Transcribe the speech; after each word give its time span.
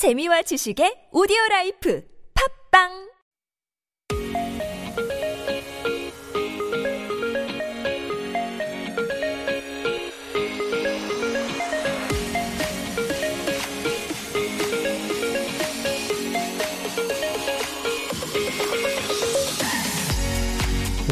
재미와 0.00 0.40
지식의 0.48 1.12
오디오 1.12 1.36
라이프. 1.50 2.00
팝빵 2.32 3.09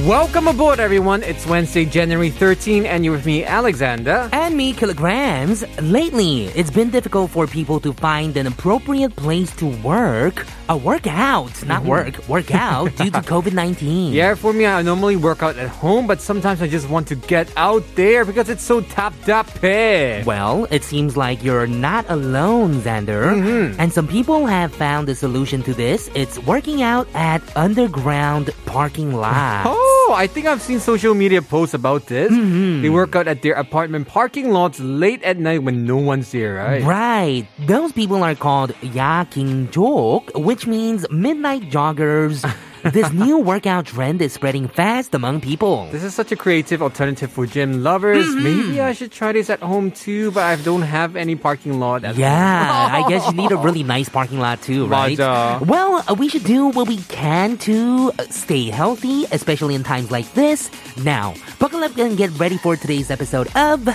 Welcome 0.08 0.48
aboard, 0.48 0.80
everyone. 0.80 1.22
It's 1.22 1.44
Wednesday, 1.46 1.84
January 1.84 2.30
13, 2.30 2.86
and 2.86 3.04
you're 3.04 3.12
with 3.12 3.26
me, 3.26 3.44
Alexander. 3.44 4.30
and 4.32 4.56
me 4.56 4.72
Killagramz. 4.72 5.66
Lately, 5.82 6.46
it's 6.56 6.70
been 6.70 6.88
difficult 6.88 7.30
for 7.30 7.46
people 7.46 7.78
to 7.80 7.92
find 7.92 8.34
an 8.38 8.46
appropriate 8.46 9.14
place 9.14 9.54
to 9.56 9.66
work, 9.82 10.46
a 10.70 10.76
workout, 10.76 11.64
not 11.64 11.80
mm-hmm. 11.80 11.88
work, 11.88 12.28
Workout 12.28 12.94
due 12.96 13.10
to 13.10 13.20
COVID 13.32 13.54
19. 13.54 14.12
Yeah, 14.12 14.34
for 14.34 14.52
me, 14.52 14.66
I 14.66 14.82
normally 14.82 15.16
work 15.16 15.42
out 15.42 15.56
at 15.56 15.68
home, 15.68 16.06
but 16.06 16.20
sometimes 16.20 16.60
I 16.60 16.68
just 16.68 16.90
want 16.90 17.08
to 17.08 17.14
get 17.14 17.50
out 17.56 17.82
there 17.94 18.24
because 18.24 18.50
it's 18.50 18.62
so 18.62 18.82
top 18.82 19.14
up. 19.28 19.48
Hey. 19.58 20.22
Well, 20.26 20.66
it 20.70 20.84
seems 20.84 21.16
like 21.16 21.42
you're 21.42 21.66
not 21.66 22.04
alone, 22.10 22.74
Xander. 22.82 23.32
Mm-hmm. 23.32 23.80
And 23.80 23.92
some 23.92 24.06
people 24.06 24.46
have 24.46 24.74
found 24.74 25.08
the 25.08 25.14
solution 25.14 25.62
to 25.62 25.72
this 25.72 26.10
it's 26.14 26.38
working 26.40 26.82
out 26.82 27.08
at 27.14 27.40
underground 27.56 28.50
parking 28.66 29.14
lots. 29.14 29.68
Oh, 29.70 30.14
I 30.16 30.26
think 30.26 30.46
I've 30.46 30.62
seen 30.62 30.80
social 30.80 31.14
media 31.14 31.40
posts 31.40 31.74
about 31.74 32.06
this. 32.06 32.32
Mm-hmm. 32.32 32.82
They 32.82 32.90
work 32.90 33.16
out 33.16 33.28
at 33.28 33.42
their 33.42 33.54
apartment 33.54 34.08
parking 34.08 34.50
lots 34.50 34.80
late 34.80 35.22
at 35.22 35.38
night 35.38 35.62
when 35.62 35.84
no 35.84 35.96
one's 35.96 36.30
there, 36.32 36.54
right? 36.54 36.82
Right. 36.82 37.46
Those 37.66 37.92
people 37.92 38.22
are 38.22 38.34
called 38.34 38.72
yakingjok, 38.80 40.42
which 40.42 40.57
which 40.58 40.66
means 40.66 41.06
midnight 41.08 41.70
joggers. 41.70 42.42
this 42.82 43.12
new 43.12 43.38
workout 43.38 43.86
trend 43.86 44.20
is 44.20 44.32
spreading 44.32 44.66
fast 44.66 45.14
among 45.14 45.40
people. 45.40 45.86
This 45.92 46.02
is 46.02 46.16
such 46.16 46.32
a 46.32 46.36
creative 46.36 46.82
alternative 46.82 47.30
for 47.30 47.46
gym 47.46 47.84
lovers. 47.84 48.26
Mm-hmm. 48.26 48.42
Maybe 48.42 48.80
I 48.80 48.92
should 48.92 49.12
try 49.12 49.30
this 49.30 49.50
at 49.50 49.60
home 49.60 49.92
too, 49.92 50.32
but 50.32 50.42
I 50.42 50.56
don't 50.56 50.82
have 50.82 51.14
any 51.14 51.36
parking 51.36 51.78
lot. 51.78 52.02
At 52.02 52.16
Yeah, 52.16 52.90
I 52.90 53.08
guess 53.08 53.24
you 53.28 53.34
need 53.34 53.52
a 53.52 53.56
really 53.56 53.84
nice 53.94 54.08
parking 54.08 54.40
lot 54.40 54.60
too, 54.60 54.88
right? 54.88 55.16
맞아. 55.16 55.64
Well, 55.64 56.02
uh, 56.10 56.14
we 56.14 56.28
should 56.28 56.42
do 56.42 56.66
what 56.74 56.88
we 56.88 56.96
can 57.06 57.56
to 57.58 58.10
uh, 58.18 58.24
stay 58.30 58.70
healthy, 58.70 59.26
especially 59.30 59.76
in 59.76 59.84
times 59.84 60.10
like 60.10 60.26
this. 60.34 60.72
Now, 60.96 61.34
buckle 61.60 61.84
up 61.84 61.96
and 61.98 62.18
get 62.18 62.36
ready 62.36 62.58
for 62.58 62.74
today's 62.74 63.12
episode 63.12 63.46
of 63.54 63.86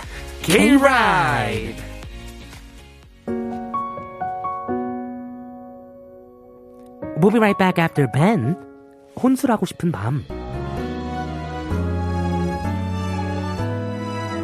K-Ride. 0.43 1.92
We'll 7.23 7.31
be 7.31 7.39
right 7.39 7.57
back 7.57 7.79
after 7.79 8.05
Ben. 8.11 8.57
혼술하고 9.15 9.65
싶은 9.65 9.93
밤. 9.93 10.25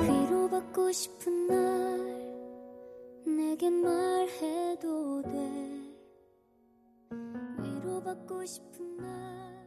위로받고 0.07 0.89
싶은 0.89 1.47
날 1.47 1.57
내게 3.35 3.69
말해도 3.69 5.21
돼 5.23 5.29
위로받고 7.61 8.45
싶은 8.45 8.95
날 8.95 9.58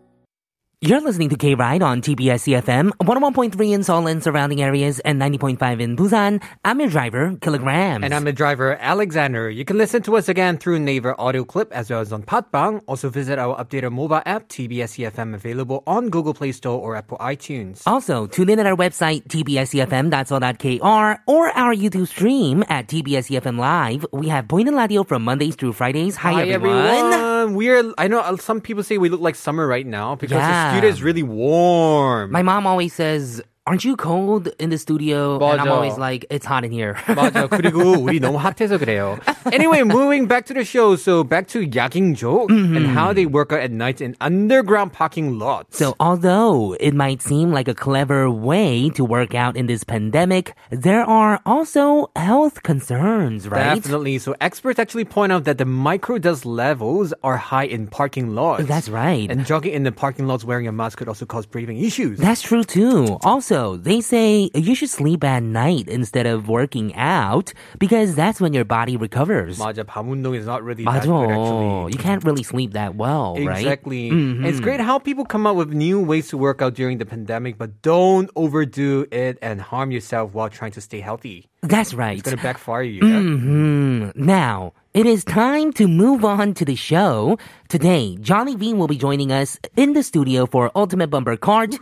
You're 0.85 1.01
listening 1.01 1.29
to 1.29 1.37
K 1.37 1.55
Ride 1.55 1.81
on 1.81 2.03
TBS 2.03 2.59
EFM, 2.59 2.91
101.3 2.99 3.73
in 3.73 3.85
Seoul 3.85 4.09
and 4.09 4.21
surrounding 4.21 4.61
areas, 4.61 4.99
and 4.99 5.23
90.5 5.23 5.81
in 5.81 5.95
Busan. 5.95 6.43
I'm 6.65 6.81
your 6.81 6.89
driver, 6.89 7.31
Killagramz. 7.35 8.05
And 8.05 8.13
I'm 8.13 8.25
the 8.25 8.33
driver, 8.33 8.77
Alexander. 8.81 9.49
You 9.49 9.65
can 9.65 9.79
listen 9.79 10.03
to 10.03 10.17
us 10.17 10.29
again 10.29 10.59
through 10.59 10.81
Naver 10.81 11.15
audio 11.21 11.45
clip 11.45 11.71
as 11.71 11.89
well 11.89 12.01
as 12.01 12.13
on 12.13 12.25
Podbbang. 12.25 12.83
Also 12.89 13.11
visit 13.11 13.39
our 13.39 13.57
updated 13.65 13.93
mobile 13.93 14.23
app, 14.27 14.49
TBS 14.49 14.99
EFM, 14.99 15.35
available 15.35 15.85
on 15.87 16.11
Google 16.11 16.35
Play 16.35 16.51
Store 16.51 16.81
or 16.81 16.97
Apple 16.97 17.17
iTunes. 17.19 17.87
Also, 17.87 18.27
tune 18.27 18.51
in 18.51 18.59
at 18.59 18.67
our 18.67 18.77
website, 18.77 19.23
tbscfm.so.kr, 19.29 21.21
or 21.29 21.57
our 21.57 21.75
YouTube 21.77 22.09
stream 22.09 22.65
at 22.69 22.89
tbscfm 22.89 23.57
live. 23.57 24.05
We 24.13 24.27
have 24.31 24.49
Boyden 24.49 24.75
Radio 24.75 25.05
from 25.05 25.23
Mondays 25.23 25.55
through 25.55 25.75
Fridays. 25.75 26.17
Hi, 26.17 26.43
everyone. 26.49 27.32
We're, 27.47 27.93
I 27.99 28.09
know 28.09 28.21
uh, 28.21 28.37
some 28.37 28.61
people 28.61 28.83
say 28.83 28.99
we 28.99 29.09
look 29.09 29.21
like 29.21 29.35
summer 29.35 29.67
right 29.67 29.87
now 29.87 30.15
because 30.17 30.37
Yeah. 30.37 30.69
the 30.69 30.77
studio 30.77 30.91
is 30.91 31.03
really 31.03 31.23
warm. 31.23 32.31
My 32.31 32.43
mom 32.43 32.67
always 32.67 32.93
says, 32.93 33.43
Aren't 33.68 33.84
you 33.84 33.98
cold 33.98 34.48
in 34.60 34.70
the 34.70 34.78
studio? 34.78 35.36
And 35.44 35.60
I'm 35.60 35.68
맞아. 35.68 35.72
always 35.76 35.98
like, 35.98 36.26
It's 36.30 36.46
hot 36.46 36.64
in 36.64 36.72
here. 36.72 36.94
맞아. 37.08 37.48
그리고 37.50 38.00
우리 38.00 38.22
너무 38.22 38.38
핫해서 38.40 38.78
그래요. 38.80 39.20
Anyway, 39.52 39.84
moving 39.84 40.26
back 40.26 40.46
to 40.46 40.54
the 40.54 40.64
show. 40.64 40.96
So 40.96 41.26
back 41.26 41.50
to 41.50 41.68
야경족 41.68 42.48
and 42.50 42.88
how 42.88 43.12
they 43.12 43.26
work 43.26 43.52
out 43.52 43.60
at 43.60 43.72
night 43.72 44.00
in 44.00 44.16
underground 44.22 44.94
parking 44.94 45.38
lots. 45.38 45.78
So, 45.78 45.96
although 46.00 46.78
it 46.80 46.94
might 46.94 47.22
seem 47.22 47.52
like 47.52 47.68
a 47.68 47.76
clever 47.76 48.32
way 48.32 48.90
to 48.92 49.04
work 49.04 49.36
out 49.36 49.58
in 49.58 49.68
this 49.68 49.84
pandemic, 49.84 50.56
there 50.72 51.04
are 51.04 51.42
also 51.46 52.10
health 52.16 52.64
concerns, 52.64 53.50
right? 53.50 53.76
Definitely. 53.76 54.20
So 54.20 54.34
experts 54.40 54.80
actually 54.80 55.04
point 55.04 55.34
out 55.34 55.44
that 55.44 55.58
the 55.58 55.66
microdust 55.66 56.46
levels 56.46 57.14
are 57.22 57.36
high 57.36 57.66
in 57.66 57.88
parking 57.88 58.34
lots. 58.34 58.64
That's 58.64 58.88
right. 58.88 59.30
And 59.30 59.46
jogging 59.46 59.74
in 59.74 59.84
the 59.84 59.92
parking 59.92 60.26
lots 60.26 60.46
wearing 60.46 60.70
a 60.70 60.72
mask 60.72 61.00
could 61.00 61.10
also 61.10 61.26
cause 61.26 61.46
breathing 61.46 61.84
issues. 61.84 62.18
That's 62.18 62.42
true 62.42 62.64
too. 62.64 63.18
Also, 63.24 63.51
they 63.84 64.00
say 64.00 64.50
you 64.56 64.74
should 64.74 64.90
sleep 64.90 65.24
at 65.24 65.44
night 65.44 65.88
instead 65.90 66.26
of 66.26 66.48
working 66.48 66.96
out 66.96 67.52
because 67.78 68.16
that's 68.16 68.40
when 68.40 68.54
your 68.54 68.64
body 68.64 68.96
recovers. 68.96 69.60
맞아. 69.60 69.84
밤 69.84 70.08
운동 70.08 70.34
is 70.34 70.46
not 70.46 70.64
really 70.64 70.86
that 70.86 71.04
good 71.04 71.12
맞아. 71.12 71.28
actually. 71.28 71.92
You 71.92 72.00
can't 72.00 72.24
really 72.24 72.44
sleep 72.44 72.72
that 72.74 72.96
well, 72.96 73.36
right? 73.36 73.44
Mm-hmm. 73.44 73.58
Exactly. 73.60 74.10
And 74.10 74.46
It's 74.46 74.60
great 74.62 74.80
how 74.80 74.98
people 74.98 75.26
come 75.26 75.46
up 75.46 75.56
with 75.58 75.74
new 75.74 76.00
ways 76.00 76.30
to 76.30 76.38
work 76.38 76.62
out 76.62 76.74
during 76.74 77.00
the 77.00 77.06
pandemic, 77.06 77.58
but 77.58 77.82
don't 77.82 78.30
overdo 78.36 79.06
it 79.12 79.38
and 79.42 79.60
harm 79.60 79.92
yourself 79.92 80.34
while 80.34 80.50
trying 80.50 80.72
to 80.72 80.82
stay 80.82 81.02
healthy. 81.02 81.50
That's 81.62 81.94
right. 81.94 82.18
It's 82.18 82.24
going 82.24 82.38
to 82.38 82.44
backfire 82.44 82.84
you. 82.84 83.02
yeah? 83.04 83.20
hmm 83.20 84.10
Now, 84.16 84.72
it 84.95 85.07
is 85.07 85.25
time 85.25 85.73
to 85.73 85.89
move 85.89 86.25
on 86.25 86.53
to 86.55 86.65
the 86.65 86.75
show. 86.75 87.39
Today, 87.69 88.17
Jolly 88.21 88.57
V 88.57 88.75
will 88.75 88.89
be 88.89 88.99
joining 88.99 89.33
us 89.33 89.59
in 89.75 89.95
the 89.95 90.03
studio 90.03 90.45
for 90.45 90.71
Ultimate 90.77 91.09
Bumper 91.09 91.37
Kart. 91.37 91.73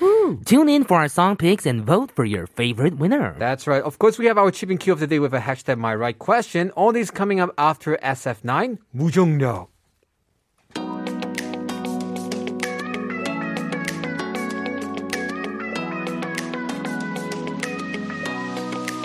Tune 0.44 0.68
in 0.68 0.84
for 0.84 0.98
our 0.98 1.08
song 1.08 1.36
picks 1.36 1.66
and 1.66 1.84
vote 1.84 2.12
for 2.14 2.24
your 2.24 2.46
favorite 2.46 2.98
winner. 2.98 3.34
That's 3.38 3.66
right. 3.66 3.82
Of 3.82 3.98
course, 3.98 4.18
we 4.18 4.26
have 4.26 4.38
our 4.38 4.52
chip 4.52 4.70
cue 4.78 4.92
of 4.92 5.00
the 5.00 5.08
day 5.08 5.18
with 5.18 5.34
a 5.34 5.40
hashtag 5.40 5.78
My 5.78 5.94
Right 5.94 6.16
Question. 6.18 6.70
All 6.70 6.92
these 6.92 7.10
coming 7.10 7.40
up 7.40 7.50
after 7.58 7.96
SF9 7.96 8.78
무정력. 8.94 9.66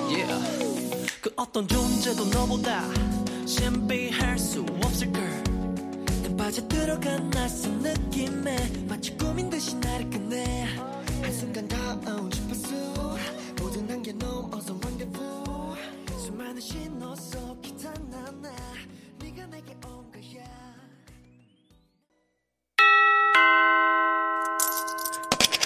Yeah. 0.07 0.39
그 1.21 1.31
어떤 1.35 1.67
존재도 1.67 2.25
너보다 2.25 3.04
신비할 3.45 4.39
수 4.39 4.65
없을 4.83 5.11
걸. 5.11 5.23
난 6.23 6.35
빠져들어간 6.35 7.29
낯선 7.29 7.79
느낌에 7.79 8.55
마치 8.87 9.15
꿈인 9.17 9.49
듯이 9.49 9.75
나를 9.77 10.09
끝내. 10.09 10.65
한순간 11.21 11.67
닿아온 11.67 12.29
주파수 12.31 12.73
모든 13.61 13.89
한계 13.89 14.11
넘어선 14.13 14.79
rendezvous. 14.83 15.77
수많은 16.17 16.59
신호 16.59 17.15
속 17.15 17.64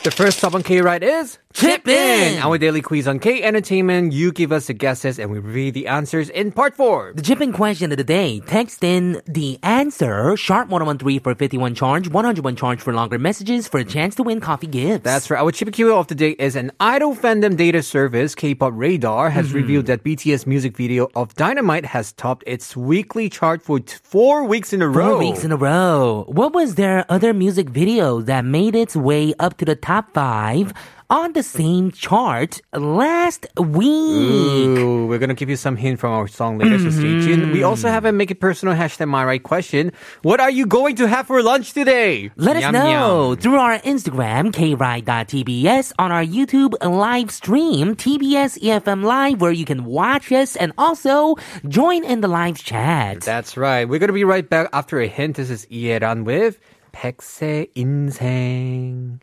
The 0.09 0.15
first 0.15 0.39
stop 0.39 0.55
on 0.55 0.63
K 0.63 0.81
Ride 0.81 1.03
is 1.03 1.37
Chip 1.53 1.87
In. 1.87 2.39
Our 2.39 2.57
daily 2.57 2.81
quiz 2.81 3.07
on 3.07 3.19
K 3.19 3.43
Entertainment. 3.43 4.11
You 4.11 4.31
give 4.31 4.51
us 4.51 4.65
the 4.65 4.73
guesses 4.73 5.19
and 5.19 5.29
we 5.29 5.37
read 5.37 5.75
the 5.75 5.85
answers 5.85 6.29
in 6.29 6.51
part 6.51 6.75
four. 6.75 7.13
The 7.15 7.21
chip 7.21 7.41
in 7.41 7.53
question 7.53 7.91
of 7.91 7.97
the 7.97 8.03
day. 8.03 8.39
Text 8.39 8.83
in 8.83 9.21
the 9.25 9.59
answer, 9.61 10.35
sharp 10.35 10.69
1013 10.69 11.19
for 11.19 11.35
51 11.35 11.75
charge, 11.75 12.09
101 12.09 12.55
charge 12.55 12.81
for 12.81 12.91
longer 12.91 13.19
messages 13.19 13.67
for 13.67 13.79
a 13.79 13.83
chance 13.83 14.15
to 14.15 14.23
win 14.23 14.39
coffee 14.39 14.65
gifts. 14.65 15.03
That's 15.03 15.29
right. 15.29 15.39
Our 15.39 15.51
chip 15.51 15.73
cue 15.73 15.93
of 15.93 16.07
the 16.07 16.15
day 16.15 16.31
is 16.31 16.55
an 16.55 16.71
idol 16.79 17.15
fandom 17.15 17.55
data 17.55 17.83
service. 17.83 18.33
K-pop 18.33 18.73
Radar 18.75 19.29
has 19.29 19.47
mm-hmm. 19.47 19.55
revealed 19.55 19.85
that 19.87 20.03
BTS 20.03 20.47
music 20.47 20.75
video 20.75 21.09
of 21.15 21.35
Dynamite 21.35 21.85
has 21.85 22.13
topped 22.13 22.43
its 22.47 22.75
weekly 22.75 23.29
chart 23.29 23.61
for 23.61 23.79
t- 23.79 23.95
four 24.01 24.43
weeks 24.43 24.71
in 24.71 24.81
a 24.81 24.87
row. 24.87 25.09
Four 25.09 25.17
weeks 25.19 25.43
in 25.43 25.51
a 25.51 25.57
row. 25.57 26.25
What 26.27 26.53
was 26.53 26.75
their 26.75 27.05
other 27.09 27.31
music 27.33 27.69
video 27.69 28.21
that 28.21 28.45
made 28.45 28.75
its 28.75 28.95
way 28.95 29.33
up 29.39 29.57
to 29.57 29.65
the 29.65 29.75
top 29.75 29.98
five 29.98 30.72
on 31.10 31.32
the 31.34 31.42
same 31.42 31.90
chart 31.90 32.60
last 32.72 33.46
week. 33.58 34.78
Ooh, 34.78 35.06
we're 35.06 35.18
gonna 35.18 35.34
give 35.34 35.50
you 35.50 35.56
some 35.56 35.76
hint 35.76 36.00
from 36.00 36.12
our 36.12 36.26
song 36.26 36.56
later, 36.58 36.78
so 36.78 36.90
stay 36.90 37.20
tuned. 37.20 37.52
We 37.52 37.62
also 37.62 37.88
have 37.88 38.04
a 38.04 38.12
make 38.12 38.30
it 38.30 38.40
personal 38.40 38.74
hashtag 38.74 39.08
my 39.08 39.24
right 39.24 39.42
question. 39.42 39.92
What 40.22 40.40
are 40.40 40.50
you 40.50 40.66
going 40.66 40.96
to 40.96 41.06
have 41.06 41.26
for 41.26 41.42
lunch 41.42 41.72
today? 41.72 42.30
Let 42.36 42.56
us 42.56 42.62
Yum, 42.62 42.72
know 42.72 43.30
yum. 43.30 43.36
through 43.36 43.56
our 43.56 43.78
Instagram, 43.80 44.52
kride.tbs, 44.52 45.92
on 45.98 46.10
our 46.10 46.24
YouTube 46.24 46.72
live 46.82 47.30
stream, 47.30 47.94
TBS 47.94 48.58
EFM 48.58 49.04
Live, 49.04 49.40
where 49.40 49.52
you 49.52 49.64
can 49.66 49.84
watch 49.84 50.32
us 50.32 50.56
and 50.56 50.72
also 50.78 51.36
join 51.68 52.02
in 52.04 52.22
the 52.22 52.28
live 52.28 52.56
chat. 52.56 53.20
That's 53.20 53.56
right. 53.56 53.84
We're 53.86 53.98
gonna 54.00 54.12
be 54.16 54.24
right 54.24 54.48
back 54.48 54.68
after 54.72 55.00
a 55.00 55.06
hint. 55.06 55.36
This 55.36 55.50
is 55.50 55.66
이해란 55.66 56.24
with 56.24 56.58
백세 56.92 57.68
인생. 57.76 59.20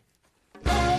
Bye. 0.67 0.96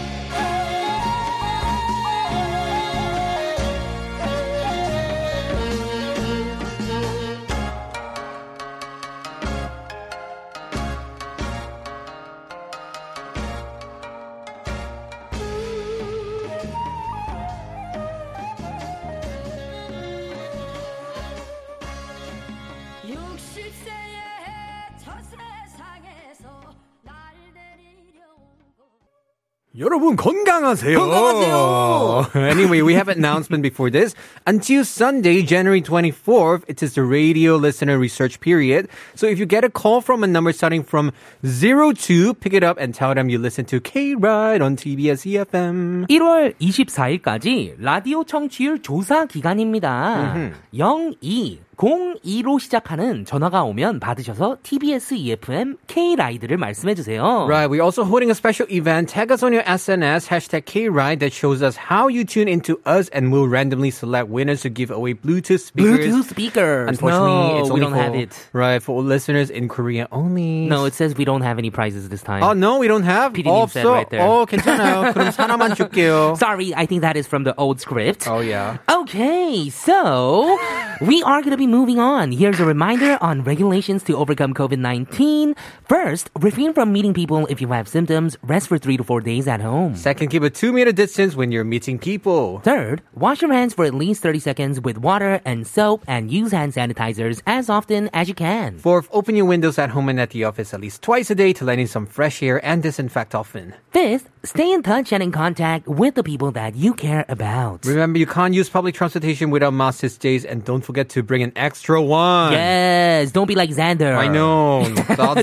여러분 29.80 30.16
건강하세요. 30.16 31.00
건강하세요. 31.00 32.30
anyway, 32.52 32.82
we 32.84 32.94
have 32.94 33.10
an 33.10 33.18
announcement 33.18 33.64
before 33.64 33.90
this. 33.90 34.14
Until 34.46 34.86
Sunday, 34.86 35.42
January 35.42 35.82
24th, 35.82 36.62
it 36.68 36.84
is 36.84 36.94
the 36.94 37.02
radio 37.02 37.56
listener 37.56 37.98
research 37.98 38.40
period. 38.40 38.88
So 39.16 39.26
if 39.26 39.40
you 39.40 39.48
get 39.48 39.64
a 39.64 39.72
call 39.72 40.02
from 40.02 40.24
a 40.24 40.28
number 40.28 40.54
starting 40.54 40.84
from 40.84 41.12
02, 41.42 42.36
pick 42.36 42.54
it 42.54 42.62
up 42.64 42.78
and 42.78 42.94
tell 42.94 43.16
them 43.16 43.30
you 43.30 43.40
listen 43.40 43.66
to 43.66 43.82
K-Ride 43.82 44.62
on 44.62 44.76
TBS 44.76 45.26
EFM. 45.26 46.06
1월 46.08 46.54
24일까지 46.62 47.74
라디오 47.80 48.24
청취율 48.24 48.84
조사 48.84 49.26
기간입니다. 49.26 50.52
02 50.72 51.60
02로 51.79 52.59
시작하는 52.59 53.25
전화가 53.25 53.63
오면 53.63 54.01
받으셔서 54.01 54.57
TBS 54.63 55.15
EFM 55.15 55.77
K-라이드를 55.87 56.57
말씀해 56.57 56.95
주세요. 56.95 57.47
Right, 57.47 57.71
we're 57.71 57.83
also 57.85 58.03
holding 58.03 58.31
a 58.31 58.35
special 58.35 58.67
event. 58.71 59.09
Tag 59.09 59.31
us 59.31 59.45
on 59.45 59.53
your 59.53 59.63
SNS, 59.63 60.27
hashtag 60.27 60.67
K-Ride, 60.67 61.21
that 61.21 61.33
shows 61.33 61.63
us 61.63 61.77
how 61.77 62.09
you 62.09 62.25
tune 62.25 62.49
into 62.49 62.81
us 62.85 63.09
and 63.11 63.31
we'll 63.31 63.47
randomly 63.47 63.91
select 63.91 64.29
winners 64.29 64.63
to 64.63 64.69
give 64.69 64.91
away 64.91 65.15
Bluetooth 65.15 65.61
speakers. 65.61 66.01
Bluetooth 66.01 66.29
speakers. 66.29 66.89
Unfortunately, 66.89 67.31
no, 67.31 67.59
it's 67.61 67.71
we 67.71 67.79
only 67.79 67.81
don't 67.81 67.93
for, 67.93 68.03
have 68.03 68.15
it. 68.17 68.49
Right, 68.53 68.83
for 68.83 69.01
listeners 69.01 69.49
in 69.49 69.69
Korea 69.69 70.09
only. 70.11 70.67
No, 70.67 70.85
it 70.85 70.95
says 70.95 71.15
we 71.17 71.25
don't 71.25 71.43
have 71.43 71.59
any 71.59 71.71
prizes 71.71 72.09
this 72.09 72.23
time. 72.23 72.43
Oh, 72.43 72.55
no, 72.55 72.79
we 72.79 72.89
don't 72.89 73.05
have? 73.05 73.33
PD님 73.33 73.47
어, 73.47 73.71
said 73.71 73.87
없어. 73.87 73.93
right 73.95 74.11
there. 74.11 74.23
어, 74.23 74.47
괜찮아요. 74.47 75.13
그럼 75.15 75.31
하나만 75.31 75.77
줄게요. 75.77 76.37
Sorry, 76.37 76.75
I 76.75 76.87
think 76.87 77.03
that 77.03 77.17
is 77.17 77.29
from 77.29 77.45
the 77.45 77.55
old 77.57 77.81
script. 77.81 78.27
Oh, 78.27 78.41
yeah. 78.41 78.79
Okay, 78.91 79.71
so 79.71 80.59
we 81.01 81.23
are 81.23 81.41
to 81.43 81.57
be 81.57 81.68
moving 81.69 81.99
on. 81.99 82.33
Here's 82.33 82.59
a 82.61 82.65
reminder 82.65 83.19
on 83.21 83.45
regulations 83.45 84.03
to 84.05 84.17
overcome 84.17 84.55
COVID 84.55 84.79
19. 84.79 85.55
First, 85.89 86.31
refrain 86.41 86.73
from 86.73 86.93
meeting 86.93 87.15
people 87.15 87.47
if 87.47 87.61
you 87.61 87.69
have 87.69 87.87
symptoms. 87.89 88.37
Rest 88.43 88.69
for 88.69 88.79
three 88.79 88.97
to 88.97 89.05
four 89.05 89.21
days 89.21 89.47
at 89.47 89.61
home. 89.61 89.95
Second, 89.95 90.29
keep 90.29 90.43
a 90.43 90.51
two 90.51 90.73
meter 90.73 90.93
distance 90.93 91.35
when 91.35 91.53
you're 91.53 91.65
meeting 91.65 91.99
people. 91.99 92.61
Third, 92.61 93.03
wash 93.15 93.43
your 93.43 93.53
hands 93.53 93.75
for 93.75 93.85
at 93.85 93.95
least 93.95 94.23
30 94.23 94.39
seconds 94.39 94.81
with 94.81 94.99
water 94.99 95.41
and 95.45 95.67
soap 95.67 96.05
and 96.07 96.31
use 96.31 96.53
hand 96.53 96.73
sanitizers 96.73 97.43
as 97.47 97.69
often 97.69 98.09
as 98.13 98.29
you 98.29 98.35
can. 98.35 98.79
Fourth, 98.79 99.09
open 99.13 99.37
your 99.37 99.47
windows 99.47 99.79
at 99.79 99.91
home 99.91 100.09
and 100.09 100.19
at 100.21 100.31
the 100.31 100.45
office 100.45 100.73
at 100.73 100.81
least 100.81 101.03
twice 101.03 101.31
a 101.31 101.35
day 101.35 101.53
to 101.53 101.65
let 101.65 101.79
in 101.79 101.87
some 101.87 102.07
fresh 102.07 102.43
air 102.43 102.65
and 102.65 102.83
disinfect 102.83 103.35
often. 103.35 103.75
Fifth, 103.91 104.31
stay 104.45 104.73
in 104.73 104.83
touch 104.83 105.13
and 105.13 105.23
in 105.23 105.33
contact 105.33 105.87
with 105.87 106.15
the 106.15 106.23
people 106.23 106.51
that 106.53 106.77
you 106.77 106.95
care 106.95 107.25
about. 107.29 107.85
Remember, 107.85 108.19
you 108.19 108.27
can't 108.27 108.55
use 108.55 108.69
public 108.69 108.95
transportation 108.95 109.51
without 109.51 109.75
masks 109.75 110.03
these 110.03 110.17
days, 110.17 110.45
and 110.45 110.65
don't 110.65 110.83
forget 110.83 111.09
to 111.11 111.23
bring 111.23 111.43
an 111.43 111.53
extra 111.58 112.02
one. 112.02 112.52
Yes, 112.54 113.32
don't 113.32 113.48
be 113.48 113.56
like 113.56 113.70
Xander. 113.72 114.16
I 114.16 114.28
know. 114.28 114.84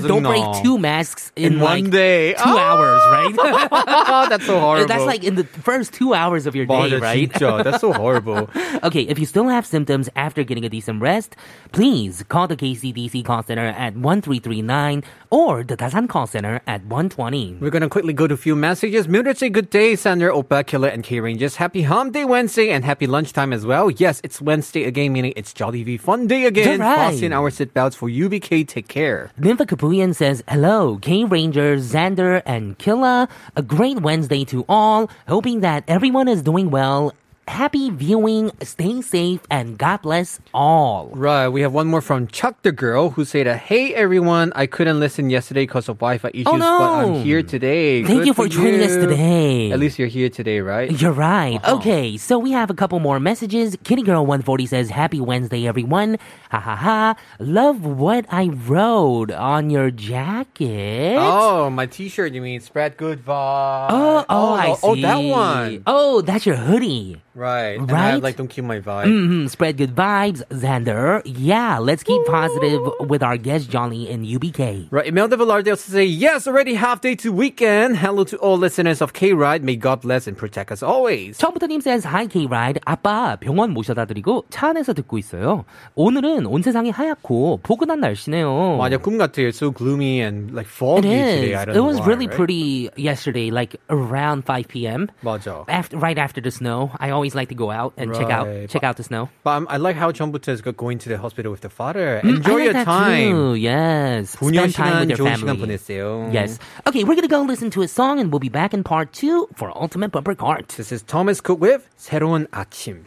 don't 0.01 0.23
break 0.23 0.43
two 0.63 0.77
masks 0.77 1.31
in, 1.35 1.53
In 1.53 1.59
like 1.59 1.83
one 1.83 1.89
day. 1.91 2.33
two 2.33 2.43
Ah! 2.45 2.71
hours, 2.71 3.01
right? 3.11 4.29
That's 4.29 4.45
so 4.45 4.59
horrible. 4.59 4.87
That's 4.87 5.03
like 5.05 5.23
in 5.23 5.35
the 5.35 5.43
first 5.43 5.93
two 5.93 6.13
hours 6.13 6.45
of 6.47 6.55
your 6.55 6.65
day, 6.65 6.73
맞아, 6.91 6.99
right? 7.01 7.29
진짜. 7.31 7.63
That's 7.63 7.81
so 7.81 7.91
horrible. 7.93 8.49
Okay, 8.83 9.01
if 9.01 9.19
you 9.19 9.25
still 9.25 9.47
have 9.49 9.65
symptoms 9.65 10.09
after 10.15 10.43
getting 10.43 10.63
a 10.65 10.69
decent 10.69 11.01
rest, 11.01 11.35
please 11.71 12.23
call 12.29 12.47
the 12.47 12.55
KCDC 12.55 13.25
call 13.25 13.43
center 13.43 13.65
at 13.67 13.95
1339 13.95 15.03
or 15.29 15.63
the 15.63 15.75
Dasan 15.77 16.07
call 16.07 16.27
center 16.27 16.61
at 16.67 16.81
120. 16.85 17.57
We're 17.59 17.69
gonna 17.69 17.89
quickly 17.89 18.13
go 18.13 18.27
to 18.27 18.33
a 18.33 18.37
few 18.37 18.55
messages. 18.55 19.07
Mildred 19.07 19.37
say 19.37 19.49
good 19.49 19.69
day, 19.69 19.95
Sander, 19.95 20.31
Opa, 20.31 20.65
Killer, 20.65 20.87
and 20.87 21.03
K 21.03 21.19
Rangers. 21.19 21.55
Happy 21.57 21.83
Hump 21.83 22.13
Day 22.13 22.25
Wednesday 22.25 22.69
and 22.71 22.83
happy 22.85 23.07
lunchtime 23.07 23.53
as 23.53 23.65
well. 23.65 23.89
Yes, 23.91 24.21
it's 24.23 24.41
Wednesday 24.41 24.83
again, 24.85 25.13
meaning 25.13 25.33
it's 25.35 25.53
Jolly 25.53 25.83
V 25.83 25.97
Fun 26.06 26.28
Day 26.28 26.44
again. 26.44 26.78
Right. 26.78 27.10
Fasten 27.10 27.32
our 27.32 27.50
seatbelts 27.50 27.96
for 27.96 28.08
UBK. 28.08 28.68
Take 28.68 28.86
care. 28.86 29.32
Nympha 29.38 29.66
Kapuyan 29.66 30.14
says, 30.14 30.40
Hello, 30.46 30.98
K 31.02 31.24
Rangers, 31.24 31.92
Xander, 31.92 32.42
and 32.46 32.78
Killa. 32.78 33.28
A 33.56 33.62
great 33.62 33.98
Wednesday 33.98 34.44
to 34.44 34.64
all. 34.68 35.10
Hoping 35.26 35.62
that 35.62 35.82
everyone 35.88 36.28
is 36.28 36.42
doing 36.42 36.70
well. 36.70 37.12
Happy 37.48 37.90
viewing, 37.90 38.50
stay 38.62 39.00
safe, 39.00 39.40
and 39.52 39.78
God 39.78 40.02
bless 40.02 40.40
all. 40.52 41.10
Right, 41.14 41.46
we 41.48 41.60
have 41.60 41.72
one 41.72 41.86
more 41.86 42.00
from 42.00 42.26
Chuck 42.26 42.60
the 42.62 42.72
Girl 42.72 43.10
who 43.10 43.24
said, 43.24 43.46
Hey 43.46 43.94
everyone, 43.94 44.52
I 44.56 44.66
couldn't 44.66 44.98
listen 44.98 45.30
yesterday 45.30 45.62
because 45.62 45.88
of 45.88 45.98
Wi 45.98 46.18
Fi 46.18 46.30
issues, 46.34 46.46
Oh, 46.48 46.56
no. 46.56 46.78
but 46.78 46.90
I'm 46.90 47.14
here 47.22 47.44
today. 47.44 48.02
Thank 48.02 48.18
Good 48.20 48.26
you 48.26 48.34
for 48.34 48.48
joining 48.48 48.82
us 48.82 48.94
today. 48.96 49.70
At 49.70 49.78
least 49.78 49.96
you're 49.96 50.08
here 50.08 50.28
today, 50.28 50.60
right? 50.60 50.90
You're 51.00 51.12
right. 51.12 51.60
Uh-huh. 51.62 51.76
Okay, 51.76 52.16
so 52.16 52.36
we 52.36 52.50
have 52.50 52.68
a 52.68 52.74
couple 52.74 52.98
more 52.98 53.20
messages. 53.20 53.76
Kitty 53.84 54.02
Girl 54.02 54.26
140 54.26 54.66
says, 54.66 54.90
Happy 54.90 55.20
Wednesday, 55.20 55.68
everyone. 55.68 56.18
Ha 56.50 56.58
ha 56.58 56.74
ha. 56.74 57.14
Love 57.38 57.86
what 57.86 58.26
I 58.28 58.48
wrote 58.48 59.30
on 59.30 59.70
your 59.70 59.92
jacket. 59.92 61.16
Oh, 61.16 61.70
my 61.70 61.86
T-shirt. 61.86 62.32
You 62.32 62.42
mean 62.42 62.58
spread 62.60 62.96
good 62.96 63.24
vibe? 63.24 63.86
Oh, 63.90 64.24
oh, 64.28 64.54
I 64.54 64.74
see. 64.74 64.80
Oh, 64.82 64.96
that 64.96 65.16
one. 65.18 65.82
Oh, 65.86 66.22
that's 66.22 66.44
your 66.44 66.56
hoodie. 66.56 67.22
Right. 67.36 67.76
Right. 67.76 67.80
And 67.80 67.92
I 67.92 68.16
like 68.16 68.36
don't 68.36 68.48
kill 68.48 68.64
my 68.64 68.80
vibe. 68.80 69.12
Mm-hmm. 69.12 69.46
Spread 69.48 69.76
good 69.76 69.94
vibes, 69.94 70.42
Xander. 70.48 71.20
Yeah, 71.26 71.78
let's 71.78 72.02
keep 72.02 72.24
positive 72.24 72.80
with 73.00 73.22
our 73.22 73.36
guest, 73.36 73.68
Jolly 73.68 74.08
and 74.10 74.24
UBK. 74.24 74.88
Right. 74.90 75.06
Imelda 75.06 75.36
Velarde 75.36 75.68
also 75.68 75.92
say, 75.92 76.04
yes, 76.04 76.46
already 76.46 76.72
half 76.74 77.02
day 77.02 77.14
to 77.16 77.30
weekend. 77.32 77.98
Hello 77.98 78.24
to 78.24 78.38
all 78.38 78.56
listeners 78.56 79.02
of 79.02 79.12
K-Ride. 79.12 79.62
May 79.62 79.76
God 79.76 80.00
bless 80.00 80.26
and 80.26 80.36
protect 80.36 80.72
us 80.72 80.82
always. 80.82 81.36
처음부터님 81.38 81.82
says, 81.82 82.04
hi 82.04 82.26
K-Ride. 82.26 82.80
아빠 82.86 83.36
병원 83.38 83.72
모셔다 83.72 84.06
드리고 84.06 84.46
차 84.48 84.68
안에서 84.68 84.94
듣고 84.94 85.18
있어요. 85.18 85.66
오늘은 85.94 86.46
온 86.46 86.62
세상이 86.62 86.90
하얗고 86.90 87.60
포근한 87.62 88.00
날씨네요. 88.00 88.78
맞아, 88.78 88.96
꿈 88.96 89.18
같아요. 89.18 89.52
So 89.52 89.70
gloomy 89.70 90.22
and 90.22 90.54
like 90.54 90.68
foggy 90.68 91.02
today. 91.02 91.54
I 91.54 91.66
don't 91.66 91.76
it 91.76 91.80
was 91.80 92.00
why, 92.00 92.06
really 92.06 92.28
right? 92.28 92.36
pretty 92.36 92.88
yesterday, 92.96 93.50
like 93.50 93.76
around 93.90 94.46
5 94.46 94.68
p.m. 94.68 95.10
맞아. 95.22 95.64
After, 95.68 95.98
right 95.98 96.16
after 96.16 96.40
the 96.40 96.50
snow. 96.50 96.90
I 96.98 97.10
always 97.10 97.25
like 97.25 97.49
to 97.49 97.55
go 97.55 97.71
out 97.71 97.93
and 97.97 98.13
check 98.13 98.29
out 98.29 98.45
Right. 98.47 98.69
check 98.69 98.83
out 98.83 98.97
the 98.97 99.03
snow. 99.03 99.29
But 99.43 99.51
I'm, 99.57 99.67
I 99.69 99.77
like 99.77 99.95
how 99.95 100.11
전부터 100.11 100.49
is 100.49 100.61
going 100.61 100.99
to 100.99 101.09
the 101.09 101.17
hospital 101.17 101.51
with 101.51 101.61
the 101.61 101.69
father. 101.69 102.21
Mm, 102.23 102.37
Enjoy 102.37 102.51
I 102.51 102.55
like 102.55 102.63
your 102.65 102.73
that 102.73 102.85
time. 102.85 103.31
Too. 103.31 103.55
Yes, 103.55 104.29
spend 104.37 104.73
time 104.73 105.07
with 105.07 105.09
부녀 105.09 105.17
your 105.17 105.17
시간 105.17 105.17
좋은 105.17 105.25
family. 105.25 105.37
시간 105.37 105.57
보내세요. 105.57 106.29
Yes. 106.33 106.59
Okay, 106.87 107.03
we're 107.03 107.15
gonna 107.15 107.27
go 107.27 107.41
listen 107.41 107.69
to 107.71 107.81
a 107.81 107.87
song, 107.87 108.19
and 108.19 108.31
we'll 108.31 108.39
be 108.39 108.49
back 108.49 108.73
in 108.73 108.83
part 108.83 109.13
two 109.13 109.47
for 109.55 109.71
Ultimate 109.75 110.11
Bumper 110.11 110.35
Cart. 110.35 110.69
This 110.77 110.91
is 110.91 111.01
Thomas 111.03 111.41
Cook 111.41 111.59
with 111.59 111.87
새로운 111.97 112.47
아침. 112.51 113.03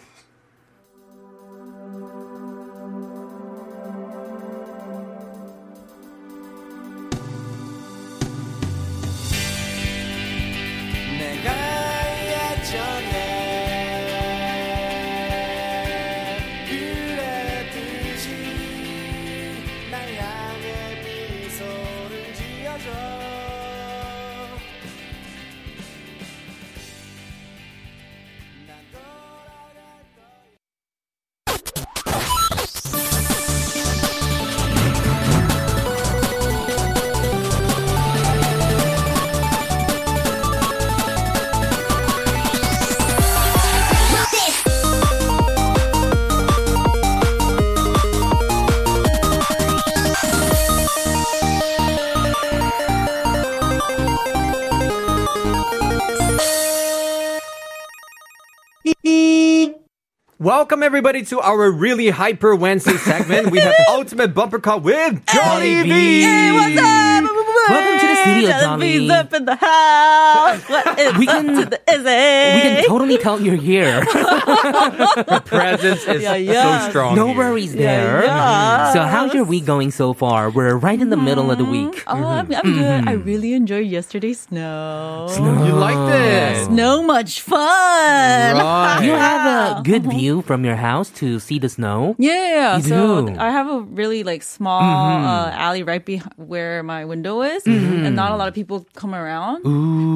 Welcome 60.50 60.82
everybody 60.82 61.22
to 61.26 61.42
our 61.42 61.70
really 61.70 62.10
hyper 62.10 62.56
Wednesday 62.56 62.98
segment. 62.98 63.52
We 63.52 63.60
have 63.60 63.76
Ultimate 63.92 64.34
Bumper 64.34 64.58
Car 64.58 64.80
with 64.80 65.24
Jolly 65.28 65.84
V. 65.84 66.22
Hey, 66.24 66.52
what's 66.52 66.82
up? 66.82 67.19
Welcome 67.68 68.00
to 68.00 68.08
the 68.08 68.16
studio, 68.16 68.50
Jolly. 68.60 69.00
Bees 69.00 69.10
up 69.12 69.34
in 69.34 69.46
the 69.46 69.56
house. 69.56 70.70
What 70.70 71.00
is 71.04 71.18
We 71.18 71.28
up 71.28 71.46
can- 71.46 71.56
to 71.56 71.66
the 71.66 71.82
Izzy? 71.90 72.04
We 72.04 72.62
can 72.62 72.84
totally 72.88 73.18
tell 73.18 73.42
you're 73.42 73.56
here. 73.56 74.02
The 74.02 75.42
presence 75.46 76.06
is 76.06 76.24
Yeah, 76.24 76.36
yeah. 76.36 76.84
so 76.84 76.90
strong. 76.90 77.16
no 77.16 77.28
here. 77.28 77.38
worries 77.38 77.74
there. 77.74 78.24
yeah. 78.24 78.94
So 78.94 79.04
how's 79.04 79.34
your 79.34 79.44
week 79.44 79.66
going 79.66 79.92
so 79.92 80.14
far? 80.14 80.50
We're 80.50 80.76
right 80.76 81.00
in 81.00 81.10
the 81.10 81.18
middle 81.18 81.52
of 81.52 81.58
the 81.58 81.64
mm-hmm. 81.64 81.92
week. 81.92 82.04
Oh, 82.08 82.16
I'm, 82.16 82.24
I'm 82.24 82.48
mm-hmm. 82.48 82.74
good. 82.74 83.08
I 83.08 83.16
mm-hmm. 83.16 83.24
really 83.24 83.54
enjoyed 83.54 83.88
yesterday's 83.88 84.42
snow. 84.42 85.28
You 85.38 85.74
liked 85.74 86.14
it. 86.16 86.66
Snow 86.66 87.04
much 87.04 87.42
fun. 87.42 87.60
Right. 87.60 88.98
Do 89.00 89.06
you 89.06 89.14
have 89.14 89.80
a 89.80 89.82
good 89.84 90.06
view 90.10 90.42
from 90.42 90.66
your 90.66 90.76
house 90.76 91.10
to 91.22 91.40
see 91.40 91.60
the 91.60 91.70
snow? 91.70 92.16
Yeah, 92.18 92.78
You 92.78 92.84
so 92.84 93.28
do. 93.28 93.36
I 93.40 93.50
have 93.52 93.68
a 93.68 93.82
really 93.82 94.24
like 94.24 94.44
small 94.44 94.82
uh, 94.82 95.52
alley 95.52 95.84
right 95.84 96.04
behind 96.04 96.34
where 96.38 96.84
my 96.84 97.06
window 97.06 97.42
is, 97.42 97.49
and 97.49 98.15
not 98.17 98.33
a 98.33 98.37
lot 98.37 98.49
of 98.49 98.55
people 98.55 98.87
come 98.95 99.15
around. 99.15 99.63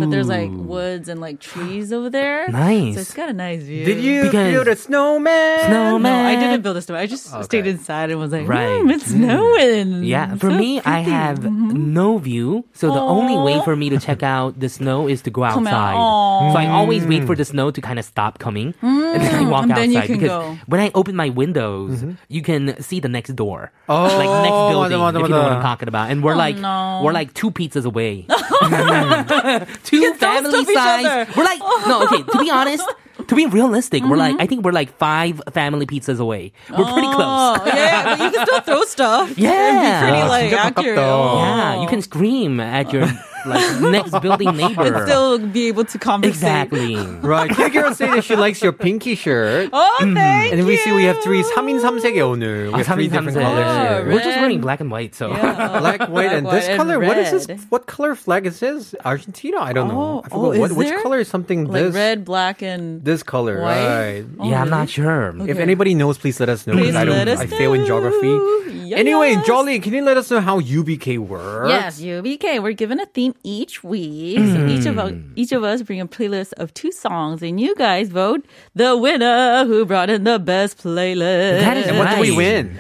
But 0.00 0.11
there's 0.11 0.28
like 0.28 0.50
woods 0.52 1.09
and 1.09 1.21
like 1.21 1.40
trees 1.40 1.93
over 1.93 2.11
there. 2.11 2.49
Nice. 2.49 2.95
So 2.95 3.00
it's 3.00 3.14
got 3.14 3.28
a 3.28 3.33
nice 3.33 3.62
view. 3.62 3.85
Did 3.85 3.99
you 4.05 4.25
Because- 4.25 4.52
build 4.52 4.69
a 4.69 4.76
snowman? 4.76 5.67
Snowman. 5.67 6.02
No, 6.02 6.28
I 6.28 6.37
didn't 6.37 6.62
build 6.62 6.76
a 6.76 6.83
snow. 6.83 6.97
I 6.97 7.07
just 7.07 7.31
stayed 7.45 7.67
inside 7.67 8.11
and 8.11 8.21
was 8.21 8.33
like, 8.33 8.47
Right. 8.49 8.81
"Hmm, 8.81 8.90
it's 8.90 9.07
snowing. 9.07 10.05
Yeah, 10.05 10.35
for 10.37 10.50
So 10.50 10.57
me, 10.57 10.78
I 10.85 11.02
pretty." 11.05 11.11
have 11.11 11.45
no 11.45 12.19
view, 12.19 12.64
so 12.73 12.93
the 12.93 13.00
only 13.00 13.37
way 13.37 13.61
for 13.64 13.76
me 13.76 13.88
to 13.90 13.99
check 13.99 14.23
out 14.23 14.59
the 14.61 14.69
snow 14.69 15.09
is 15.09 15.23
to 15.23 15.31
go 15.31 15.43
Come 15.49 15.67
out. 15.67 15.73
outside. 15.73 15.97
Aw. 15.97 16.52
So 16.52 16.59
I 16.59 16.67
always 16.69 17.07
wait 17.07 17.25
for 17.25 17.35
the 17.35 17.45
snow 17.45 17.71
to 17.71 17.81
kind 17.81 17.99
of 17.99 18.05
stop 18.05 18.38
coming, 18.38 18.75
and 18.83 19.21
then 19.23 19.35
I 19.35 19.49
walk 19.49 19.62
and 19.64 19.76
then 19.76 19.90
you 19.93 19.99
outside 19.99 20.07
can 20.07 20.19
because 20.21 20.28
go. 20.45 20.59
when 20.67 20.81
I 20.81 20.90
open 20.95 21.14
my 21.17 21.28
windows, 21.31 22.05
you 22.28 22.43
can 22.43 22.81
see 22.83 23.00
the 23.00 23.09
next 23.09 23.35
door, 23.37 23.71
Oh, 23.88 24.05
like 24.05 24.28
next 24.45 24.61
building, 24.73 24.99
맞아, 24.99 25.12
맞아, 25.12 25.19
if 25.21 25.23
you 25.23 25.28
know 25.35 25.43
what 25.43 25.52
I'm 25.52 25.59
맞아. 25.61 25.71
talking 25.71 25.88
about. 25.88 26.11
And 26.11 26.23
we're 26.23 26.37
like, 26.37 26.57
no. 26.59 27.00
we're 27.05 27.12
like 27.12 27.22
like 27.24 27.34
two 27.34 27.51
pizzas 27.51 27.86
away. 27.86 28.25
two 29.84 30.13
family 30.15 30.65
size. 30.65 31.27
We're 31.36 31.44
like, 31.44 31.60
no, 31.88 32.03
okay, 32.06 32.24
to 32.24 32.39
be 32.39 32.50
honest, 32.50 32.84
to 33.27 33.36
be 33.36 33.46
realistic, 33.46 34.01
mm-hmm. 34.01 34.12
we're 34.12 34.18
like 34.18 34.34
mm-hmm. 34.34 34.42
I 34.42 34.48
think 34.48 34.65
we're 34.65 34.72
like 34.72 34.98
five 34.98 35.42
family 35.53 35.86
pizzas 35.86 36.20
away. 36.20 36.51
We're 36.70 36.77
oh, 36.80 36.94
pretty 36.94 37.08
close. 37.08 37.75
yeah, 37.75 38.03
but 38.03 38.20
you 38.20 38.32
can 38.32 38.46
still 38.48 38.62
throw 38.62 38.84
stuff. 38.98 39.38
Yeah, 39.38 39.51
and 39.51 40.15
be 40.15 40.22
pretty 40.22 40.27
like 40.27 40.53
accurate. 40.53 40.98
Yeah, 40.98 41.82
you 41.82 41.88
can 41.88 42.01
scream 42.01 42.60
at 42.60 42.92
your 42.92 43.08
like 43.47 43.81
next 43.81 44.19
building 44.21 44.57
neighbor. 44.57 44.83
and 44.83 45.07
still 45.09 45.38
be 45.38 45.69
able 45.69 45.85
to 45.85 45.99
compensate. 45.99 46.35
exactly. 46.35 46.97
Right. 47.23 47.50
Kira 47.50 47.95
say 47.95 48.07
that 48.11 48.25
she 48.25 48.35
likes 48.37 48.61
your 48.62 48.73
pinky 48.73 49.14
shirt. 49.14 49.71
Oh, 49.73 49.97
thank 50.00 50.50
And 50.52 50.59
then 50.61 50.67
we 50.67 50.76
see 50.76 50.93
we 50.93 51.05
have 51.05 51.23
three 51.23 51.38
you. 51.38 51.45
3인 51.55 51.81
3색에 51.81 52.19
오늘. 52.21 52.73
We 52.73 52.78
have 52.83 52.87
three 52.87 53.09
different 53.09 53.38
colors 53.38 53.64
here. 53.64 54.05
We're 54.11 54.19
just 54.19 54.37
Red. 54.37 54.40
wearing 54.43 54.61
black 54.61 54.81
and 54.81 54.90
white, 54.90 55.14
so 55.14 55.31
Yeah. 55.31 55.78
Black, 55.78 56.09
white, 56.11 56.33
and 56.35 56.45
Black, 56.45 56.61
this 56.61 56.69
white, 56.69 56.76
color. 56.76 56.99
and 56.99 57.07
What 57.09 57.19
is 57.19 57.31
this? 57.31 57.49
red. 57.49 57.61
What 57.71 57.87
color 57.87 58.14
flag 58.14 58.47
is 58.47 58.61
this? 58.61 58.95
Argentina? 59.05 59.59
I 59.62 59.73
don't 59.73 59.88
know. 59.88 59.99
Oh, 59.99 60.23
I 60.25 60.28
forgot. 60.28 60.38
oh, 60.38 60.59
what, 60.59 60.71
is 60.73 60.76
which 60.76 60.88
there? 60.88 61.02
color 61.02 61.19
is 61.19 61.28
something 61.28 61.64
Like 61.67 61.83
this? 61.90 61.95
red, 61.95 62.25
black, 62.25 62.61
and 62.62 63.05
This 63.05 63.23
color, 63.23 63.62
White? 63.62 63.87
right? 63.87 64.25
Oh, 64.38 64.49
yeah, 64.50 64.61
I'm 64.62 64.69
really? 64.69 64.83
not 64.83 64.88
sure. 64.90 65.35
If 65.47 65.59
anybody 65.59 65.95
knows, 65.95 66.19
please 66.19 66.40
let 66.40 66.49
us 66.49 66.67
know. 66.67 66.75
Please 66.75 66.93
because 66.93 66.97
I 66.97 67.05
don't. 67.07 67.17
let 67.17 67.28
us 67.28 67.40
I 67.40 67.47
fail 67.47 67.73
in 67.73 67.87
geography. 67.87 68.28
know. 68.35 68.64
Yes. 68.88 68.99
Anyway, 69.00 69.37
Jolly, 69.47 69.81
can 69.81 69.93
you 69.93 70.02
let 70.02 70.17
us 70.17 70.31
know 70.31 70.40
how 70.40 70.61
UBK 70.61 71.19
works? 71.19 71.69
Yes, 71.69 72.00
UBK. 72.00 72.59
We're 72.62 72.73
given 72.73 72.99
a 73.00 73.07
theme 73.07 73.32
game 73.34 73.40
each 73.44 73.84
week. 73.84 74.38
So 74.38 74.66
each 74.68 74.86
of 74.86 74.98
us, 75.00 75.13
each 75.36 75.52
of 75.52 75.63
us 75.63 75.82
bring 75.82 76.02
a 76.02 76.08
playlist 76.08 76.54
of 76.54 76.74
two 76.74 76.92
songs, 76.92 77.42
and 77.42 77.60
you 77.60 77.75
guys 77.75 78.10
vote 78.10 78.46
the 78.75 78.98
winner 78.98 79.66
who 79.66 79.86
brought 79.86 80.10
in 80.10 80.24
the 80.24 80.40
best 80.40 80.78
playlist. 80.78 81.60
That 81.62 81.78
is 81.78 81.92
what 81.98 82.16
do 82.16 82.22
we 82.22 82.36
win? 82.36 82.78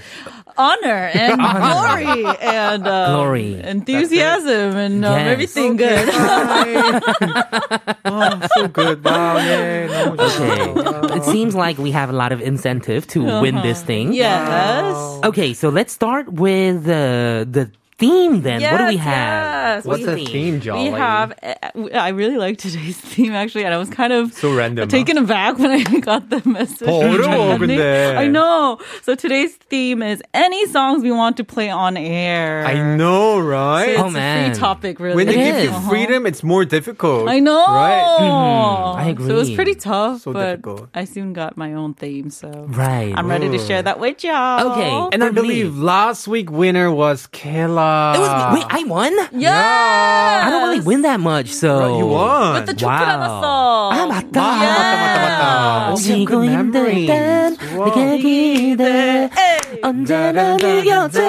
honor 0.55 1.09
and 1.13 1.41
glory 1.41 2.37
and 2.39 2.87
um, 2.87 3.15
glory. 3.15 3.59
enthusiasm 3.59 4.77
and 4.77 5.03
um, 5.03 5.17
yes. 5.17 5.31
everything 5.31 5.75
good. 5.77 6.09
oh, 8.05 8.47
so 8.55 8.67
good. 8.67 9.03
Wow, 9.03 9.37
no, 9.37 10.15
okay. 10.19 11.17
It 11.17 11.23
seems 11.23 11.55
like 11.55 11.79
we 11.79 11.89
have 11.91 12.09
a 12.09 12.13
lot 12.13 12.31
of 12.31 12.41
incentive 12.41 13.07
to 13.07 13.27
uh-huh. 13.27 13.41
win 13.41 13.55
this 13.63 13.79
uh-huh. 13.79 13.87
thing. 13.87 14.13
Yes. 14.13 14.93
Wow. 14.93 15.21
Okay, 15.25 15.53
so 15.53 15.69
let's 15.69 15.93
start 15.93 16.31
with 16.31 16.87
uh, 16.87 17.45
the 17.49 17.71
theme 18.02 18.42
then. 18.42 18.62
what 18.62 18.78
do 18.78 18.86
we 18.86 18.94
Yes, 18.94 19.02
have? 19.04 19.42
yes. 19.82 19.84
What's 19.84 20.00
do 20.04 20.06
the 20.14 20.20
you 20.20 20.26
theme, 20.26 20.60
Jolly? 20.60 20.90
We 20.92 20.98
have. 20.98 21.32
uh, 21.42 21.98
I 21.98 22.10
really 22.10 22.36
like 22.38 22.56
today's 22.58 22.96
theme 22.96 23.32
actually, 23.32 23.64
and 23.64 23.74
I 23.74 23.76
was 23.76 23.90
kind 23.90 24.12
of 24.12 24.32
So 24.34 24.54
random, 24.54 24.86
taken 24.88 25.18
aback 25.18 25.58
when 25.58 25.72
I 25.72 25.82
got 25.98 26.30
the 26.30 26.40
message. 26.48 26.86
더 26.86 27.00
from 27.02 27.10
어려워, 27.18 27.58
Jenny. 27.58 27.74
근데. 27.76 28.16
I 28.16 28.28
know. 28.28 28.78
So 29.02 29.16
today's 29.16 29.56
theme 29.68 30.02
is 30.02 30.22
any 30.32 30.66
songs 30.68 31.02
we 31.02 31.10
want 31.10 31.36
to 31.38 31.44
play 31.44 31.70
on 31.70 31.96
air. 31.96 32.62
I 32.64 32.74
know, 32.96 33.40
So 33.42 33.50
right? 33.50 33.88
it's 33.90 34.00
Oh, 34.00 34.06
a 34.06 34.10
man. 34.12 34.52
free 34.52 34.60
topic, 34.60 35.00
really. 35.00 35.16
when 35.16 35.26
they 35.26 35.34
It 35.34 35.42
give 35.42 35.64
you 35.66 35.74
is. 35.76 35.88
freedom, 35.88 36.24
it's 36.24 36.44
more 36.44 36.64
difficult. 36.64 37.28
I 37.28 37.40
know. 37.40 37.66
Right? 37.66 38.06
I 38.94 39.14
So 39.18 39.34
it 39.34 39.40
was 39.42 39.48
agree. 39.50 39.56
pretty 39.56 39.74
tough, 39.74 40.22
So 40.22 40.32
but 40.32 40.62
difficult. 40.62 40.88
I 40.94 41.02
soon 41.04 41.32
got 41.32 41.56
my 41.58 41.74
own 41.74 41.94
theme, 41.94 42.30
so 42.30 42.46
Right. 42.68 43.12
I'm 43.16 43.26
ready 43.26 43.50
to 43.50 43.58
share 43.58 43.82
that 43.82 43.98
with 43.98 44.22
y'all. 44.22 44.70
Okay. 44.70 44.94
And 45.12 45.24
I 45.24 45.28
For 45.28 45.32
me. 45.34 45.40
believe 45.42 45.76
last 45.76 46.28
week 46.28 46.50
winner 46.52 46.92
was 46.92 47.26
Kayla. 47.32 47.88
It 48.15 48.19
was 48.19 48.31
me. 48.33 48.43
Wait, 48.59 48.65
I 48.69 48.83
won? 48.87 49.13
Yeah. 49.31 50.43
I 50.45 50.49
don't 50.49 50.63
really 50.69 50.81
win 50.85 51.01
that 51.03 51.19
much, 51.19 51.49
so. 51.53 51.79
Right, 51.79 51.97
you 51.97 52.07
won. 52.07 52.53
With 52.53 52.65
the 52.67 52.75
Wow. 52.85 52.97
초콜릿 52.97 53.19
아, 53.93 54.05
맞다. 54.07 54.41
맞다, 54.41 54.95
맞다, 55.03 55.17
맞다. 55.23 55.89
Oh, 55.91 55.95
지고 56.01 56.43
힘들. 56.45 57.05
땐 57.07 57.57
Wow. 57.75 57.85
내게 57.89 58.17
기대 58.17 59.29
언제나 59.83 60.57
네 60.57 60.83
곁에 60.83 61.19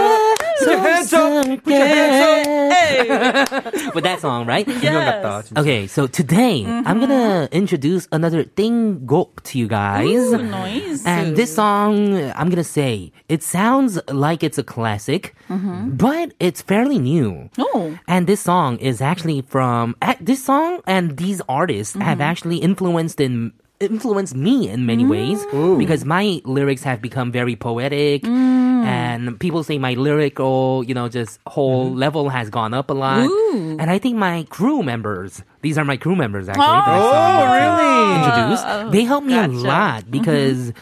your 0.67 0.79
hands 0.79 1.13
up. 1.13 1.65
Put 1.65 1.73
your 1.73 1.87
hands 1.87 2.47
up. 2.49 2.73
Hey. 2.73 3.91
With 3.95 4.05
that 4.05 4.21
song, 4.21 4.47
right? 4.47 4.67
Yes. 4.67 5.53
Okay, 5.57 5.87
so 5.87 6.07
today 6.07 6.63
mm-hmm. 6.63 6.87
I'm 6.87 7.01
gonna 7.01 7.49
introduce 7.53 8.09
another 8.13 8.45
thing 8.45 9.01
gok 9.07 9.43
to 9.45 9.59
you 9.59 9.69
guys. 9.69 10.09
Ooh, 10.09 10.39
nice. 10.39 11.07
And 11.07 11.37
this 11.37 11.55
song, 11.55 12.15
I'm 12.33 12.51
gonna 12.51 12.65
say 12.65 13.13
it 13.29 13.43
sounds 13.43 13.99
like 14.09 14.43
it's 14.43 14.59
a 14.59 14.65
classic, 14.65 15.35
mm-hmm. 15.49 15.97
but 15.97 16.33
it's 16.41 16.63
fairly 16.63 16.99
new. 16.99 17.51
Oh. 17.59 17.99
And 18.09 18.27
this 18.27 18.41
song 18.41 18.79
is 18.79 19.01
actually 19.01 19.43
from 19.43 19.97
eh, 20.03 20.15
this 20.21 20.45
song 20.45 20.81
and 20.87 21.17
these 21.17 21.41
artists 21.49 21.95
mm-hmm. 21.95 22.03
have 22.03 22.21
actually 22.21 22.59
influenced 22.59 23.21
in 23.21 23.53
influenced 23.91 24.35
me 24.35 24.69
in 24.69 24.87
many 24.87 25.05
mm. 25.05 25.11
ways 25.11 25.45
because 25.79 26.05
my 26.05 26.41
lyrics 26.45 26.83
have 26.83 27.01
become 27.01 27.31
very 27.33 27.57
poetic 27.57 28.23
mm. 28.23 28.85
and 28.85 29.39
people 29.41 29.63
say 29.63 29.79
my 29.79 29.95
lyrical 29.95 30.85
you 30.87 30.95
know 30.95 31.09
just 31.09 31.39
whole 31.47 31.87
mm-hmm. 31.87 31.99
level 31.99 32.29
has 32.29 32.51
gone 32.51 32.75
up 32.75 32.91
a 32.91 32.93
lot 32.93 33.27
Ooh. 33.27 33.77
and 33.79 33.91
i 33.91 33.99
think 33.99 34.17
my 34.17 34.45
crew 34.51 34.83
members 34.83 35.43
these 35.63 35.79
are 35.79 35.85
my 35.85 35.97
crew 35.97 36.17
members 36.17 36.49
actually 36.49 36.65
Oh. 36.65 36.67
that 36.67 36.89
I 36.89 36.99
saw 36.99 37.25
Oh, 37.35 37.53
really? 37.61 38.25
introduced 38.25 38.93
they 38.93 39.05
helped 39.05 39.27
me 39.27 39.35
gotcha. 39.35 39.53
a 39.53 39.57
lot 39.57 40.01
mm-hmm. 40.03 40.11
because 40.11 40.73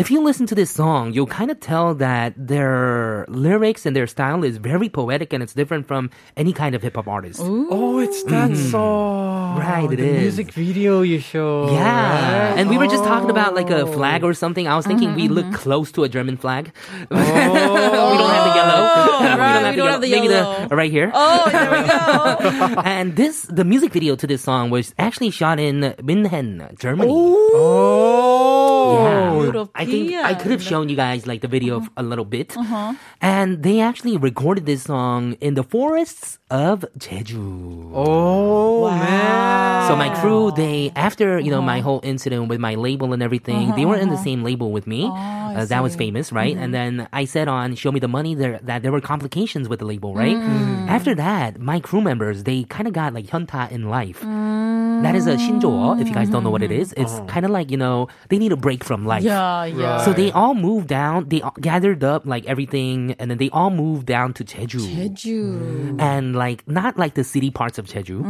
if 0.00 0.10
you 0.10 0.22
listen 0.24 0.46
to 0.46 0.54
this 0.54 0.70
song, 0.70 1.12
you'll 1.12 1.26
kind 1.26 1.50
of 1.50 1.60
tell 1.60 1.94
that 1.96 2.32
their 2.34 3.26
lyrics 3.28 3.84
and 3.84 3.94
their 3.94 4.06
style 4.06 4.42
is 4.44 4.56
very 4.56 4.88
poetic 4.88 5.34
and 5.34 5.42
it's 5.42 5.52
different 5.52 5.86
from 5.86 6.08
any 6.38 6.54
kind 6.54 6.74
of 6.74 6.80
hip 6.80 6.96
hop 6.96 7.06
artist. 7.06 7.38
Oh, 7.42 7.98
it's 7.98 8.24
that 8.24 8.50
mm-hmm. 8.50 8.70
song. 8.70 9.58
Right, 9.58 9.92
it 9.92 9.96
the 9.96 10.08
is. 10.08 10.20
music 10.20 10.52
video 10.52 11.02
you 11.02 11.20
showed. 11.20 11.72
Yeah, 11.72 11.84
right? 11.84 12.58
and 12.58 12.70
we 12.70 12.78
were 12.78 12.86
just 12.86 13.04
talking 13.04 13.28
about 13.28 13.54
like 13.54 13.68
a 13.68 13.80
Oh. 13.80 13.92
flag 13.92 14.24
or 14.24 14.32
something. 14.32 14.66
I 14.66 14.74
was 14.74 14.86
thinking 14.86 15.10
mm-hmm, 15.10 15.20
we 15.20 15.28
look 15.28 15.44
mm-hmm. 15.44 15.68
close 15.68 15.92
to 15.92 16.04
a 16.04 16.08
German 16.08 16.38
flag. 16.38 16.72
Oh. 17.10 18.12
we 18.12 18.18
don't 18.18 18.30
have 18.30 18.46
the 18.48 18.54
yellow. 18.56 18.80
Oh, 18.80 19.20
right, 19.38 19.70
we 19.70 19.76
don't 19.76 19.92
have 19.92 20.00
the 20.00 20.10
Maybe 20.10 20.28
yellow. 20.28 20.66
the 20.66 20.76
right 20.76 20.90
here. 20.90 21.10
Oh, 21.12 21.50
there 21.50 21.70
we 21.70 21.88
go. 21.88 22.80
And 22.90 23.16
this, 23.16 23.42
the 23.50 23.64
music 23.64 23.92
video 23.92 24.16
to 24.16 24.26
this 24.26 24.40
song 24.42 24.70
was 24.70 24.94
actually 24.98 25.30
shot 25.30 25.60
in 25.60 25.92
München, 26.00 26.78
Germany. 26.78 27.12
Oh. 27.12 28.79
Yeah. 28.94 29.64
I 29.74 29.84
think 29.84 30.14
I 30.14 30.34
could 30.34 30.50
have 30.50 30.62
shown 30.62 30.88
you 30.88 30.96
guys 30.96 31.26
like 31.26 31.40
the 31.40 31.48
video 31.48 31.78
uh-huh. 31.78 31.88
a 31.96 32.02
little 32.02 32.24
bit. 32.24 32.56
Uh-huh. 32.56 32.94
And 33.20 33.62
they 33.62 33.80
actually 33.80 34.16
recorded 34.16 34.66
this 34.66 34.84
song 34.84 35.34
in 35.40 35.54
the 35.54 35.62
forests 35.62 36.38
of 36.50 36.84
Jeju. 36.98 37.92
Oh 37.94 38.82
wow. 38.82 38.96
man. 38.96 39.88
So 39.88 39.96
my 39.96 40.10
crew, 40.20 40.52
they 40.52 40.92
after, 40.94 41.38
you 41.38 41.50
know, 41.50 41.58
uh-huh. 41.58 41.66
my 41.66 41.80
whole 41.80 42.00
incident 42.02 42.48
with 42.48 42.60
my 42.60 42.74
label 42.74 43.12
and 43.12 43.22
everything, 43.22 43.74
they 43.74 43.84
were 43.84 43.96
in 43.96 44.10
the 44.10 44.18
same 44.18 44.42
label 44.42 44.72
with 44.72 44.86
me. 44.86 45.04
Oh, 45.04 45.14
uh, 45.14 45.64
that 45.64 45.82
was 45.82 45.96
famous, 45.96 46.32
right? 46.32 46.54
Mm-hmm. 46.54 46.62
And 46.62 46.74
then 46.74 47.08
I 47.12 47.24
said 47.24 47.48
on 47.48 47.74
Show 47.74 47.90
Me 47.90 47.98
the 48.00 48.08
Money 48.08 48.34
there 48.34 48.60
that 48.62 48.82
there 48.82 48.92
were 48.92 49.00
complications 49.00 49.68
with 49.68 49.80
the 49.80 49.84
label, 49.84 50.14
right? 50.14 50.36
Mm-hmm. 50.36 50.88
After 50.88 51.14
that, 51.16 51.60
my 51.60 51.80
crew 51.80 52.00
members, 52.00 52.44
they 52.44 52.64
kind 52.64 52.86
of 52.86 52.94
got 52.94 53.14
like 53.14 53.26
hyunta 53.26 53.70
in 53.70 53.88
life. 53.90 54.20
Mm-hmm. 54.20 55.02
That 55.02 55.14
is 55.14 55.26
a 55.26 55.36
shinjo, 55.36 56.00
if 56.00 56.08
you 56.08 56.14
guys 56.14 56.28
don't 56.28 56.44
know 56.44 56.50
what 56.50 56.62
it 56.62 56.70
is. 56.70 56.92
It's 56.96 57.14
oh. 57.14 57.24
kind 57.24 57.46
of 57.46 57.50
like, 57.50 57.70
you 57.70 57.76
know, 57.76 58.08
they 58.28 58.38
need 58.38 58.52
a 58.52 58.56
break 58.56 58.79
from 58.83 59.05
life. 59.05 59.23
Yeah, 59.23 59.65
yeah. 59.65 60.03
So 60.05 60.13
they 60.13 60.31
all 60.31 60.53
moved 60.55 60.87
down. 60.87 61.29
They 61.29 61.41
all 61.41 61.53
gathered 61.59 62.03
up 62.03 62.25
like 62.25 62.45
everything, 62.45 63.15
and 63.19 63.29
then 63.29 63.37
they 63.37 63.49
all 63.51 63.69
moved 63.69 64.05
down 64.05 64.33
to 64.33 64.43
Jeju. 64.43 64.79
Jeju. 64.81 65.99
And 66.01 66.35
like 66.35 66.67
not 66.67 66.97
like 66.97 67.13
the 67.15 67.23
city 67.23 67.51
parts 67.51 67.77
of 67.77 67.85
Jeju, 67.85 68.21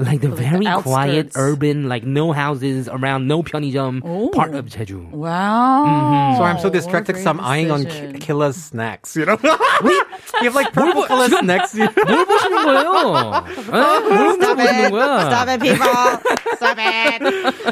like 0.00 0.20
the 0.20 0.28
very 0.28 0.64
the 0.66 0.80
quiet 0.82 1.26
outskirts. 1.32 1.36
urban, 1.36 1.88
like 1.88 2.04
no 2.04 2.32
houses 2.32 2.88
around, 2.88 3.26
no 3.26 3.42
편의점 3.42 4.02
part 4.32 4.54
of 4.54 4.66
Jeju. 4.66 5.10
Wow. 5.10 6.34
So 6.38 6.44
I'm 6.44 6.58
so 6.58 6.70
distracted 6.70 7.12
because 7.14 7.26
I'm 7.26 7.40
eyeing 7.40 7.70
on 7.70 7.84
decision. 7.84 8.12
Ki- 8.14 8.18
Killa's 8.24 8.56
snacks, 8.56 9.16
you 9.16 9.26
know? 9.26 9.38
you 9.42 10.04
have 10.48 10.54
like 10.54 10.72
purple 10.72 11.04
Killa 11.04 11.28
snacks, 11.28 11.74
you 11.74 11.84
know? 11.84 11.92
뭘 12.04 12.24
보시는 12.26 12.64
거예요? 12.64 12.88
에? 12.94 13.70
뭘 13.70 14.38
보시는 14.38 14.90
거야? 14.90 15.24
Stop 15.28 15.48
it, 15.48 15.60
people. 15.60 15.94
Stop 16.56 16.78
it. 16.78 17.20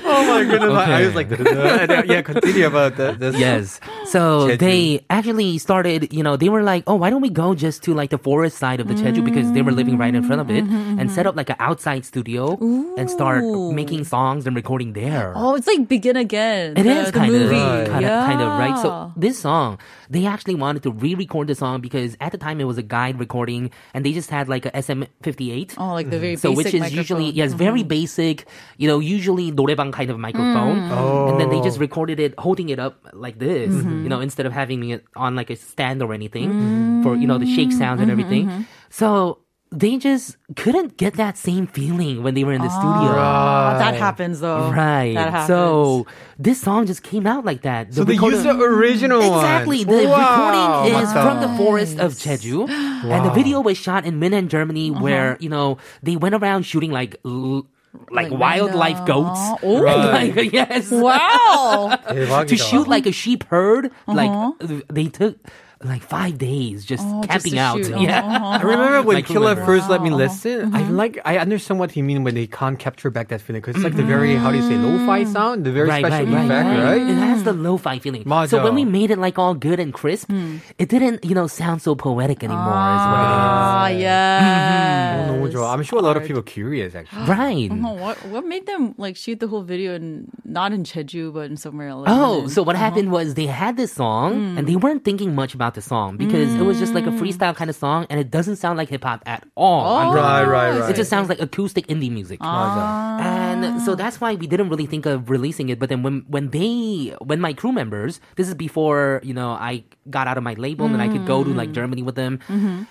Oh 0.04 0.22
my 0.26 0.44
goodness. 0.44 0.72
I, 0.72 0.82
I 0.82 0.92
Okay. 0.92 1.06
was 1.06 1.14
like, 1.14 1.28
"Da-da-da." 1.28 2.02
yeah, 2.13 2.21
continue 2.21 2.67
about 2.67 2.95
the, 2.95 3.13
this. 3.13 3.35
Yes. 3.47 3.79
So 4.05 4.49
Jeju. 4.49 4.59
they 4.59 5.05
actually 5.09 5.57
started, 5.57 6.13
you 6.13 6.23
know, 6.23 6.37
they 6.37 6.49
were 6.49 6.63
like, 6.63 6.83
oh, 6.87 6.95
why 6.95 7.09
don't 7.09 7.21
we 7.21 7.29
go 7.29 7.55
just 7.55 7.83
to 7.83 7.93
like 7.93 8.09
the 8.09 8.17
forest 8.17 8.57
side 8.57 8.79
of 8.79 8.87
the 8.87 8.93
Jeju 8.93 9.23
because 9.23 9.51
they 9.51 9.61
were 9.61 9.71
living 9.71 9.97
right 9.97 10.13
in 10.13 10.23
front 10.23 10.41
of 10.41 10.49
it 10.49 10.63
mm-hmm, 10.63 10.99
and 10.99 11.11
set 11.11 11.21
mm-hmm. 11.21 11.29
up 11.29 11.35
like 11.35 11.49
an 11.49 11.57
outside 11.59 12.05
studio 12.05 12.57
and 12.97 13.09
start 13.09 13.43
making 13.73 14.03
songs 14.05 14.47
and 14.47 14.55
recording 14.55 14.93
there. 14.93 15.33
Oh, 15.35 15.55
it's 15.55 15.67
like 15.67 15.87
Begin 15.87 16.15
Again. 16.15 16.77
It 16.77 16.83
the, 16.83 16.89
is 16.89 17.05
the 17.07 17.11
kind 17.11 17.35
of, 17.35 17.41
movie. 17.41 17.55
kind 17.55 18.05
of, 18.05 18.25
kind 18.25 18.41
of 18.41 18.47
right. 18.59 18.79
So 18.81 19.13
this 19.15 19.39
song, 19.39 19.79
they 20.09 20.25
actually 20.25 20.55
wanted 20.55 20.83
to 20.83 20.91
re-record 20.91 21.47
the 21.47 21.55
song 21.55 21.81
because 21.81 22.15
at 22.19 22.31
the 22.31 22.37
time 22.37 22.59
it 22.59 22.65
was 22.65 22.77
a 22.77 22.83
guide 22.83 23.19
recording, 23.19 23.71
and 23.93 24.05
they 24.05 24.13
just 24.13 24.29
had 24.29 24.47
like 24.47 24.65
a 24.65 24.71
SM58. 24.71 25.75
Oh, 25.77 25.93
like 25.93 26.09
the 26.09 26.19
very 26.19 26.35
so 26.35 26.51
which 26.51 26.67
is 26.67 26.73
microphone. 26.73 26.97
usually 26.97 27.29
yes, 27.31 27.49
mm-hmm. 27.49 27.57
very 27.57 27.83
basic. 27.83 28.45
You 28.77 28.87
know, 28.87 28.99
usually 28.99 29.51
norebang 29.51 29.93
kind 29.93 30.09
of 30.09 30.19
microphone, 30.19 30.77
mm. 30.77 30.91
oh. 30.91 31.29
and 31.29 31.39
then 31.39 31.49
they 31.49 31.61
just 31.61 31.77
oh. 31.77 31.81
recorded 31.81 32.19
it 32.19 32.33
holding 32.37 32.69
it 32.69 32.79
up 32.79 33.05
like 33.13 33.39
this. 33.39 33.73
Mm-hmm. 33.73 34.03
You 34.03 34.09
know, 34.09 34.19
instead 34.19 34.45
of 34.45 34.53
having 34.53 34.89
it 34.89 35.05
on 35.15 35.35
like 35.35 35.49
a 35.49 35.55
stand 35.55 36.01
or 36.01 36.13
anything 36.13 36.49
mm-hmm. 36.49 37.03
for 37.03 37.15
you 37.15 37.27
know 37.27 37.37
the 37.37 37.53
shake 37.55 37.71
sounds 37.71 38.01
and 38.01 38.09
mm-hmm, 38.09 38.19
everything. 38.19 38.47
Mm-hmm. 38.47 38.61
So 38.89 39.39
they 39.71 39.97
just 39.97 40.37
couldn't 40.55 40.97
get 40.97 41.15
that 41.15 41.37
same 41.37 41.67
feeling 41.67 42.23
when 42.23 42.33
they 42.33 42.43
were 42.43 42.53
in 42.53 42.61
the 42.61 42.69
studio. 42.69 43.11
Ah. 43.15 43.71
Right. 43.73 43.79
That 43.79 43.95
happens 43.95 44.39
though. 44.39 44.71
Right. 44.71 45.15
Happens. 45.15 45.47
So 45.47 46.07
this 46.39 46.61
song 46.61 46.85
just 46.85 47.03
came 47.03 47.27
out 47.27 47.43
like 47.43 47.61
that. 47.63 47.89
The 47.89 47.95
so 47.95 48.03
they 48.03 48.15
used 48.15 48.43
the 48.43 48.57
original 48.57 49.19
Exactly. 49.19 49.83
One. 49.83 49.97
The 49.97 50.09
wow. 50.09 50.83
recording 50.83 51.03
is 51.03 51.11
from 51.11 51.41
the 51.41 51.57
forest 51.57 51.99
of 51.99 52.13
Jeju. 52.13 52.67
Wow. 52.67 52.97
And 53.17 53.25
the 53.25 53.31
video 53.31 53.61
was 53.61 53.77
shot 53.77 54.05
in 54.05 54.19
Minden, 54.19 54.49
Germany, 54.49 54.89
uh-huh. 54.91 55.03
where, 55.03 55.37
you 55.39 55.49
know, 55.49 55.77
they 56.01 56.15
went 56.15 56.33
around 56.33 56.63
shooting 56.63 56.91
like 56.91 57.17
l- 57.23 57.67
like, 58.09 58.29
like, 58.31 58.39
wildlife 58.39 59.05
goats. 59.05 59.39
Oh, 59.63 59.81
right. 59.81 60.35
like, 60.35 60.51
yes. 60.53 60.91
Wow. 60.91 61.99
to 62.47 62.57
shoot 62.57 62.87
like 62.87 63.05
a 63.05 63.11
sheep 63.11 63.43
herd, 63.45 63.87
uh-huh. 64.07 64.13
like 64.59 64.87
they 64.87 65.07
took 65.07 65.37
like 65.83 66.01
five 66.01 66.37
days 66.37 66.85
just 66.85 67.03
oh, 67.05 67.23
camping 67.27 67.53
just 67.53 67.91
out. 67.91 68.01
Yeah, 68.01 68.25
uh-huh. 68.25 68.45
I 68.45 68.61
remember 68.61 69.01
when 69.03 69.15
like, 69.15 69.25
Killer 69.25 69.55
first 69.55 69.89
let 69.89 70.01
me 70.01 70.09
listen. 70.09 70.73
Uh-huh. 70.73 70.77
I 70.77 70.81
mm-hmm. 70.81 70.95
like 70.95 71.19
I 71.25 71.37
understand 71.37 71.79
what 71.79 71.91
he 71.91 72.01
mean 72.01 72.23
when 72.23 72.35
they 72.35 72.47
can't 72.47 72.79
capture 72.79 73.09
back 73.09 73.29
that 73.29 73.41
feeling 73.41 73.61
because 73.61 73.75
it's 73.75 73.83
like 73.83 73.93
mm-hmm. 73.93 74.01
the 74.01 74.07
very 74.07 74.35
how 74.35 74.51
do 74.51 74.57
you 74.57 74.63
say 74.63 74.75
mm. 74.75 74.83
lo-fi 74.83 75.23
sound, 75.25 75.65
the 75.65 75.71
very 75.71 75.89
right, 75.89 76.05
special 76.05 76.25
right, 76.33 76.45
effect, 76.45 76.67
right, 76.67 76.83
right? 76.83 77.01
It 77.01 77.15
has 77.15 77.43
the 77.43 77.53
lo-fi 77.53 77.99
feeling. 77.99 78.23
So 78.47 78.63
when 78.63 78.75
we 78.75 78.85
made 78.85 79.11
it 79.11 79.19
like 79.19 79.37
all 79.37 79.53
good 79.53 79.79
and 79.79 79.93
crisp, 79.93 80.29
mm. 80.29 80.59
it 80.77 80.89
didn't 80.89 81.23
you 81.23 81.35
know 81.35 81.47
sound 81.47 81.81
so 81.81 81.95
poetic 81.95 82.43
anymore. 82.43 82.63
Ah, 82.63 83.87
yeah. 83.87 85.27
Mm-hmm. 85.27 85.41
Oh, 85.43 85.45
no, 85.47 85.65
I'm 85.65 85.83
sure 85.83 85.99
a 85.99 86.01
lot 86.01 86.17
of 86.17 86.23
people 86.23 86.39
are 86.39 86.43
curious 86.43 86.95
actually. 86.95 87.25
right. 87.25 87.71
Uh-huh. 87.71 87.93
What 87.93 88.17
what 88.25 88.45
made 88.45 88.65
them 88.65 88.95
like 88.97 89.15
shoot 89.15 89.39
the 89.39 89.47
whole 89.47 89.63
video 89.63 89.95
and 89.95 90.29
not 90.45 90.73
in 90.73 90.83
Jeju 90.83 91.33
but 91.33 91.49
in 91.51 91.57
somewhere 91.57 91.89
else? 91.89 92.07
Oh, 92.09 92.47
so 92.47 92.63
what 92.63 92.75
uh-huh. 92.75 92.85
happened 92.85 93.11
was 93.11 93.33
they 93.33 93.45
had 93.45 93.77
this 93.77 93.93
song 93.93 94.33
mm. 94.35 94.57
and 94.57 94.67
they 94.67 94.75
weren't 94.75 95.03
thinking 95.03 95.35
much 95.35 95.53
about 95.53 95.66
the 95.73 95.81
song 95.81 96.17
because 96.17 96.53
it 96.55 96.61
was 96.63 96.79
just 96.79 96.93
like 96.93 97.05
a 97.05 97.09
mm. 97.09 97.19
freestyle 97.19 97.55
kind 97.55 97.69
of 97.69 97.75
song 97.75 98.05
and 98.09 98.19
it 98.19 98.29
doesn't 98.29 98.57
sound 98.57 98.77
like 98.77 98.89
hip 98.89 99.03
hop 99.03 99.23
at 99.25 99.47
all. 99.55 99.85
on 99.85 100.07
oh. 100.07 100.13
Right, 100.13 100.43
right, 100.43 100.79
right. 100.79 100.89
It 100.89 100.95
just 100.95 101.09
sounds 101.09 101.29
like 101.29 101.39
acoustic 101.39 101.87
indie 101.87 102.11
music. 102.11 102.39
Ah. 102.41 102.57
맞아. 102.57 103.37
And 103.65 103.81
so 103.81 103.95
that's 103.95 104.21
why 104.21 104.35
we 104.35 104.47
didn't 104.47 104.69
really 104.69 104.85
think 104.85 105.05
of 105.05 105.29
releasing 105.29 105.69
it. 105.69 105.79
But 105.79 105.89
then 105.89 106.03
when 106.03 106.25
when 106.27 106.49
they 106.49 107.15
when 107.19 107.39
my 107.39 107.53
crew 107.53 107.71
members, 107.71 108.19
this 108.35 108.47
is 108.47 108.53
before 108.53 109.21
you 109.23 109.33
know 109.33 109.51
I 109.51 109.83
got 110.09 110.27
out 110.27 110.37
of 110.37 110.43
my 110.43 110.53
label 110.53 110.85
and 110.85 111.01
I 111.01 111.07
could 111.07 111.25
go 111.25 111.43
to 111.43 111.49
like 111.49 111.69
mm. 111.69 111.73
Germany 111.73 112.03
with 112.03 112.15
them. 112.15 112.39
Mm-hmm. 112.47 112.83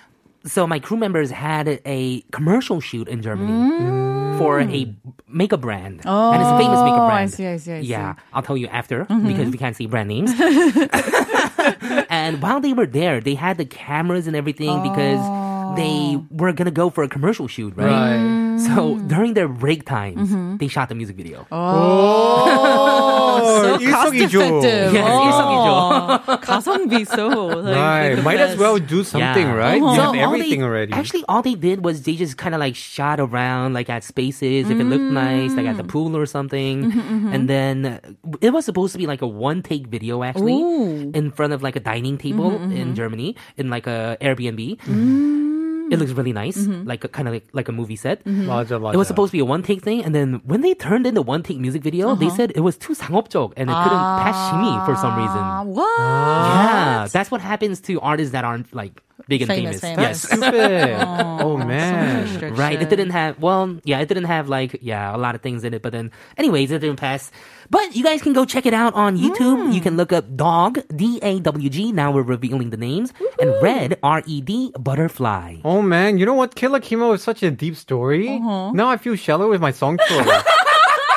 So 0.46 0.66
my 0.66 0.78
crew 0.78 0.96
members 0.96 1.30
had 1.30 1.80
a 1.84 2.22
commercial 2.32 2.80
shoot 2.80 3.08
in 3.08 3.20
Germany 3.20 4.38
for 4.38 4.60
mm. 4.60 4.72
a 4.72 4.96
makeup 5.28 5.60
brand, 5.60 6.02
and 6.04 6.42
it's 6.42 6.50
a 6.50 6.58
famous 6.58 6.78
oh, 6.78 6.84
makeup 6.84 7.00
Oh, 7.00 7.06
brand. 7.08 7.12
I 7.12 7.26
see, 7.26 7.46
I 7.46 7.56
see, 7.56 7.72
I 7.72 7.80
see. 7.80 7.86
Yeah, 7.88 8.14
I'll 8.32 8.42
tell 8.42 8.56
you 8.56 8.68
after 8.68 9.04
mm-hmm. 9.04 9.26
because 9.26 9.50
we 9.50 9.58
can't 9.58 9.76
say 9.76 9.86
brand 9.86 10.08
names. 10.08 10.30
and 12.10 12.40
while 12.40 12.60
they 12.60 12.72
were 12.72 12.86
there, 12.86 13.20
they 13.20 13.34
had 13.34 13.58
the 13.58 13.64
cameras 13.64 14.26
and 14.26 14.36
everything 14.36 14.82
because 14.82 15.20
they 15.76 16.16
oh. 16.16 16.26
were 16.30 16.52
gonna 16.52 16.70
go 16.70 16.90
for 16.90 17.02
a 17.02 17.08
commercial 17.08 17.48
shoot, 17.48 17.74
right? 17.76 17.90
Right. 17.90 18.35
So 18.61 18.97
during 19.07 19.33
their 19.33 19.47
break 19.47 19.85
times, 19.85 20.29
they 20.59 20.67
shot 20.67 20.89
the 20.89 20.95
music 20.95 21.15
video. 21.17 21.47
Oh, 21.51 23.41
so 23.63 23.79
cost 23.89 24.13
일석이조. 24.13 24.41
effective. 24.41 24.93
Yes, 24.93 25.07
oh. 25.09 26.37
가성비 26.45 27.05
so 27.07 27.27
like, 27.27 27.75
Right. 27.75 28.09
like 28.09 28.15
the 28.17 28.21
Might 28.23 28.39
as 28.39 28.49
best. 28.53 28.59
well 28.61 28.77
do 28.77 29.03
something, 29.03 29.47
Yeah. 29.47 29.55
right? 29.57 29.81
Uh-huh. 29.81 29.91
You 29.91 29.97
So 29.97 30.01
have 30.01 30.15
all 30.15 30.25
everything 30.29 30.59
they, 30.61 30.65
already. 30.65 30.93
Actually, 30.93 31.23
all 31.27 31.41
they 31.41 31.55
did 31.55 31.83
was 31.83 32.03
they 32.03 32.13
just 32.15 32.37
kind 32.37 32.53
of 32.53 32.59
like 32.61 32.75
shot 32.75 33.19
around, 33.19 33.73
like 33.73 33.89
at 33.89 34.03
spaces 34.03 34.69
if 34.69 34.77
it 34.79 34.85
looked 34.85 35.09
nice, 35.11 35.53
like 35.57 35.65
at 35.65 35.77
the 35.77 35.83
pool 35.87 36.15
or 36.15 36.25
something. 36.25 36.91
And 37.33 37.49
then 37.49 37.85
uh, 37.85 38.37
it 38.41 38.51
was 38.53 38.65
supposed 38.65 38.93
to 38.93 38.99
be 39.01 39.07
like 39.07 39.21
a 39.21 39.27
one 39.27 39.61
take 39.61 39.87
video 39.87 40.23
actually 40.23 40.53
Ooh. 40.61 41.11
in 41.13 41.31
front 41.31 41.53
of 41.53 41.63
like 41.63 41.75
a 41.75 41.83
dining 41.83 42.17
table 42.17 42.51
in 42.71 42.93
Germany 42.95 43.35
in 43.57 43.69
like 43.69 43.87
a 43.87 44.17
Airbnb. 44.21 44.77
It 45.95 45.99
looks 45.99 46.11
really 46.11 46.33
nice, 46.33 46.57
like 46.85 47.03
a, 47.03 47.07
kind 47.07 47.27
of 47.27 47.33
like, 47.33 47.47
like 47.53 47.67
a 47.67 47.71
movie 47.71 47.95
set. 47.95 48.23
맞아, 48.25 48.79
맞아. 48.79 48.93
It 48.93 48.97
was 48.97 49.07
supposed 49.07 49.31
to 49.31 49.37
be 49.37 49.41
a 49.41 49.45
one 49.45 49.61
take 49.63 49.81
thing, 49.81 50.03
and 50.03 50.15
then 50.15 50.41
when 50.45 50.61
they 50.61 50.73
turned 50.73 51.05
in 51.05 51.15
the 51.15 51.21
one 51.21 51.43
take 51.43 51.59
music 51.59 51.81
video, 51.83 52.15
they 52.15 52.29
said 52.29 52.51
it 52.55 52.61
was 52.61 52.77
too 52.77 52.93
상업적 52.93 53.53
and 53.57 53.69
it 53.69 53.73
couldn't 53.73 54.05
pass 54.23 54.37
shimmy 54.51 54.71
for 54.85 54.95
some 54.95 55.17
reason. 55.17 55.43
Ah, 55.43 55.63
what? 55.63 55.99
Yeah, 55.99 57.07
that's 57.11 57.31
what 57.31 57.41
happens 57.41 57.81
to 57.81 57.99
artists 57.99 58.31
that 58.31 58.43
aren't 58.45 58.73
like 58.73 59.01
big 59.28 59.42
and 59.42 59.48
Famous, 59.48 59.80
famous. 59.80 60.26
famous. 60.26 60.28
Yes. 60.30 60.40
stupid. 60.40 60.96
oh 61.42 61.56
man. 61.56 62.54
Right. 62.54 62.80
It 62.80 62.88
didn't 62.88 63.10
have 63.10 63.38
well, 63.38 63.78
yeah, 63.84 64.00
it 64.00 64.08
didn't 64.08 64.24
have 64.24 64.48
like 64.48 64.78
yeah, 64.82 65.14
a 65.14 65.18
lot 65.18 65.34
of 65.34 65.40
things 65.42 65.64
in 65.64 65.74
it, 65.74 65.82
but 65.82 65.92
then 65.92 66.10
anyways, 66.36 66.70
it 66.70 66.80
didn't 66.80 66.96
pass. 66.98 67.30
But 67.68 67.96
you 67.96 68.04
guys 68.04 68.22
can 68.22 68.32
go 68.32 68.44
check 68.44 68.66
it 68.66 68.74
out 68.74 68.94
on 68.94 69.16
YouTube. 69.18 69.74
You 69.74 69.80
can 69.80 69.96
look 69.96 70.12
up 70.12 70.36
Dog 70.36 70.78
D 70.94 71.18
A 71.22 71.40
W 71.40 71.68
G. 71.68 71.92
Now 71.92 72.12
we're 72.12 72.22
revealing 72.22 72.70
the 72.70 72.76
names 72.76 73.12
and 73.40 73.54
Red 73.62 73.98
R 74.02 74.22
E 74.26 74.40
D 74.40 74.72
Butterfly. 74.78 75.56
Oh 75.64 75.82
man, 75.82 76.18
you 76.18 76.26
know 76.26 76.34
what? 76.34 76.54
Killer 76.54 76.80
Kimo 76.80 77.12
is 77.12 77.22
such 77.22 77.42
a 77.42 77.50
deep 77.50 77.76
story. 77.76 78.28
Uh-huh. 78.28 78.70
Now 78.72 78.88
I 78.88 78.96
feel 78.98 79.16
shallow 79.16 79.50
with 79.50 79.60
my 79.60 79.72
song 79.72 79.98
choice. 80.08 80.42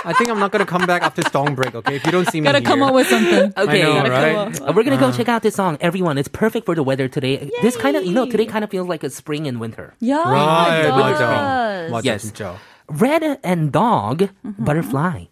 I 0.06 0.12
think 0.12 0.28
I'm 0.28 0.38
not 0.38 0.52
gonna 0.52 0.66
come 0.66 0.84
back 0.84 1.00
after 1.02 1.22
song 1.32 1.54
break. 1.54 1.74
Okay, 1.74 1.96
if 1.96 2.04
you 2.04 2.12
don't 2.12 2.28
see 2.28 2.40
me 2.40 2.44
Gotta 2.44 2.58
here. 2.58 2.66
come 2.68 2.82
up 2.82 2.92
with 2.92 3.08
something. 3.08 3.52
Okay, 3.56 3.82
know, 3.82 3.94
Gotta 3.94 4.10
right? 4.10 4.34
come 4.34 4.62
up. 4.62 4.68
Uh, 4.68 4.72
we're 4.76 4.82
gonna 4.84 4.98
go 5.00 5.10
check 5.10 5.28
out 5.28 5.40
this 5.42 5.54
song. 5.54 5.78
Everyone, 5.80 6.18
it's 6.18 6.28
perfect 6.28 6.66
for 6.66 6.74
the 6.74 6.82
weather 6.82 7.08
today. 7.08 7.50
This 7.62 7.76
kind 7.76 7.96
of, 7.96 8.04
you 8.04 8.12
know, 8.12 8.26
today 8.28 8.44
kind 8.44 8.64
of 8.64 8.70
feels 8.70 8.86
like 8.86 9.02
a 9.02 9.08
spring 9.08 9.46
and 9.48 9.60
winter. 9.60 9.94
Yeah, 10.00 10.20
Right, 10.28 10.84
it 10.84 10.92
맞아. 10.92 11.18
does. 11.18 11.90
맞아, 11.90 12.04
Yes. 12.04 12.24
진짜. 12.30 12.56
Red 12.88 13.38
and 13.42 13.72
Dog 13.72 14.28
Butterfly. 14.44 15.24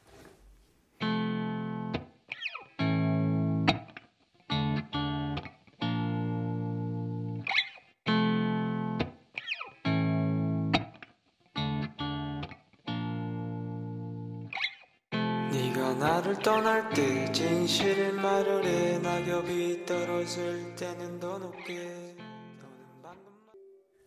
나를 16.28 16.40
떠날 16.40 16.90
때 16.90 17.32
진실을 17.32 18.12
말하래 18.14 19.00
낙엽이 19.00 19.86
떨어질 19.86 20.76
때는 20.76 21.20
더 21.22 21.38
높게 21.38 22.17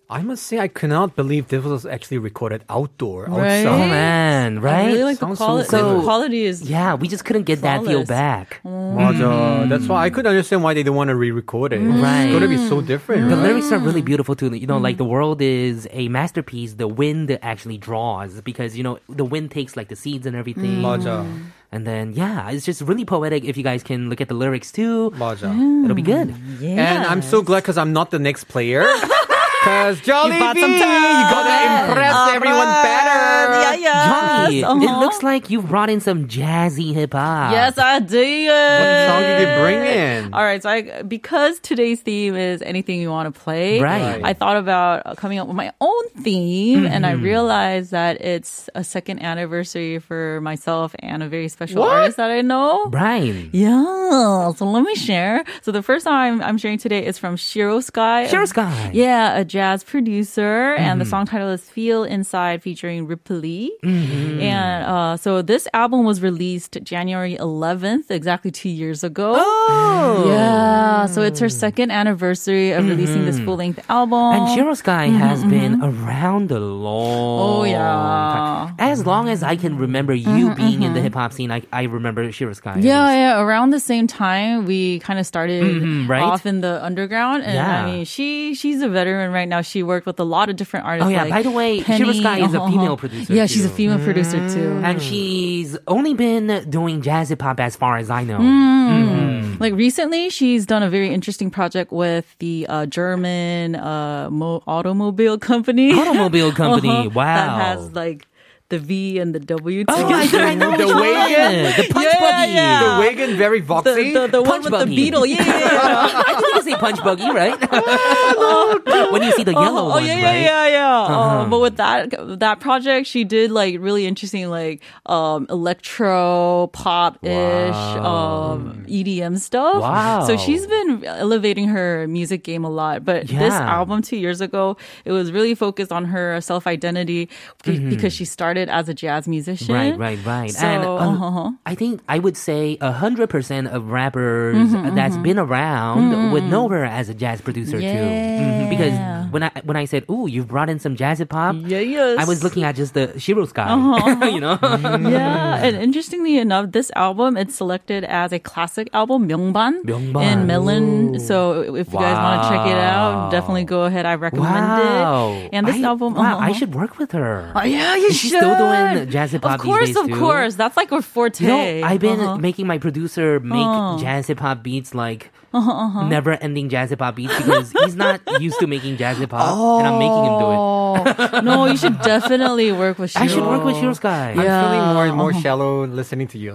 I 0.09 0.21
must 0.21 0.43
say, 0.45 0.59
I 0.59 0.67
cannot 0.67 1.15
believe 1.15 1.47
this 1.47 1.63
was 1.65 1.83
actually 1.83 2.19
recorded 2.19 2.61
outdoor, 2.69 3.25
Right? 3.25 3.65
Oh 3.65 3.73
outside. 3.73 3.89
man, 3.89 4.57
I 4.59 4.61
right? 4.61 4.85
really 4.93 5.03
like 5.03 5.17
the 5.17 5.25
Sounds 5.25 5.39
so 5.39 5.45
quality. 5.45 5.69
good. 5.71 5.97
the 5.97 6.03
quality 6.03 6.45
is 6.45 6.61
Yeah, 6.61 6.93
we 6.93 7.07
just 7.07 7.25
couldn't 7.25 7.45
get 7.49 7.61
that 7.63 7.79
feel 7.81 8.05
Flawless. 8.05 8.07
back. 8.07 8.61
맞아. 8.63 9.67
That's 9.67 9.87
why 9.87 10.05
I 10.05 10.11
could 10.11 10.27
understand 10.27 10.61
why 10.61 10.75
they 10.75 10.83
don't 10.83 10.95
want 10.95 11.09
to 11.09 11.15
re-record 11.15 11.73
it. 11.73 11.79
Right. 11.79 12.25
It's 12.29 12.33
gonna 12.37 12.47
be 12.47 12.61
so 12.69 12.81
different, 12.81 13.29
The 13.31 13.35
right? 13.35 13.47
lyrics 13.49 13.71
are 13.71 13.79
really 13.79 14.03
beautiful 14.03 14.35
too. 14.35 14.53
You 14.53 14.67
know, 14.67 14.77
like 14.77 14.97
the 14.97 15.09
world 15.09 15.41
is 15.41 15.87
a 15.91 16.07
masterpiece. 16.07 16.73
The 16.75 16.87
wind 16.87 17.39
actually 17.41 17.79
draws 17.79 18.41
because 18.41 18.77
you 18.77 18.83
know 18.83 18.99
the 19.09 19.25
wind 19.25 19.49
takes 19.49 19.75
like 19.75 19.89
the 19.89 19.95
seeds 19.97 20.27
and 20.27 20.35
everything. 20.35 20.83
맞아. 20.85 21.25
And 21.71 21.87
then 21.87 22.13
yeah, 22.13 22.51
it's 22.51 22.63
just 22.63 22.81
really 22.85 23.05
poetic. 23.05 23.43
If 23.43 23.57
you 23.57 23.63
guys 23.63 23.81
can 23.81 24.07
look 24.13 24.21
at 24.21 24.27
the 24.29 24.35
lyrics 24.37 24.71
too, 24.71 25.11
맞아. 25.17 25.49
it'll 25.83 25.95
be 25.97 26.05
good. 26.05 26.29
And 26.61 27.05
I'm 27.09 27.23
so 27.23 27.41
glad 27.41 27.61
because 27.65 27.79
I'm 27.79 27.91
not 27.91 28.11
the 28.11 28.19
next 28.19 28.45
player. 28.53 28.85
Cause 29.64 30.00
Jolly 30.02 30.38
bought 30.38 30.54
B, 30.54 30.60
some 30.62 30.72
you 30.72 30.78
gotta 30.80 31.90
impress 31.90 32.14
All 32.14 32.28
everyone 32.30 32.58
right. 32.66 32.82
better. 32.82 33.60
Yeah, 33.60 33.74
yeah. 33.74 34.44
Jolly, 34.44 34.60
it 34.60 34.64
uh-huh. 34.64 35.00
looks 35.00 35.22
like 35.22 35.50
you 35.50 35.60
brought 35.62 35.90
in 35.90 36.00
some 36.00 36.26
jazzy 36.28 36.94
hip 36.94 37.12
hop. 37.12 37.52
Yes, 37.52 37.76
I 37.78 37.98
did. 38.00 38.48
What 38.48 39.12
song 39.14 39.22
did 39.22 39.40
you 39.48 39.62
bring 39.62 39.78
in? 39.86 40.34
All 40.34 40.42
right, 40.42 40.62
so 40.62 40.70
I, 40.70 41.02
because 41.02 41.58
today's 41.60 42.00
theme 42.00 42.34
is 42.36 42.62
anything 42.62 43.00
you 43.00 43.10
want 43.10 43.32
to 43.34 43.38
play, 43.40 43.80
Right. 43.80 44.20
I 44.24 44.32
thought 44.32 44.56
about 44.56 45.16
coming 45.16 45.38
up 45.38 45.46
with 45.46 45.56
my 45.56 45.72
own 45.80 46.08
theme, 46.20 46.86
and 46.86 47.00
Mm-hmm. 47.00 47.18
I 47.18 47.22
realized 47.22 47.90
that 47.92 48.20
it's 48.20 48.68
a 48.74 48.84
second 48.84 49.22
anniversary 49.22 49.98
for 49.98 50.38
myself 50.42 50.94
and 50.98 51.22
a 51.22 51.28
very 51.28 51.48
special 51.48 51.80
What? 51.80 51.92
artist 51.92 52.18
that 52.18 52.30
I 52.30 52.42
know. 52.42 52.86
Brian. 52.88 53.48
Yeah, 53.52 54.52
so 54.52 54.64
let 54.70 54.82
me 54.84 54.94
share. 54.94 55.44
So 55.62 55.72
the 55.72 55.82
first 55.82 56.04
song 56.04 56.14
I'm, 56.14 56.42
I'm 56.42 56.58
sharing 56.58 56.78
today 56.78 57.04
is 57.06 57.16
from 57.18 57.36
Shiro 57.36 57.80
Sky. 57.80 58.26
Shiro 58.26 58.44
Sky. 58.44 58.90
Yeah, 58.92 59.38
a 59.38 59.44
jazz 59.50 59.82
producer, 59.82 60.74
and 60.78 61.00
the 61.00 61.04
Mm-hmm. 61.04 61.10
song 61.10 61.26
title 61.26 61.50
is 61.50 61.62
"Feel 61.68 62.04
Inside" 62.04 62.62
featuring 62.62 63.06
Ripley. 63.06 63.72
Mm-hmm. 63.82 64.40
And 64.40 64.84
uh, 64.86 65.16
so 65.18 65.42
this 65.42 65.66
album 65.74 66.04
was 66.06 66.22
released 66.22 66.78
January 66.84 67.34
11th, 67.36 68.10
exactly 68.10 68.50
two 68.50 68.68
years 68.70 69.02
ago. 69.02 69.34
Oh. 69.36 70.30
Yeah, 70.30 71.06
so 71.06 71.22
it's 71.22 71.40
her 71.40 71.48
second 71.48 71.90
anniversary 71.90 72.70
of 72.72 72.86
releasing 72.86 73.24
this 73.24 73.38
full 73.40 73.56
length 73.56 73.80
album. 73.90 74.18
Mm-hmm. 74.18 74.46
And 74.46 74.54
Shiro 74.54 74.74
Sky 74.74 75.06
has 75.06 75.42
been 75.44 75.82
around 75.82 76.50
a 76.52 76.60
long 76.60 77.60
Oh, 77.60 77.64
yeah. 77.64 77.78
time. 77.78 78.74
As 78.78 79.04
long 79.06 79.28
as 79.28 79.42
I 79.42 79.56
can 79.56 79.76
remember 79.78 80.14
you 80.14 80.54
being 80.54 80.82
in 80.82 80.94
the 80.94 81.00
hip 81.00 81.14
hop 81.14 81.32
scene, 81.32 81.50
I, 81.50 81.62
I 81.72 81.84
remember 81.84 82.30
Shiro 82.32 82.52
Sky. 82.52 82.76
Yeah, 82.78 83.10
yeah. 83.12 83.40
Around 83.42 83.70
the 83.70 83.80
same 83.80 84.06
time, 84.06 84.64
we 84.66 85.00
kind 85.00 85.18
of 85.18 85.26
started 85.26 86.08
right? 86.08 86.22
off 86.22 86.46
in 86.46 86.60
the 86.60 86.82
underground, 86.84 87.42
and 87.42 87.54
Yeah. 87.54 87.82
I 87.82 87.86
mean, 87.90 88.04
she 88.04 88.54
she's 88.54 88.80
a 88.82 88.88
veteran 88.88 89.32
right 89.32 89.39
now. 89.48 89.60
She 89.62 89.82
worked 89.82 90.06
with 90.06 90.18
a 90.20 90.24
lot 90.24 90.48
of 90.48 90.56
different 90.56 90.86
artists. 90.86 91.06
Oh, 91.06 91.10
yeah. 91.10 91.22
like 91.22 91.30
By 91.30 91.42
the 91.42 91.50
way, 91.50 91.82
Penny, 91.82 91.98
Shiro 91.98 92.10
is 92.10 92.54
a 92.54 92.58
uh-huh, 92.60 92.70
female 92.70 92.84
uh-huh. 92.92 92.96
producer, 92.96 93.32
Yeah, 93.32 93.46
she's 93.46 93.64
a 93.64 93.68
too. 93.68 93.74
female 93.74 93.98
producer 93.98 94.38
too. 94.52 94.80
And 94.84 95.00
she's 95.02 95.76
only 95.86 96.14
been 96.14 96.68
doing 96.70 97.02
jazz 97.02 97.28
hip 97.30 97.42
hop 97.42 97.60
as 97.60 97.76
far 97.76 97.96
as 97.98 98.10
I 98.10 98.24
know. 98.24 98.38
Mm. 98.38 99.60
Like 99.60 99.74
recently, 99.74 100.30
she's 100.30 100.64
done 100.66 100.82
a 100.82 100.88
very 100.90 101.12
interesting 101.12 101.50
project 101.50 101.92
with 101.92 102.34
the 102.38 102.66
uh, 102.68 102.86
German 102.86 103.76
uh, 103.76 104.30
mo- 104.30 104.62
automobile 104.66 105.38
company. 105.38 105.92
Automobile 105.92 106.52
company, 106.62 106.88
Uh-huh. 106.88 107.10
wow. 107.14 107.36
That 107.36 107.78
has 107.78 107.92
like 107.92 108.26
the 108.70 108.78
V 108.78 109.18
and 109.18 109.34
the 109.34 109.40
W 109.40 109.84
Oh, 109.88 110.08
I. 110.08 110.28
I 110.50 110.54
know 110.54 110.76
The 110.76 110.86
wagon? 110.86 111.76
The 111.76 111.92
punch 111.92 112.06
Yeah, 112.06 112.20
buggy. 112.20 112.52
yeah. 112.52 112.94
The 112.94 113.00
wagon 113.00 113.36
very 113.36 113.60
voxy. 113.62 114.12
the, 114.14 114.20
the, 114.20 114.26
the 114.28 114.42
one 114.42 114.62
Punch 114.62 114.70
with 114.70 114.80
the 114.80 114.86
beetle. 114.86 115.26
Yeah, 115.26 115.44
yeah, 115.44 115.58
yeah. 115.58 116.22
I 116.26 116.34
think 116.40 116.54
you 116.54 116.62
say 116.72 116.76
punch 116.78 117.02
buggy, 117.02 117.28
right? 117.30 117.58
when 119.12 119.22
you 119.22 119.32
see 119.32 119.44
the 119.44 119.52
yellow 119.52 119.86
oh, 119.86 119.88
one, 119.90 120.04
yeah, 120.04 120.16
yeah, 120.16 120.24
right? 120.24 120.40
yeah, 120.40 120.68
yeah. 120.68 121.00
Uh-huh. 121.00 121.40
Um, 121.42 121.50
but 121.50 121.60
with 121.60 121.76
that 121.76 122.10
that 122.40 122.60
project, 122.60 123.06
she 123.06 123.24
did 123.24 123.50
like 123.50 123.76
really 123.80 124.06
interesting, 124.06 124.48
like 124.48 124.82
um, 125.06 125.46
electro 125.50 126.68
pop 126.72 127.18
ish 127.24 127.30
Wow. 127.74 128.52
um, 128.54 128.84
EDM 128.88 129.38
stuff. 129.38 129.80
Wow. 129.82 130.24
So 130.26 130.36
she's 130.36 130.66
been 130.66 131.04
elevating 131.04 131.68
her 131.68 132.06
music 132.08 132.44
game 132.44 132.64
a 132.64 132.70
lot. 132.70 133.04
But 133.04 133.26
this 133.28 133.54
album 133.54 134.02
two 134.02 134.16
years 134.16 134.40
ago, 134.40 134.76
it 135.04 135.12
was 135.12 135.32
really 135.32 135.54
focused 135.54 135.92
on 135.92 136.04
her 136.06 136.40
self 136.40 136.66
identity 136.66 137.28
because 137.64 138.12
she 138.12 138.24
started 138.24 138.59
started 138.60 138.72
as 138.72 138.88
a 138.88 138.94
jazz 138.94 139.28
musician. 139.28 139.74
Right, 139.74 139.96
right, 139.96 140.18
right. 140.24 140.50
So, 140.50 140.66
and 140.66 140.84
um, 140.84 141.22
uh-huh. 141.22 141.50
I 141.66 141.74
think 141.74 142.00
I 142.08 142.18
would 142.18 142.36
say 142.36 142.76
100% 142.80 143.72
of 143.72 143.90
rappers 143.90 144.56
mm-hmm, 144.56 144.76
mm-hmm. 144.76 144.94
that's 144.94 145.14
mm-hmm. 145.14 145.22
been 145.22 145.38
around 145.38 146.12
mm-hmm. 146.12 146.32
would 146.32 146.42
mm-hmm. 146.42 146.50
know 146.50 146.68
her 146.68 146.84
as 146.84 147.08
a 147.08 147.14
jazz 147.14 147.40
producer 147.40 147.78
mm-hmm, 147.78 147.96
yeah. 147.96 148.64
too. 148.64 148.70
Because 148.70 149.30
when 149.30 149.42
I 149.42 149.50
when 149.64 149.76
I 149.76 149.84
said, 149.84 150.04
"Ooh, 150.10 150.26
you've 150.26 150.48
brought 150.48 150.68
in 150.68 150.78
some 150.78 150.96
jazz 150.96 151.22
pop," 151.28 151.56
yeah, 151.66 151.78
yes. 151.78 152.18
I 152.18 152.24
was 152.24 152.42
looking 152.42 152.64
at 152.64 152.76
just 152.76 152.94
the 152.94 153.18
Shiro's 153.18 153.52
guy, 153.58 153.70
uh-huh. 153.70 154.26
you 154.26 154.40
know. 154.40 154.58
yeah, 154.62 155.64
and 155.64 155.76
interestingly 155.76 156.38
enough, 156.38 156.72
this 156.72 156.90
album 156.96 157.36
it's 157.36 157.54
selected 157.54 158.04
as 158.04 158.32
a 158.32 158.38
classic 158.38 158.88
album, 158.92 159.28
Myeongban, 159.28 159.86
in 160.22 160.46
Melon. 160.46 161.16
Ooh. 161.16 161.18
So 161.18 161.74
if 161.74 161.92
you 161.92 161.98
wow. 161.98 162.02
guys 162.02 162.16
want 162.18 162.42
to 162.42 162.48
check 162.50 162.66
it 162.66 162.78
out, 162.78 163.30
definitely 163.30 163.64
go 163.64 163.84
ahead. 163.84 164.06
I 164.06 164.14
recommend 164.14 164.54
wow. 164.54 165.32
it. 165.32 165.50
And 165.52 165.66
this 165.66 165.76
I, 165.76 165.82
album, 165.82 166.14
wow, 166.14 166.36
uh-huh. 166.36 166.50
I 166.50 166.52
should 166.52 166.74
work 166.74 166.98
with 166.98 167.12
her. 167.12 167.52
Oh, 167.54 167.62
yeah, 167.62 167.96
you 167.96 168.12
should 168.12 168.40
still 168.54 168.94
doing 168.94 169.10
jazz 169.10 169.32
hip 169.32 169.42
hop 169.42 169.60
Of 169.60 169.60
course, 169.66 169.96
of 169.96 170.06
too? 170.06 170.16
course. 170.18 170.54
That's 170.56 170.76
like 170.76 170.90
her 170.90 171.02
forte. 171.02 171.40
You 171.44 171.48
know, 171.48 171.86
I've 171.88 172.00
been 172.00 172.20
Uh-huh. 172.20 172.36
making 172.38 172.66
my 172.66 172.78
producer 172.78 173.40
make 173.40 173.66
Uh. 173.66 173.98
jazz 173.98 174.26
hip 174.26 174.40
hop 174.40 174.62
beats 174.62 174.94
like 174.94 175.30
uh-huh, 175.52 175.70
uh-huh, 175.70 176.08
never 176.08 176.32
ending 176.32 176.68
jazz 176.68 176.94
pop 176.94 177.16
beats 177.16 177.36
because 177.36 177.72
he's 177.72 177.96
not 177.96 178.20
used 178.40 178.58
to 178.60 178.66
making 178.66 178.96
jazz 178.96 179.18
pop, 179.26 179.50
oh. 179.50 179.78
and 179.78 179.88
I'm 179.88 179.98
making 179.98 180.24
him 180.24 180.38
do 180.38 180.46
it. 180.46 180.58
Oh. 180.60 181.40
no, 181.42 181.66
you 181.66 181.76
should 181.76 182.00
definitely 182.02 182.72
work 182.72 182.98
with. 182.98 183.10
Shiro. 183.10 183.24
I 183.24 183.28
should 183.28 183.46
work 183.46 183.64
with 183.64 183.76
Shiro 183.76 183.92
Sky. 183.94 184.30
I'm 184.30 184.36
feeling 184.36 184.94
more 184.94 185.06
and 185.06 185.16
more 185.16 185.30
uh-huh. 185.30 185.40
shallow 185.40 185.86
listening 185.86 186.28
to 186.28 186.38
you. 186.44 186.54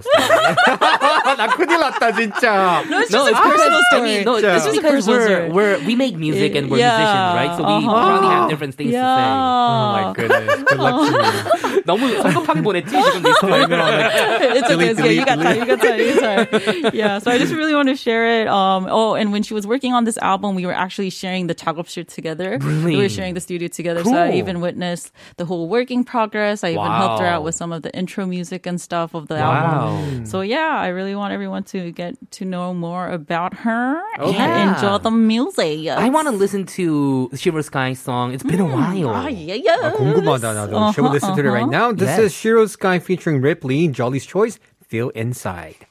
나 1.36 1.46
No, 2.88 3.00
it's 3.00 3.10
just 3.10 3.12
no, 3.12 3.26
a 3.26 3.34
personal 3.34 3.80
story. 3.90 4.00
I 4.00 4.04
mean, 4.04 4.24
no, 4.24 4.36
it's 4.36 4.64
just 4.64 4.72
because 4.72 5.06
we're, 5.08 5.50
we're, 5.50 5.78
we 5.84 5.96
make 5.96 6.16
music 6.16 6.54
and 6.54 6.70
we're 6.70 6.78
yeah. 6.78 6.96
musicians, 6.96 7.34
right? 7.36 7.52
So 7.56 7.62
we 7.64 7.72
uh-huh. 7.72 7.92
probably 7.92 8.28
have 8.28 8.48
different 8.48 8.74
things 8.74 8.92
yeah. 8.92 9.02
to 9.02 9.20
say. 9.20 9.28
Oh 9.28 9.92
my 9.92 10.12
goodness. 10.14 10.62
Good 10.62 10.78
luck 10.78 10.96
to 10.96 11.12
you. 11.12 11.82
너무 11.86 12.20
성급하게 12.20 12.62
보냈지 12.62 12.90
지금 12.90 13.22
It's 14.56 14.70
okay. 14.70 14.88
It's 14.90 15.00
okay. 15.00 15.12
You 15.14 15.24
got 15.24 15.38
time. 15.38 15.56
You 15.56 15.66
got 15.66 15.80
time. 15.80 15.98
You 16.00 16.20
got 16.20 16.50
time. 16.50 16.90
Yeah. 16.92 17.18
So 17.18 17.30
I 17.30 17.38
just 17.38 17.54
really 17.54 17.74
want 17.74 17.88
to 17.88 17.96
share 17.96 18.42
it. 18.42 18.48
Um, 18.48 18.85
Oh, 18.85 19.15
and 19.15 19.31
when 19.31 19.41
she 19.43 19.53
was 19.53 19.65
working 19.65 19.93
on 19.93 20.03
this 20.05 20.17
album, 20.21 20.53
we 20.55 20.65
were 20.65 20.73
actually 20.73 21.09
sharing 21.09 21.47
the 21.47 21.55
작업실 21.55 22.05
together. 22.07 22.57
Really? 22.61 22.95
We 22.95 23.01
were 23.01 23.09
sharing 23.09 23.33
the 23.33 23.41
studio 23.41 23.67
together. 23.67 24.03
So 24.03 24.13
I 24.13 24.29
Cool. 24.29 24.37
even 24.37 24.61
witnessed 24.61 25.11
the 25.37 25.45
whole 25.45 25.67
working 25.67 26.03
progress. 26.03 26.63
I 26.63 26.77
even 26.77 26.85
helped 26.85 27.19
her 27.21 27.25
Wow. 27.25 27.41
out 27.41 27.43
with 27.43 27.55
some 27.55 27.71
of 27.73 27.81
the 27.81 27.91
intro 27.97 28.25
music 28.25 28.65
and 28.69 28.79
stuff 28.79 29.13
of 29.13 29.27
the 29.27 29.35
Wow. 29.41 29.97
album. 29.97 30.25
So 30.25 30.41
yeah, 30.41 30.77
I 30.77 30.89
really 30.93 31.15
want 31.15 31.33
everyone 31.33 31.63
to 31.73 31.91
get 31.91 32.15
to 32.39 32.45
know 32.45 32.73
more 32.73 33.09
about 33.09 33.65
her 33.65 33.97
Okay. 34.19 34.37
and 34.37 34.75
enjoy 34.77 34.97
the 34.99 35.11
music. 35.11 35.89
I 35.89 36.09
want 36.09 36.27
to 36.29 36.35
listen 36.35 36.65
to 36.77 37.29
Shiver 37.33 37.63
Sky's 37.63 37.99
song. 37.99 38.33
It's 38.33 38.43
been 38.45 38.61
a 38.61 38.65
while. 38.69 39.09
Ah, 39.09 39.27
yeah, 39.27 39.55
yeah. 39.57 39.91
궁금하다 39.97 40.53
나도. 40.53 40.93
Shall 40.93 41.05
we 41.09 41.09
listen 41.17 41.33
to 41.35 41.41
it 41.41 41.49
right 41.49 41.67
now? 41.69 41.91
This 41.91 42.09
Yes. 42.13 42.29
is 42.29 42.33
Shiro 42.33 42.65
Sky 42.67 42.99
featuring 42.99 43.41
Ripley, 43.41 43.87
Jolly's 43.89 44.25
Choice, 44.25 44.59
Feel 44.85 45.09
Inside. 45.15 45.87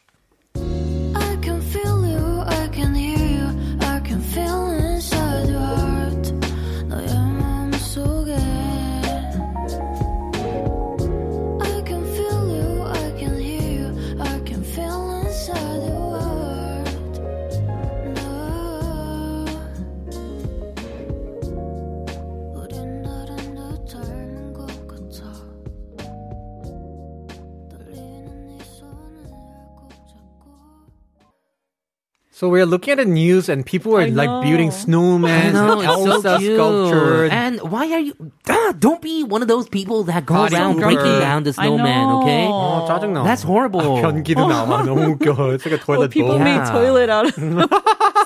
So 32.34 32.48
we're 32.48 32.64
looking 32.64 32.92
at 32.92 32.98
the 32.98 33.04
news 33.04 33.48
and 33.50 33.66
people 33.66 33.96
are 33.98 34.02
I 34.02 34.06
like 34.06 34.30
know. 34.30 34.40
building 34.40 34.70
snowmen, 34.70 35.52
No, 35.52 35.80
it's 35.80 35.84
Elsa 35.84 36.20
so 36.22 36.38
cute. 36.38 36.56
sculpture. 36.56 37.24
And 37.28 37.60
why 37.60 37.90
are 37.92 37.98
you? 37.98 38.14
Ah, 38.48 38.72
don't 38.78 39.02
be 39.02 39.24
one 39.24 39.42
of 39.42 39.48
those 39.48 39.68
people 39.68 40.04
that 40.04 40.24
go 40.24 40.34
Party 40.46 40.54
around 40.56 40.76
pooper. 40.78 40.82
breaking 40.94 41.18
down 41.20 41.42
the 41.42 41.50
I 41.58 41.66
snowman. 41.66 42.08
know. 42.08 42.22
Okay, 42.22 42.46
어, 42.48 42.86
짜증나. 42.88 43.24
that's 43.24 43.42
horrible. 43.42 43.98
변기도 44.00 44.46
나와. 44.48 44.80
너무 44.86 45.18
웃겨. 45.18 45.54
It's 45.58 45.66
like 45.66 45.74
a 45.74 45.80
Oh, 45.82 45.84
toilet 45.84 46.12
people 46.12 46.30
bowl. 46.30 46.38
make 46.38 46.54
Yeah. 46.64 46.70
toilet 46.72 47.10
out 47.10 47.26
of 47.26 47.34
snow. 47.34 47.66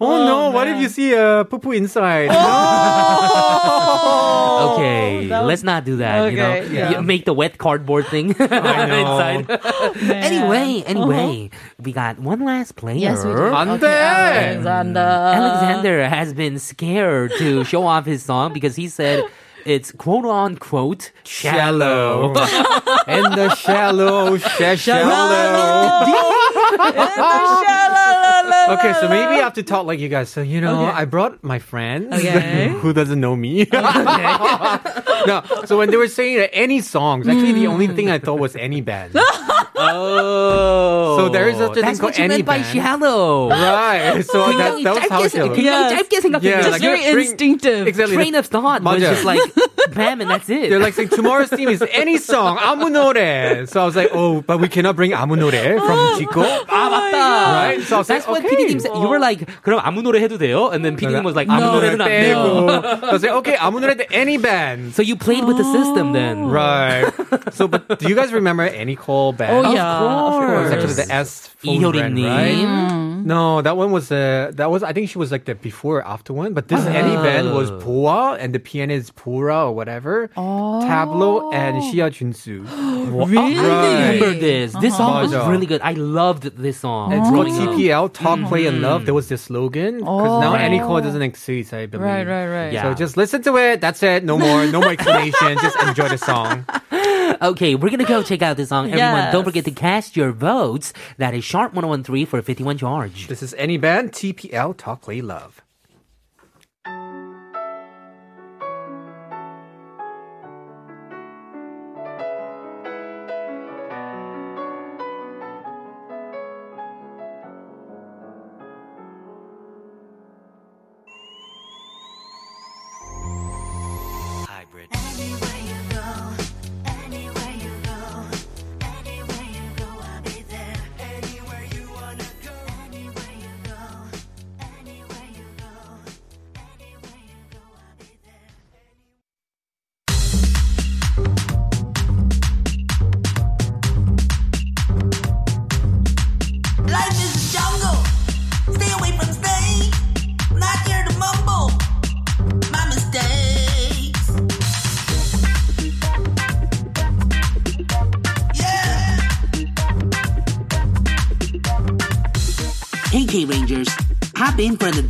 Oh, 0.00 0.24
no, 0.26 0.50
what 0.50 0.66
if 0.68 0.74
man. 0.74 0.82
you 0.82 0.88
see 0.90 1.14
a 1.14 1.46
poo-poo 1.48 1.70
inside? 1.72 2.28
Oh, 2.34 4.74
Okay, 4.74 5.26
that 5.28 5.42
was- 5.42 5.48
let's 5.48 5.62
not 5.62 5.84
do 5.84 5.96
that. 6.02 6.30
you 6.32 6.38
know, 6.38 6.50
Okay, 6.50 6.74
yeah. 6.74 6.90
You 6.90 7.02
make 7.02 7.24
the 7.24 7.32
wet 7.34 7.58
cardboard 7.58 8.06
thing 8.08 8.34
know. 8.38 8.44
inside. 8.44 9.48
Man. 10.02 10.24
anyway, 10.24 10.82
anyway, 10.86 11.50
we 11.78 11.92
got 11.92 12.18
one 12.18 12.44
last 12.44 12.76
player. 12.76 13.07
Yes, 13.09 13.25
we 13.25 13.33
do. 13.33 13.51
안 13.53 13.69
Okay, 13.69 13.79
돼. 13.79 14.61
Alexander. 14.61 14.99
Alexander 14.99 16.07
has 16.07 16.33
been 16.33 16.59
scared 16.59 17.31
to 17.39 17.63
show 17.65 17.85
off 17.85 18.05
his 18.05 18.23
song 18.23 18.53
because 18.53 18.75
he 18.75 18.87
said 18.87 19.23
it's 19.65 19.91
quote 19.91 20.25
unquote 20.25 21.11
shallow. 21.23 22.33
In 23.07 23.23
the 23.35 23.53
shallow, 23.55 24.37
sha- 24.37 24.75
shallow. 24.75 26.05
Okay, 28.69 28.93
so 29.01 29.09
maybe 29.09 29.33
I 29.33 29.41
have 29.41 29.53
to 29.55 29.63
talk 29.63 29.85
like 29.85 29.99
you 29.99 30.09
guys. 30.09 30.29
So, 30.29 30.41
you 30.41 30.61
know, 30.61 30.85
Okay. 30.85 30.91
I 31.01 31.05
brought 31.05 31.43
my 31.43 31.57
friends 31.59 32.13
Okay. 32.13 32.69
who 32.81 32.93
doesn't 32.93 33.19
know 33.19 33.35
me. 33.35 33.65
no, 33.73 35.41
so 35.65 35.77
when 35.77 35.89
they 35.89 35.97
were 35.97 36.07
saying 36.07 36.37
that 36.37 36.53
any 36.53 36.79
songs, 36.81 37.27
actually 37.27 37.53
the 37.53 37.67
only 37.67 37.87
thing 37.87 38.09
I 38.11 38.19
thought 38.19 38.39
was 38.39 38.55
any 38.55 38.81
band. 38.81 39.17
Oh. 39.79 41.17
So 41.17 41.29
there 41.29 41.49
is 41.49 41.57
such 41.57 41.71
a 41.71 41.73
thing 41.75 41.83
That's 41.83 41.99
called 41.99 42.11
what 42.13 42.19
you 42.19 42.27
meant 42.27 42.45
by 42.45 42.61
shallow. 42.61 43.49
Right. 43.49 44.21
So 44.29 44.51
that, 44.53 44.75
굉장히 44.79 44.83
that 44.83 44.93
was 44.95 45.09
how 45.09 45.19
짧게, 45.21 45.29
shallow. 45.31 45.55
굉장히 45.55 46.31
짧게 46.31 46.43
Yeah, 46.43 46.61
Just 46.61 46.71
like 46.71 46.81
very 46.81 47.11
bring- 47.11 47.25
instinctive. 47.27 47.87
Exactly. 47.87 48.15
Train 48.15 48.35
of 48.35 48.45
thought 48.47 48.81
was 48.83 49.01
맞아요. 49.01 49.09
just 49.09 49.25
like 49.25 49.41
bam 49.93 50.21
and 50.21 50.29
that's 50.29 50.49
it. 50.49 50.69
They're 50.69 50.79
like 50.79 50.93
saying 50.93 51.09
tomorrow's 51.09 51.49
theme 51.49 51.69
is 51.69 51.83
any 51.91 52.17
song 52.17 52.57
Amunore. 52.57 53.67
So 53.67 53.81
I 53.81 53.85
was 53.85 53.95
like, 53.95 54.09
oh, 54.13 54.41
but 54.41 54.59
we 54.59 54.67
cannot 54.67 54.95
bring 54.95 55.11
Amunore 55.11 55.77
from 55.79 55.97
oh 55.99 56.17
Zico. 56.19 56.43
Ah, 56.69 56.87
맞다. 56.89 57.23
Right. 57.69 57.81
So 57.83 57.95
I 57.95 57.99
was 57.99 58.07
That's 58.07 58.27
like, 58.27 58.43
what 58.43 58.45
okay. 58.45 58.55
PD님 58.55 58.81
said. 58.81 58.91
You 58.95 59.07
were 59.07 59.19
like, 59.19 59.45
그럼 59.63 59.81
Amunore 59.81 60.19
해도 60.19 60.37
돼요? 60.37 60.71
And 60.73 60.83
then 60.85 60.95
PD님 60.97 61.23
was 61.23 61.35
like, 61.35 61.47
아무 61.47 61.59
No. 61.59 61.79
안 61.81 61.97
돼요. 61.97 62.81
So 63.01 63.07
I 63.07 63.11
was 63.11 63.23
like, 63.23 63.31
okay, 63.43 63.55
Amunore 63.57 63.89
노래 63.95 64.05
any 64.11 64.37
band. 64.37 64.93
So 64.93 65.01
you 65.01 65.15
played 65.15 65.43
with 65.45 65.57
the 65.57 65.63
system 65.63 66.13
then. 66.13 66.47
Right. 66.47 67.09
So, 67.53 67.67
but 67.67 67.99
do 67.99 68.07
you 68.07 68.15
guys 68.15 68.31
remember 68.33 68.63
any 68.63 68.95
call 68.95 69.33
band? 69.33 69.65
Oh, 69.65 69.68
yeah, 69.68 69.98
of 70.00 70.34
It 70.34 70.46
was 70.46 70.46
course. 70.46 70.72
actually 70.72 70.94
the 70.94 71.08
S 71.14 71.50
phone 71.58 71.80
brand, 71.92 72.18
이효리님. 72.18 73.17
right? 73.19 73.27
No, 73.27 73.61
that 73.61 73.77
one 73.77 73.91
was 73.91 74.11
uh, 74.11 74.51
that 74.55 74.71
was 74.71 74.83
I 74.83 74.93
think 74.93 75.09
she 75.09 75.17
was 75.17 75.31
like 75.31 75.45
the 75.45 75.55
before 75.55 75.97
or 75.99 76.07
after 76.07 76.33
one. 76.33 76.53
But 76.53 76.67
this 76.67 76.85
any 76.85 77.15
band 77.15 77.49
oh. 77.49 77.55
was 77.55 77.71
Boa 77.71 78.37
and 78.39 78.53
the 78.53 78.59
pianist 78.59 79.15
Pura 79.15 79.67
or 79.67 79.75
whatever. 79.75 80.29
Tablo 80.35 81.43
oh. 81.43 81.51
and 81.53 81.81
Xia 81.83 82.09
Junsu. 82.09 82.65
Really? 83.09 83.57
I 83.57 84.11
remember 84.11 84.39
this. 84.39 84.73
This 84.73 84.93
uh-huh. 84.93 84.97
song 84.97 85.21
was 85.23 85.31
맞아. 85.31 85.49
really 85.49 85.65
good. 85.65 85.81
I 85.81 85.93
loved 85.93 86.43
this 86.57 86.79
song. 86.79 87.11
It's 87.11 87.27
called 87.29 87.47
growing 87.47 87.67
oh. 87.67 87.71
up. 87.71 87.75
TPL, 87.75 88.13
Talk, 88.13 88.37
mm-hmm. 88.37 88.47
Play, 88.47 88.67
and 88.67 88.81
Love. 88.81 89.05
There 89.05 89.13
was 89.13 89.29
the 89.29 89.37
slogan 89.37 89.97
because 89.97 90.41
now 90.41 90.53
any 90.53 90.79
call 90.79 91.01
doesn't 91.01 91.21
exist. 91.21 91.73
I 91.73 91.87
believe. 91.87 92.05
Right, 92.05 92.27
right, 92.27 92.47
right. 92.47 92.73
Yeah. 92.73 92.83
So 92.83 92.93
just 92.93 93.17
listen 93.17 93.41
to 93.43 93.57
it. 93.57 93.81
That's 93.81 94.03
it. 94.03 94.23
No 94.23 94.37
more. 94.37 94.65
No 94.67 94.79
more 94.81 94.91
explanation. 94.91 95.57
just 95.57 95.77
enjoy 95.81 96.09
the 96.09 96.17
song. 96.17 96.65
Okay, 97.41 97.75
we're 97.75 97.89
gonna 97.89 98.03
go 98.03 98.21
check 98.23 98.41
out 98.41 98.57
this 98.57 98.69
song. 98.69 98.91
Everyone, 98.91 99.29
Yes. 99.29 99.31
don't 99.31 99.45
forget 99.45 99.63
to 99.65 99.71
cast 99.71 100.17
your 100.17 100.31
votes. 100.31 100.93
That 101.17 101.33
is 101.33 101.43
Sharp 101.43 101.73
1013 101.73 102.25
for 102.25 102.41
51 102.41 102.77
charge. 103.13 103.27
This 103.27 103.43
is 103.43 103.53
any 103.55 103.77
band. 103.77 104.11
TPL, 104.11 104.75
Talk, 104.77 105.01
Play, 105.01 105.21
Love. 105.21 105.61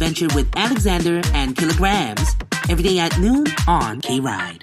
Adventure 0.02 0.34
with 0.34 0.48
Alexander 0.56 1.20
and 1.34 1.58
Killagramz 1.58 2.42
every 2.70 2.84
day 2.84 3.00
at 3.00 3.20
noon 3.20 3.46
on 3.68 4.00
K 4.00 4.22
Ride. 4.22 4.59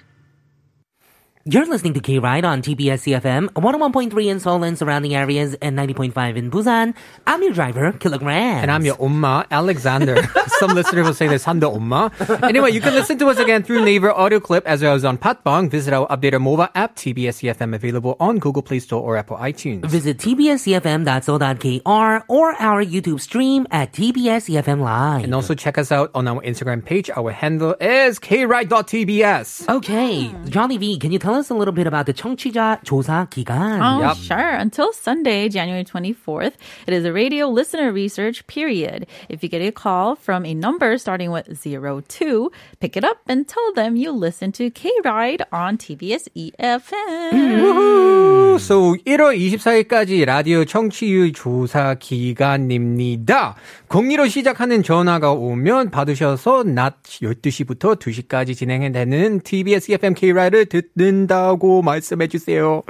You're 1.49 1.65
listening 1.65 1.95
to 1.95 2.01
K 2.01 2.19
Ride 2.19 2.45
on 2.45 2.61
TBS 2.61 3.07
EFM, 3.07 3.51
101.3 3.51 4.27
in 4.27 4.41
Seoul 4.41 4.65
and 4.65 4.77
surrounding 4.77 5.15
areas, 5.15 5.55
and 5.63 5.79
90.5 5.79 6.35
in 6.35 6.51
Busan. 6.51 6.93
I'm 7.25 7.41
your 7.41 7.53
driver, 7.53 7.93
Kilogram. 7.93 8.63
And 8.63 8.69
I'm 8.69 8.85
your 8.85 8.97
Umma, 8.97 9.47
Alexander. 9.49 10.29
Some 10.59 10.75
listeners 10.75 11.07
will 11.07 11.15
say 11.15 11.29
this, 11.29 11.45
Handa 11.45 11.73
Umma. 11.73 12.43
Anyway, 12.43 12.73
you 12.73 12.81
can 12.81 12.95
listen 12.95 13.17
to 13.19 13.29
us 13.29 13.39
again 13.39 13.63
through 13.63 13.85
Naver 13.85 14.11
audio 14.11 14.41
clip 14.41 14.67
as 14.67 14.83
well 14.83 14.97
as 14.97 15.05
on 15.05 15.19
Podbbang. 15.19 15.71
Visit 15.71 15.95
our 15.95 16.09
updated 16.09 16.41
mobile 16.41 16.67
app, 16.75 16.97
TBS 16.97 17.49
EFM, 17.49 17.77
available 17.77 18.17
on 18.19 18.41
Google 18.41 18.63
Play 18.63 18.81
Store 18.81 19.01
or 19.01 19.17
Apple 19.17 19.37
iTunes. 19.37 19.87
Visit 19.87 20.19
tbscfm.so.kr 20.19 22.25
or 22.27 22.55
our 22.55 22.85
YouTube 22.85 23.21
stream 23.21 23.69
at 23.71 23.93
TBS 23.93 24.51
EFM 24.51 24.81
live. 24.81 25.23
And 25.23 25.33
also 25.33 25.55
check 25.55 25.79
us 25.79 25.93
out 25.93 26.11
on 26.13 26.27
our 26.27 26.43
Instagram 26.43 26.85
page. 26.85 27.09
Our 27.09 27.31
handle 27.31 27.77
is 27.81 28.19
kride.tbs. 28.19 29.69
Okay, 29.69 30.35
Johnny 30.49 30.79
V, 30.79 30.99
can 30.99 31.13
you 31.13 31.21
tell 31.21 31.36
us 31.37 31.51
a 31.51 31.55
little 31.55 31.75
bit 31.75 31.87
about 31.87 32.07
the 32.07 32.15
청취자 32.15 32.81
조사 32.85 33.27
기간? 33.31 33.81
Oh, 33.81 34.01
Yep. 34.03 34.17
sure. 34.17 34.51
Until 34.59 34.93
Sunday, 34.93 35.49
January 35.49 35.85
24th, 35.85 36.55
it 36.87 36.95
is 36.95 37.05
a 37.05 37.13
radio 37.13 37.49
listener 37.49 37.93
research 37.93 38.47
period. 38.47 39.07
If 39.29 39.43
you 39.43 39.49
get 39.49 39.63
a 39.63 39.71
call 39.73 40.17
from 40.17 40.45
a 40.45 40.55
number 40.55 40.99
starting 40.99 41.31
with 41.31 41.47
02, 41.55 42.51
pick 42.81 42.97
it 42.97 43.05
up 43.05 43.19
and 43.29 43.47
tell 43.47 43.73
them 43.75 43.97
you 43.97 44.11
listen 44.13 44.53
to 44.53 44.71
K 44.71 44.91
Ride 45.05 45.43
on 45.53 45.77
TBS 45.79 46.29
EFM. 46.35 48.57
So 48.59 48.95
1월 49.05 49.37
24일까지 49.39 50.25
라디오 50.25 50.65
청취율 50.65 51.33
조사 51.33 51.95
기간입니다. 51.95 53.55
02로 53.89 54.29
시작하는 54.29 54.83
전화가 54.83 55.33
오면 55.33 55.91
받으셔서 55.91 56.65
낮 56.65 57.03
12시부터 57.03 57.99
2시까지 57.99 58.57
진행되는 58.57 59.41
TBS 59.41 59.91
EFM 59.93 60.15
K-라를 60.15 60.67
듣는 60.67 61.26
다고 61.27 61.83
말씀해 61.83 62.29
주세요. 62.29 62.83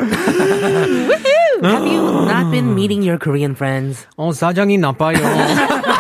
Have 1.63 1.87
you 1.87 2.27
not 2.27 2.51
been 2.51 2.75
meeting 2.75 3.03
your 3.03 3.19
Korean 3.19 3.53
friends? 3.55 4.07
어, 4.17 4.33
사장이 4.33 4.79
나빠요. 4.79 5.17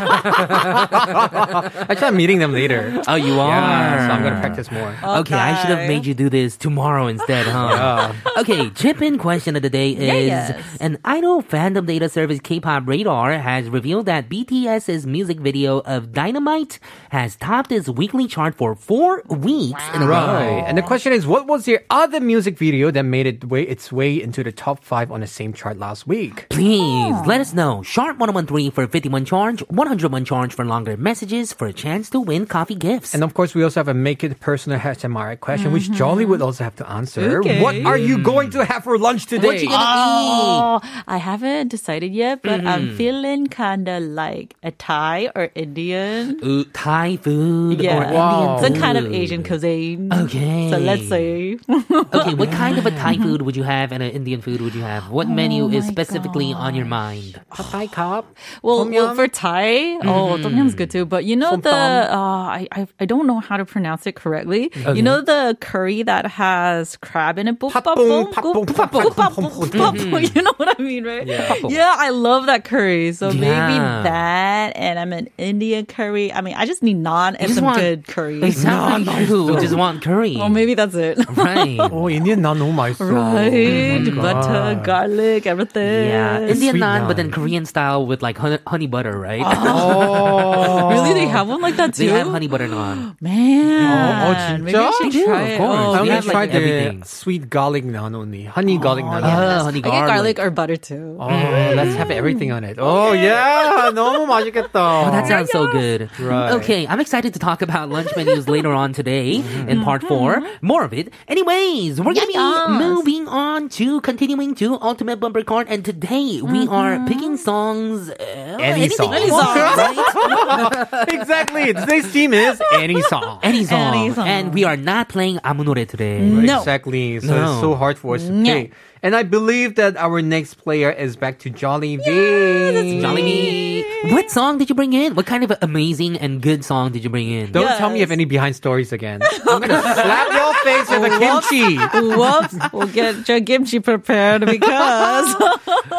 Actually, 1.89 2.07
I'm 2.07 2.17
meeting 2.17 2.39
them 2.39 2.53
later. 2.53 3.03
Oh, 3.09 3.15
you 3.15 3.41
are. 3.41 3.49
Yeah, 3.49 4.07
so 4.07 4.13
I'm 4.13 4.23
gonna 4.23 4.41
practice 4.41 4.71
more. 4.71 4.95
Oh, 5.03 5.21
okay, 5.21 5.35
I 5.35 5.61
should 5.61 5.77
have 5.77 5.89
made 5.89 6.07
you 6.07 6.15
do 6.15 6.29
this 6.29 6.57
tomorrow 6.57 7.07
instead, 7.07 7.47
huh? 7.47 8.13
Okay, 8.39 8.71
chip 8.71 9.03
in 9.03 9.19
question 9.19 9.57
of 9.57 9.63
the 9.63 9.71
day 9.71 9.91
is 9.93 10.27
yes. 10.27 10.79
an 10.81 10.99
idol 11.05 11.43
fandom 11.43 11.87
data 11.87 12.09
service 12.09 12.41
K-pop 12.41 12.87
Radar 12.87 13.33
has 13.39 13.69
revealed 13.69 14.07
that 14.07 14.29
BTS's 14.29 15.07
music 15.07 15.39
video 15.41 15.81
of 15.81 16.13
Dynamite 16.13 16.79
has 17.11 17.37
topped 17.37 17.73
its 17.73 17.89
weekly 17.89 18.27
chart 18.27 18.55
for 18.55 18.75
four 18.75 19.23
weeks 19.29 19.83
in 19.95 20.03
a 20.03 20.07
row. 20.07 20.15
Right. 20.15 20.65
And 20.67 20.77
the 20.79 20.83
question 20.83 21.13
is, 21.13 21.27
what 21.27 21.47
was 21.47 21.67
your 21.67 21.81
other 21.91 22.21
music 22.21 22.59
video 22.59 22.91
that 22.91 23.03
made 23.03 23.27
it 23.27 23.45
way 23.45 23.63
its 23.63 23.93
way 23.93 24.21
into 24.21 24.43
the 24.43 24.53
top 24.53 24.85
five 24.85 25.11
on 25.11 25.21
the 25.21 25.27
same 25.27 25.53
chart 25.53 25.79
last 25.79 26.07
week? 26.07 26.49
Please 26.49 27.15
let 27.27 27.41
us 27.41 27.53
know. 27.53 27.83
Sharp 27.83 28.19
one 28.19 28.31
oh 28.31 28.33
one 28.33 28.47
three 28.47 28.71
for 28.71 28.87
51 28.87 29.25
charge, 29.25 29.61
101 29.97 30.25
charge 30.27 30.53
for 30.53 30.65
longer 30.65 30.97
messages 30.97 31.53
for 31.53 31.67
a 31.67 31.73
chance 31.73 32.11
to 32.11 32.21
win 32.21 32.45
coffee 32.45 32.75
gifts. 32.75 33.15
And 33.15 33.25
of 33.25 33.33
course, 33.33 33.55
we 33.55 33.63
also 33.65 33.81
have 33.81 33.89
a 33.89 33.95
make 33.95 34.23
it 34.23 34.39
personal 34.41 34.79
hashtag 34.79 35.11
Mara 35.11 35.37
question, 35.37 35.73
which 35.73 35.91
Jolly 35.91 36.25
would 36.27 36.43
also 36.43 36.65
have 36.65 36.77
to 36.77 36.89
answer. 36.89 37.41
Okay. 37.41 37.63
What 37.63 37.75
are 37.87 37.97
you 37.97 38.19
going 38.19 38.51
to 38.51 38.65
have 38.65 38.85
for 38.85 38.99
lunch 38.99 39.25
today? 39.27 39.47
what 39.49 39.63
you 39.63 39.69
gonna 39.69 39.87
Oh, 39.87 40.81
I 41.07 41.17
haven't 41.17 41.69
decided 41.69 42.13
yet, 42.13 42.43
but 42.43 42.61
I'm 42.67 42.87
Mm-hmm. 42.87 42.97
feeling 42.97 43.47
kind 43.49 43.89
of 43.89 44.03
like 44.03 44.55
a 44.63 44.71
Thai 44.71 45.31
or 45.35 45.49
Indian. 45.55 46.39
Ooh, 46.45 46.65
Thai 46.65 47.17
food 47.17 47.81
or 47.81 47.83
Yeah, 47.83 48.05
Indian 48.13 48.59
some 48.61 48.73
food. 48.75 48.81
kind 48.83 48.99
of 48.99 49.05
Asian 49.13 49.43
cuisine. 49.43 50.13
Okay. 50.13 50.69
So 50.71 50.77
let's 50.79 51.09
see. 51.09 51.59
Okay, 52.17 52.35
what 52.35 52.51
kind 52.53 52.77
of 52.79 52.85
a 52.87 52.91
Thai 52.91 53.17
food 53.25 53.43
would 53.43 53.57
you 53.57 53.63
have 53.65 53.93
and 53.93 54.03
an 54.03 54.11
Indian 54.11 54.41
food 54.43 54.61
would 54.61 54.75
you 54.75 54.83
have? 54.83 55.09
What 55.11 55.29
menu 55.29 55.69
is 55.71 55.87
my 55.87 55.91
specifically 55.91 56.53
on 56.53 56.75
your 56.75 56.85
mind? 56.87 57.41
Thai 57.55 57.87
cup. 57.89 58.27
Well, 58.63 58.89
well 58.89 59.15
for 59.15 59.27
Thai, 59.29 59.86
oh, 60.04 60.38
tom 60.42 60.56
yum's 60.58 60.76
good 60.76 60.90
too. 60.92 61.06
But 61.06 61.26
you 61.26 61.36
know 61.36 61.56
the, 61.56 61.70
Som 61.72 62.18
uh, 62.18 62.46
I, 62.58 62.68
I 62.72 62.88
I 63.00 63.06
don't 63.06 63.28
know 63.28 63.40
how 63.40 63.58
to 63.58 63.66
pronounce 63.66 64.06
it 64.08 64.16
correctly. 64.16 64.72
You 64.94 65.02
know 65.02 65.22
the 65.22 65.58
curry 65.60 66.04
that 66.04 66.26
has 66.26 66.98
crab 66.98 67.38
in 67.38 67.48
it. 67.48 67.60
Papong, 67.60 68.32
papong, 68.34 68.66
papong, 68.66 69.14
papong, 69.14 69.70
Papong. 69.72 70.36
You 70.36 70.42
know 70.42 70.54
what 70.58 70.74
I 70.74 70.82
mean, 70.82 71.04
right? 71.06 71.26
Yeah. 71.28 71.56
Yeah, 71.68 71.96
I 71.98 72.10
love 72.10 72.46
that 72.48 72.64
curry. 72.66 73.12
So 73.14 73.30
maybe 73.32 73.48
Yeah. 73.78 74.04
that, 74.04 74.74
and 74.76 74.98
I'm 75.00 75.14
an 75.14 75.30
Indian 75.38 75.86
curry. 75.86 76.32
I 76.34 76.42
mean, 76.42 76.56
I 76.56 76.66
just 76.66 76.82
need 76.84 76.98
naan 76.98 77.36
and 77.40 77.48
just 77.52 77.56
some 77.56 77.66
want- 77.66 77.78
good 77.80 78.08
curry. 78.08 78.42
It 78.42 78.54
sounds 78.58 79.08
like 79.08 79.30
you 79.30 79.60
just 79.60 79.76
want 79.76 80.02
curry. 80.02 80.36
Oh, 80.40 80.50
maybe 80.50 80.74
that's 80.74 80.96
it. 80.96 81.18
Right. 81.38 81.80
Oh, 81.80 82.10
Indian 82.10 82.42
naan 82.42 82.58
너무 82.62 82.74
맛있어. 82.74 83.08
right, 83.10 84.02
Oh 84.08 84.12
my 84.12 84.22
butter, 84.22 84.76
God. 84.76 84.84
garlic, 84.84 85.46
everything. 85.48 86.10
Yeah, 86.10 86.42
Indian 86.46 86.76
Sweet 86.78 86.82
naan, 86.84 87.08
but 87.08 87.14
naan. 87.14 87.18
then 87.18 87.30
Korean 87.32 87.66
style 87.66 88.06
with 88.06 88.22
like 88.22 88.38
honey, 88.38 88.60
honey 88.68 88.88
butter, 88.88 89.18
right? 89.18 89.42
Oh, 89.46 89.75
Oh. 89.76 90.90
Really, 90.92 91.14
they 91.14 91.28
have 91.28 91.48
one 91.48 91.62
like 91.62 91.76
that 91.78 91.94
too. 91.94 92.08
They 92.08 92.14
have 92.14 92.28
honey 92.28 92.48
butter 92.48 92.68
naan. 92.68 93.16
Man, 93.22 93.82
Oh, 93.92 94.32
oh, 94.32 94.58
maybe 94.64 94.78
I 94.78 94.82
진짜? 94.82 94.92
should 94.98 95.06
They 95.12 95.20
do, 95.20 95.26
try 95.26 95.42
of 95.42 95.50
it. 95.50 95.58
course. 95.58 95.72
Oh, 95.72 95.92
I 95.92 95.94
They 95.94 96.00
only 96.00 96.12
have, 96.12 96.26
yeah. 96.26 96.28
like, 96.28 96.32
tried 96.32 96.52
the 96.52 96.58
everything. 96.58 97.04
sweet 97.04 97.50
garlic 97.50 97.84
naan 97.86 98.16
only. 98.16 98.44
Honey 98.46 98.78
garlic 98.78 99.06
naan. 99.06 99.24
Ah, 99.24 99.64
honey 99.64 99.80
I 99.80 99.82
get 99.82 99.92
garlic 99.92 100.08
garlic. 100.08 100.40
or 100.40 100.50
butter 100.52 100.78
too. 100.78 101.18
Oh, 101.20 101.28
let's 101.76 101.96
have 101.96 102.12
everything 102.12 102.52
on 102.52 102.64
it. 102.64 102.78
Oh, 102.80 103.12
yeah. 103.14 103.90
너무 103.92 104.26
맛있겠다. 104.28 105.08
Oh, 105.08 105.12
that 105.12 105.28
sounds 105.28 105.52
so 105.52 105.68
good. 105.68 106.10
Right. 106.20 106.52
Okay, 106.60 106.88
I'm 106.88 107.00
excited 107.00 107.34
to 107.34 107.40
talk 107.40 107.62
about 107.62 107.90
lunch 107.90 108.10
menus 108.16 108.48
later 108.48 108.72
on 108.74 108.94
today 108.94 109.44
in 109.68 109.84
part 109.84 110.04
four. 110.04 110.42
More 110.62 110.84
of 110.84 110.94
it. 110.94 111.12
Anyways, 111.28 112.00
we're 112.00 112.14
gonna 112.14 112.28
be 112.28 112.34
Yes. 112.40 112.70
moving 112.80 113.28
on 113.28 113.70
to 113.82 114.00
continuing 114.02 114.56
to 114.56 114.78
Ultimate 114.82 115.20
Bumper 115.20 115.44
Card, 115.44 115.68
and 115.70 115.84
today 115.84 116.42
we 116.42 116.68
are 116.68 117.00
picking 117.08 117.36
songs. 117.38 118.10
Uh, 118.10 118.58
Any 118.62 118.88
anything 118.88 118.98
song. 118.98 119.12
you 119.14 119.20
Any 119.22 119.32
want, 119.32 119.48
song. 119.48 119.65
right? 119.66 121.08
exactly. 121.10 121.74
Today's 121.74 122.08
theme 122.08 122.34
is 122.34 122.62
any 122.74 123.02
song. 123.04 123.40
Any 123.44 123.64
song. 123.66 123.94
Any 123.96 124.14
song. 124.14 124.28
And 124.28 124.54
we 124.54 124.64
are 124.64 124.78
not 124.78 125.10
playing 125.10 125.40
아무 125.44 125.64
노래 125.64 125.86
today. 125.88 126.20
No. 126.20 126.60
Exactly. 126.60 127.20
So 127.20 127.28
No. 127.28 127.42
it's 127.52 127.62
so 127.62 127.76
hard 127.76 127.98
for 127.98 128.16
us 128.16 128.24
to 128.26 128.32
No. 128.32 128.44
pick. 128.54 128.72
And 129.04 129.16
I 129.16 129.24
believe 129.24 129.76
that 129.82 129.98
our 129.98 130.22
next 130.22 130.62
player 130.62 130.92
is 130.92 131.16
back 131.18 131.40
to 131.40 131.50
Jolly 131.50 131.98
V. 131.98 133.02
Jolly 133.02 133.24
Me. 133.24 134.14
What 134.14 134.30
song 134.30 134.60
did 134.60 134.70
you 134.70 134.76
bring 134.76 134.94
in? 134.94 135.16
What 135.16 135.26
kind 135.26 135.44
of 135.44 135.52
amazing 135.62 136.18
and 136.18 136.42
good 136.42 136.64
song 136.64 136.92
did 136.92 137.04
you 137.04 137.10
bring 137.10 137.30
in? 137.30 137.52
Don't 137.52 137.66
tell 137.78 137.90
me 137.90 137.98
you 137.98 138.06
have 138.06 138.12
any 138.12 138.26
behind 138.26 138.56
stories 138.56 138.94
again. 138.94 139.22
I'm 139.50 139.60
gonna 139.60 139.82
slap 139.82 140.30
your 140.30 140.54
face 140.62 140.90
with 140.90 141.02
a 141.02 141.18
kimchi. 141.18 141.82
Whoops! 142.14 142.56
We'll 142.74 142.94
get 142.94 143.28
your 143.28 143.42
kimchi 143.42 143.80
prepared 143.80 144.46
because 144.46 145.34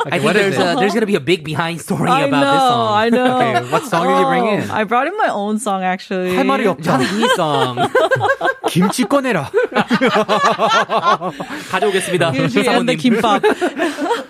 I 0.06 0.10
think 0.10 0.22
what 0.22 0.36
is 0.36 0.54
there's, 0.54 0.58
it? 0.58 0.76
a, 0.76 0.78
there's 0.78 0.94
gonna 0.94 1.06
be 1.10 1.16
a 1.16 1.20
big 1.20 1.42
behind 1.42 1.80
story 1.80 2.08
I 2.08 2.26
about 2.26 2.40
know, 2.40 2.52
this 2.54 2.62
song. 2.70 2.86
I 2.94 3.08
know. 3.10 3.36
Okay, 3.38 3.70
what 3.70 3.82
song 3.86 4.06
did 4.06 4.18
you 4.18 4.26
bring 4.26 4.46
in? 4.46 4.70
Oh, 4.70 4.74
I 4.74 4.84
brought 4.84 5.08
in 5.08 5.16
my 5.18 5.28
own 5.28 5.58
song 5.58 5.82
actually. 5.82 6.36
할 6.36 6.46
말이 6.46 6.66
없죠. 6.66 6.82
Johnny 6.86 7.06
B 7.10 7.26
song. 7.34 7.78
김치 8.68 9.04
꺼내라. 9.04 9.50
가져오겠습니다. 11.70 12.30
Kimchi 12.32 12.66
and 12.68 12.85
the 12.87 12.95
kimbap. 12.95 14.27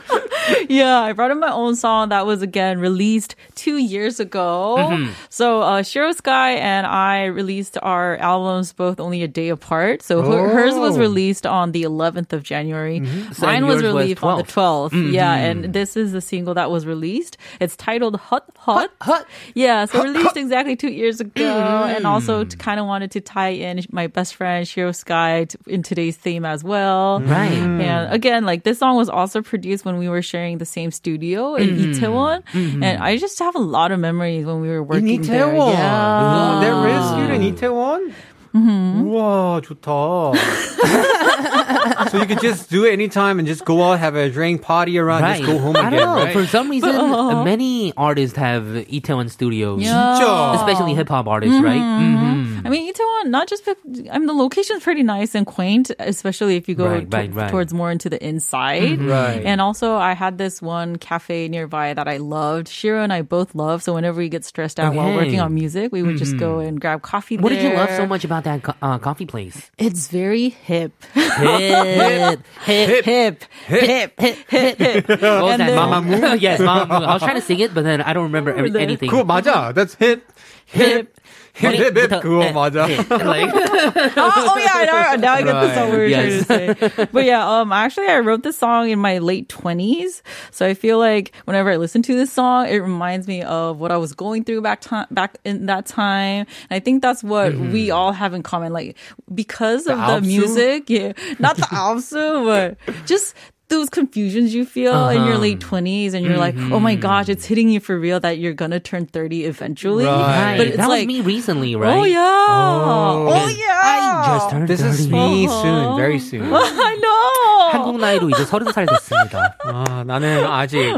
yeah, 0.70 1.00
I 1.02 1.14
brought 1.14 1.32
in 1.32 1.40
my 1.40 1.52
own 1.52 1.76
song 1.76 2.10
that 2.10 2.26
was 2.26 2.42
again 2.42 2.80
released 2.80 3.36
two 3.56 3.78
years 3.78 4.20
ago. 4.20 4.76
Mm-hmm. 4.80 5.12
So 5.30 5.62
uh, 5.62 5.84
Shiro 5.84 6.12
Sky 6.12 6.52
and 6.54 6.86
I 6.88 7.26
released 7.26 7.78
our 7.82 8.18
albums 8.18 8.74
both 8.74 9.00
only 9.00 9.24
a 9.24 9.28
day 9.28 9.50
apart. 9.50 10.02
So 10.02 10.22
her- 10.22 10.50
hers 10.50 10.76
was 10.76 10.98
Oh. 10.98 11.00
released 11.02 11.46
on 11.46 11.72
the 11.74 11.84
11th 11.84 12.34
of 12.34 12.44
January. 12.44 13.00
Mm-hmm. 13.02 13.34
So 13.34 13.46
Mine 13.46 13.66
was 13.66 13.82
yours 13.82 13.94
was 13.94 14.02
released 14.04 14.24
on 14.24 14.38
the 14.38 14.44
12th. 14.44 14.92
12th. 14.92 15.14
Yeah, 15.14 15.34
and 15.36 15.74
this 15.74 15.98
is 15.98 16.12
the 16.12 16.22
single 16.22 16.54
that 16.54 16.72
was 16.72 16.86
released. 16.86 17.38
It's 17.60 17.76
titled 17.76 18.16
Hot 18.18 18.46
Hot. 18.58 18.90
Hot. 19.02 19.26
Yeah, 19.54 19.86
so 19.86 20.04
released 20.04 20.38
exactly 20.38 20.76
two 20.76 20.90
years 20.92 21.20
ago, 21.22 21.44
and 21.86 22.06
also 22.06 22.46
kind 22.46 22.80
of 22.80 22.86
wanted 22.86 23.12
to 23.12 23.22
tie 23.22 23.50
in 23.50 23.82
my 23.92 24.08
best 24.08 24.36
friend 24.36 24.68
Shiro 24.68 24.92
Sky 24.92 25.46
to, 25.46 25.58
in 25.68 25.84
today's 25.84 26.16
theme 26.18 26.46
as 26.46 26.64
well. 26.64 27.20
Right. 27.22 27.52
And 27.52 28.14
again, 28.14 28.46
like 28.46 28.64
this 28.64 28.80
song 28.80 28.96
was 28.98 29.10
also 29.10 29.42
produced 29.42 29.84
when 29.86 29.98
we 29.98 30.08
were 30.10 30.22
sharing 30.22 30.37
the 30.58 30.66
same 30.66 30.92
studio 30.92 31.56
in 31.56 31.68
Mm-hmm. 31.68 31.92
Itaewon, 32.04 32.44
and 32.84 33.04
I 33.04 33.18
just 33.18 33.40
have 33.40 33.56
a 33.56 33.60
lot 33.60 33.92
of 33.92 34.00
memories 34.00 34.46
when 34.46 34.62
we 34.62 34.70
were 34.70 34.78
In 34.78 34.88
working 34.88 35.22
there. 35.22 35.48
Itaewon. 35.48 35.74
Yeah. 35.74 36.22
Oh, 36.24 36.60
there 36.62 36.80
is 36.96 37.06
here 37.18 37.32
in 37.36 37.42
Itaewon? 37.56 38.14
우와, 38.57 39.61
좋다. 39.63 40.33
so 42.11 42.19
you 42.19 42.27
could 42.27 42.41
just 42.41 42.71
do 42.71 42.85
it 42.85 42.93
anytime 42.93 43.39
and 43.39 43.49
just 43.49 43.65
go 43.65 43.83
out, 43.83 43.99
have 43.99 44.15
a 44.15 44.29
drink, 44.29 44.61
party 44.63 44.99
around, 44.99 45.23
Right. 45.23 45.41
just 45.41 45.51
go 45.51 45.59
home 45.59 45.77
I 45.77 45.89
again, 45.89 45.93
don't 46.01 46.17
know. 46.19 46.25
right? 46.25 46.33
For 46.33 46.47
some 46.47 46.69
reason, 46.71 46.91
uh, 46.95 47.45
many 47.45 47.93
artists 47.97 48.37
have 48.37 48.65
Itaewon 48.93 49.31
studios. 49.31 49.81
Yeah. 49.81 50.19
진짜. 50.21 50.55
Especially 50.57 50.95
hip 50.95 51.09
hop 51.09 51.27
artists, 51.29 51.61
right? 51.63 51.81
Mm-hmm. 51.81 52.67
I 52.67 52.69
mean, 52.71 52.93
Itaewon, 52.93 53.31
not 53.31 53.49
just, 53.49 53.65
be- 53.65 54.09
I 54.11 54.19
mean, 54.19 54.27
the 54.27 54.35
location's 54.35 54.83
pretty 54.85 55.03
nice 55.03 55.35
and 55.35 55.47
quaint, 55.47 55.91
especially 55.99 56.57
if 56.57 56.69
you 56.69 56.75
go 56.75 56.87
Right, 56.89 57.11
to- 57.11 57.17
right, 57.17 57.35
right. 57.35 57.51
towards 57.51 57.73
more 57.75 57.91
into 57.91 58.09
the 58.09 58.23
inside. 58.25 59.01
Right. 59.03 59.43
And 59.45 59.61
also, 59.61 59.95
I 59.97 60.13
had 60.13 60.39
this 60.39 60.61
one 60.63 60.97
cafe 60.97 61.49
nearby 61.49 61.95
that 61.95 62.07
I 62.07 62.19
loved. 62.19 62.69
Shiro 62.69 63.03
and 63.03 63.13
I 63.13 63.23
both 63.23 63.55
love. 63.55 63.83
So 63.83 63.95
whenever 63.95 64.19
we 64.19 64.29
get 64.29 64.45
stressed 64.45 64.79
out 64.79 64.95
while 64.95 65.09
Okay. 65.09 65.17
working 65.17 65.41
on 65.41 65.55
music, 65.55 65.91
we 65.93 66.03
would 66.03 66.19
just 66.19 66.37
go 66.37 66.61
and 66.61 66.81
grab 66.81 67.03
coffee 67.03 67.37
What 67.39 67.49
did 67.51 67.63
you 67.63 67.71
love 67.75 67.89
there. 67.89 67.97
so 67.97 68.07
much 68.07 68.25
about 68.25 68.45
that 68.47 68.63
co- 68.63 68.75
uh, 68.83 68.99
coffee 68.99 69.27
place? 69.27 69.71
It's 69.79 70.09
very 70.09 70.49
hip. 70.51 70.93
Hip, 71.15 72.41
hip, 72.63 73.05
hip, 73.05 73.45
hip, 73.67 74.21
hip, 74.21 74.49
hip, 74.49 74.79
hip. 74.79 75.09
What 75.09 75.21
was 75.23 75.53
And 75.53 75.61
that? 75.61 75.67
then- 75.67 75.79
Mamamoo? 75.79 76.41
yes, 76.41 76.61
Mamamoo. 76.61 77.05
I 77.07 77.13
was 77.15 77.23
trying 77.23 77.37
to 77.37 77.41
sing 77.43 77.61
it, 77.61 77.75
but 77.75 77.85
then 77.85 78.01
I 78.01 78.13
don't 78.13 78.25
remember 78.25 78.55
every, 78.55 78.71
there. 78.71 78.83
anything. 78.83 79.11
그거 79.11 79.25
맞아. 79.25 79.73
That's 79.75 79.95
hip. 79.97 80.33
hip. 80.67 81.19
Hip, 81.57 81.75
hip, 81.75 81.95
hip. 81.97 82.11
부터- 82.11 82.21
그거 82.23 82.41
네, 82.41 82.53
맞아. 82.53 82.87
네. 82.87 82.97
Like, 83.27 83.53
oh, 83.55 84.33
oh 84.35 84.57
yeah, 84.59 84.85
now, 84.87 85.17
now 85.17 85.33
I 85.35 85.43
get 85.43 85.53
the 85.53 85.75
song 85.75 85.91
we 85.91 85.97
were 85.99 86.07
Yes. 86.07 86.47
trying 86.47 86.75
to 86.75 86.91
say. 86.91 87.07
But 87.13 87.25
yeah, 87.27 87.47
um, 87.47 87.73
actually, 87.73 88.09
I 88.09 88.21
wrote 88.21 88.43
this 88.43 88.57
song 88.57 88.89
in 88.89 88.99
my 88.99 89.19
late 89.19 89.51
twenties, 89.51 90.23
so 90.51 90.65
I 90.65 90.73
feel 90.73 90.99
like 90.99 91.33
whenever 91.45 91.71
I 91.71 91.77
listen 91.77 92.01
to 92.03 92.15
this 92.15 92.33
song, 92.33 92.69
it 92.69 92.79
reminds 92.79 93.29
me 93.29 93.43
of 93.43 93.79
what 93.79 93.93
I 93.93 93.99
was 93.99 94.15
going 94.15 94.45
through 94.45 94.63
back 94.63 94.81
time, 94.81 95.07
back 95.11 95.37
in 95.45 95.67
that 95.67 95.85
time. 95.85 96.47
And 96.71 96.77
I 96.77 96.81
think 96.81 97.03
that's 97.03 97.23
what 97.23 97.55
we 97.55 97.91
all 97.91 98.13
have 98.13 98.33
in 98.33 98.43
common, 98.43 98.73
like 98.73 98.97
because 99.35 99.87
of 99.87 99.99
the, 99.99 100.03
Mm-hmm. 100.03 100.25
The 100.25 100.29
Alpsu? 100.29 100.39
music, 100.39 100.91
yeah, 100.91 101.13
not 101.39 101.57
the 101.57 101.69
Alpsu, 101.69 102.45
but 102.49 102.79
just. 103.07 103.35
Those 103.73 103.89
confusions 103.89 104.53
you 104.53 104.67
feel 104.69 105.09
in 105.09 105.25
your 105.25 105.41
Uh-huh. 105.41 105.49
late 105.49 105.61
20s, 105.61 106.13
and 106.13 106.27
you're 106.27 106.37
like, 106.37 106.53
oh 106.69 106.77
my 106.79 106.93
gosh, 106.95 107.31
it's 107.33 107.47
hitting 107.49 107.71
you 107.73 107.81
for 107.81 107.97
real 107.99 108.21
that 108.21 108.37
you're 108.37 108.53
gonna 108.53 108.81
turn 108.81 109.07
30 109.09 109.49
eventually. 109.49 110.05
Right. 110.05 110.59
But 110.61 110.67
it's 110.67 110.77
that 110.77 110.91
like, 110.93 111.09
was 111.09 111.09
me 111.09 111.21
recently, 111.25 111.73
right? 111.75 111.97
oh 111.97 112.05
yeah, 112.05 112.21
oh, 112.21 113.49
yeah. 113.49 113.81
I 113.81 114.37
just 114.37 114.51
turned 114.53 114.69
This 114.69 114.83
is 114.85 115.09
30. 115.09 115.17
me 115.17 115.49
soon, 115.49 115.97
very 115.97 116.19
soon. 116.21 116.53
I 116.53 117.01
know. 117.01 117.73
한국 117.73 117.97
나이로 117.99 118.29
이제 118.29 118.45
서른 118.45 118.71
살 118.77 118.85
됐습니다. 118.85 119.57
아, 119.65 120.05
나는 120.05 120.45
아직 120.45 120.93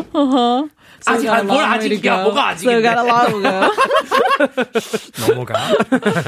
So 1.01 1.13
아직- 1.13 1.25
got 1.27 1.39
a 1.39 1.43
아, 1.43 1.45
뭘 1.45 1.49
long 1.61 1.71
way 1.81 1.89
to 1.89 1.97
아직이야, 1.97 2.03
go. 2.03 2.31
뭐가 2.31 2.57
So 2.59 2.83
got 2.83 2.99
a 2.99 3.05
long 3.05 3.25
way 3.27 3.43
to 3.43 3.43
go. 3.45 4.65
넘어가. 5.21 5.55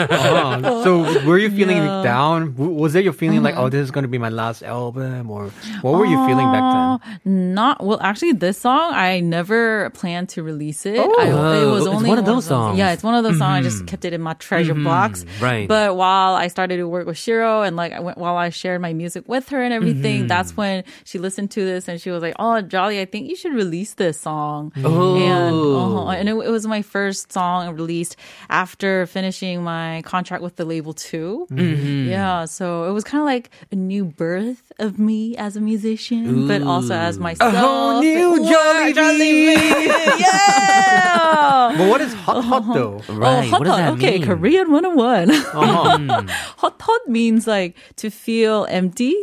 Uh, 0.06 0.84
so 0.84 1.24
were 1.26 1.38
you 1.38 1.50
feeling 1.50 1.78
Yeah. 1.82 2.02
down? 2.02 2.52
W- 2.56 2.76
Was 2.76 2.92
there 2.92 3.02
your 3.02 3.12
feeling 3.12 3.42
like, 3.42 3.56
oh, 3.56 3.68
this 3.68 3.82
is 3.82 3.90
going 3.90 4.04
to 4.04 4.08
be 4.08 4.18
my 4.18 4.28
last 4.28 4.62
album? 4.62 5.30
Or 5.30 5.50
what 5.82 5.94
were 5.98 6.04
you 6.06 6.18
feeling 6.26 6.50
back 6.52 7.00
then? 7.24 7.54
Not 7.54 7.82
well. 7.82 7.98
Actually, 8.02 8.32
this 8.32 8.58
song 8.58 8.92
I 8.92 9.20
never 9.20 9.90
planned 9.90 10.28
to 10.36 10.42
release 10.42 10.84
it. 10.86 10.98
I, 10.98 11.28
it 11.28 11.32
Oh, 11.32 11.72
was 11.72 11.86
it's 11.86 11.94
only 11.96 12.08
one 12.08 12.18
of 12.18 12.24
those 12.26 12.44
songs. 12.44 12.78
Yeah, 12.78 12.92
it's 12.92 13.02
one 13.02 13.14
of 13.14 13.24
those 13.24 13.38
songs. 13.38 13.60
I 13.60 13.62
just 13.62 13.86
kept 13.86 14.04
it 14.04 14.12
in 14.12 14.20
my 14.20 14.34
treasure 14.34 14.74
box. 14.74 15.24
right. 15.40 15.66
But 15.68 15.96
while 15.96 16.34
I 16.34 16.48
started 16.48 16.76
to 16.78 16.88
work 16.88 17.06
with 17.06 17.16
Shiro 17.18 17.62
and 17.62 17.76
like 17.76 17.92
I 17.92 18.00
went, 18.00 18.18
while 18.18 18.36
I 18.36 18.50
shared 18.50 18.80
my 18.80 18.92
music 18.92 19.24
with 19.26 19.48
her 19.50 19.62
and 19.62 19.72
everything, 19.72 20.26
that's 20.26 20.56
when 20.56 20.84
she 21.04 21.18
listened 21.18 21.50
to 21.52 21.64
this 21.64 21.88
and 21.88 22.00
she 22.00 22.10
was 22.10 22.22
like, 22.22 22.34
"Oh, 22.38 22.60
Jolly, 22.60 23.00
I 23.00 23.04
think 23.06 23.28
you 23.28 23.36
should 23.36 23.54
release 23.54 23.94
this 23.94 24.20
song." 24.20 24.59
Oh. 24.83 25.17
And 25.17 25.55
uh-huh, 25.55 26.09
and 26.09 26.29
it, 26.29 26.33
it 26.33 26.49
was 26.49 26.67
my 26.67 26.81
first 26.81 27.31
song 27.31 27.75
released 27.75 28.15
after 28.49 29.05
finishing 29.07 29.63
my 29.63 30.01
contract 30.05 30.43
with 30.43 30.55
the 30.55 30.65
label 30.65 30.93
too. 30.93 31.47
Mm-hmm. 31.51 32.09
Yeah, 32.09 32.45
so 32.45 32.89
it 32.89 32.93
was 32.93 33.03
kind 33.03 33.21
of 33.21 33.25
like 33.25 33.49
a 33.71 33.75
new 33.75 34.05
birth 34.05 34.71
of 34.79 34.99
me 34.99 35.35
as 35.37 35.55
a 35.55 35.61
musician, 35.61 36.47
but 36.47 36.61
also 36.61 36.93
as 36.93 37.17
myself. 37.17 37.53
whole 37.55 38.01
new 38.01 38.43
Yeah, 38.43 38.91
Jolly 38.93 39.53
yeah. 40.19 41.75
But 41.77 41.89
what 41.89 42.01
is 42.01 42.13
hot 42.13 42.43
hot 42.43 42.73
though? 42.73 43.01
Right. 43.09 43.47
Oh, 43.47 43.49
hot 43.49 43.59
what 43.59 43.65
does 43.65 43.75
hot. 43.75 43.77
that 43.77 43.93
okay, 43.93 44.17
mean? 44.19 44.27
Korean 44.27 44.71
101. 44.71 45.31
Uh-huh. 45.31 46.23
hot 46.57 46.81
hot 46.81 47.07
means 47.07 47.47
like 47.47 47.75
to 47.97 48.09
feel 48.09 48.65
empty 48.69 49.15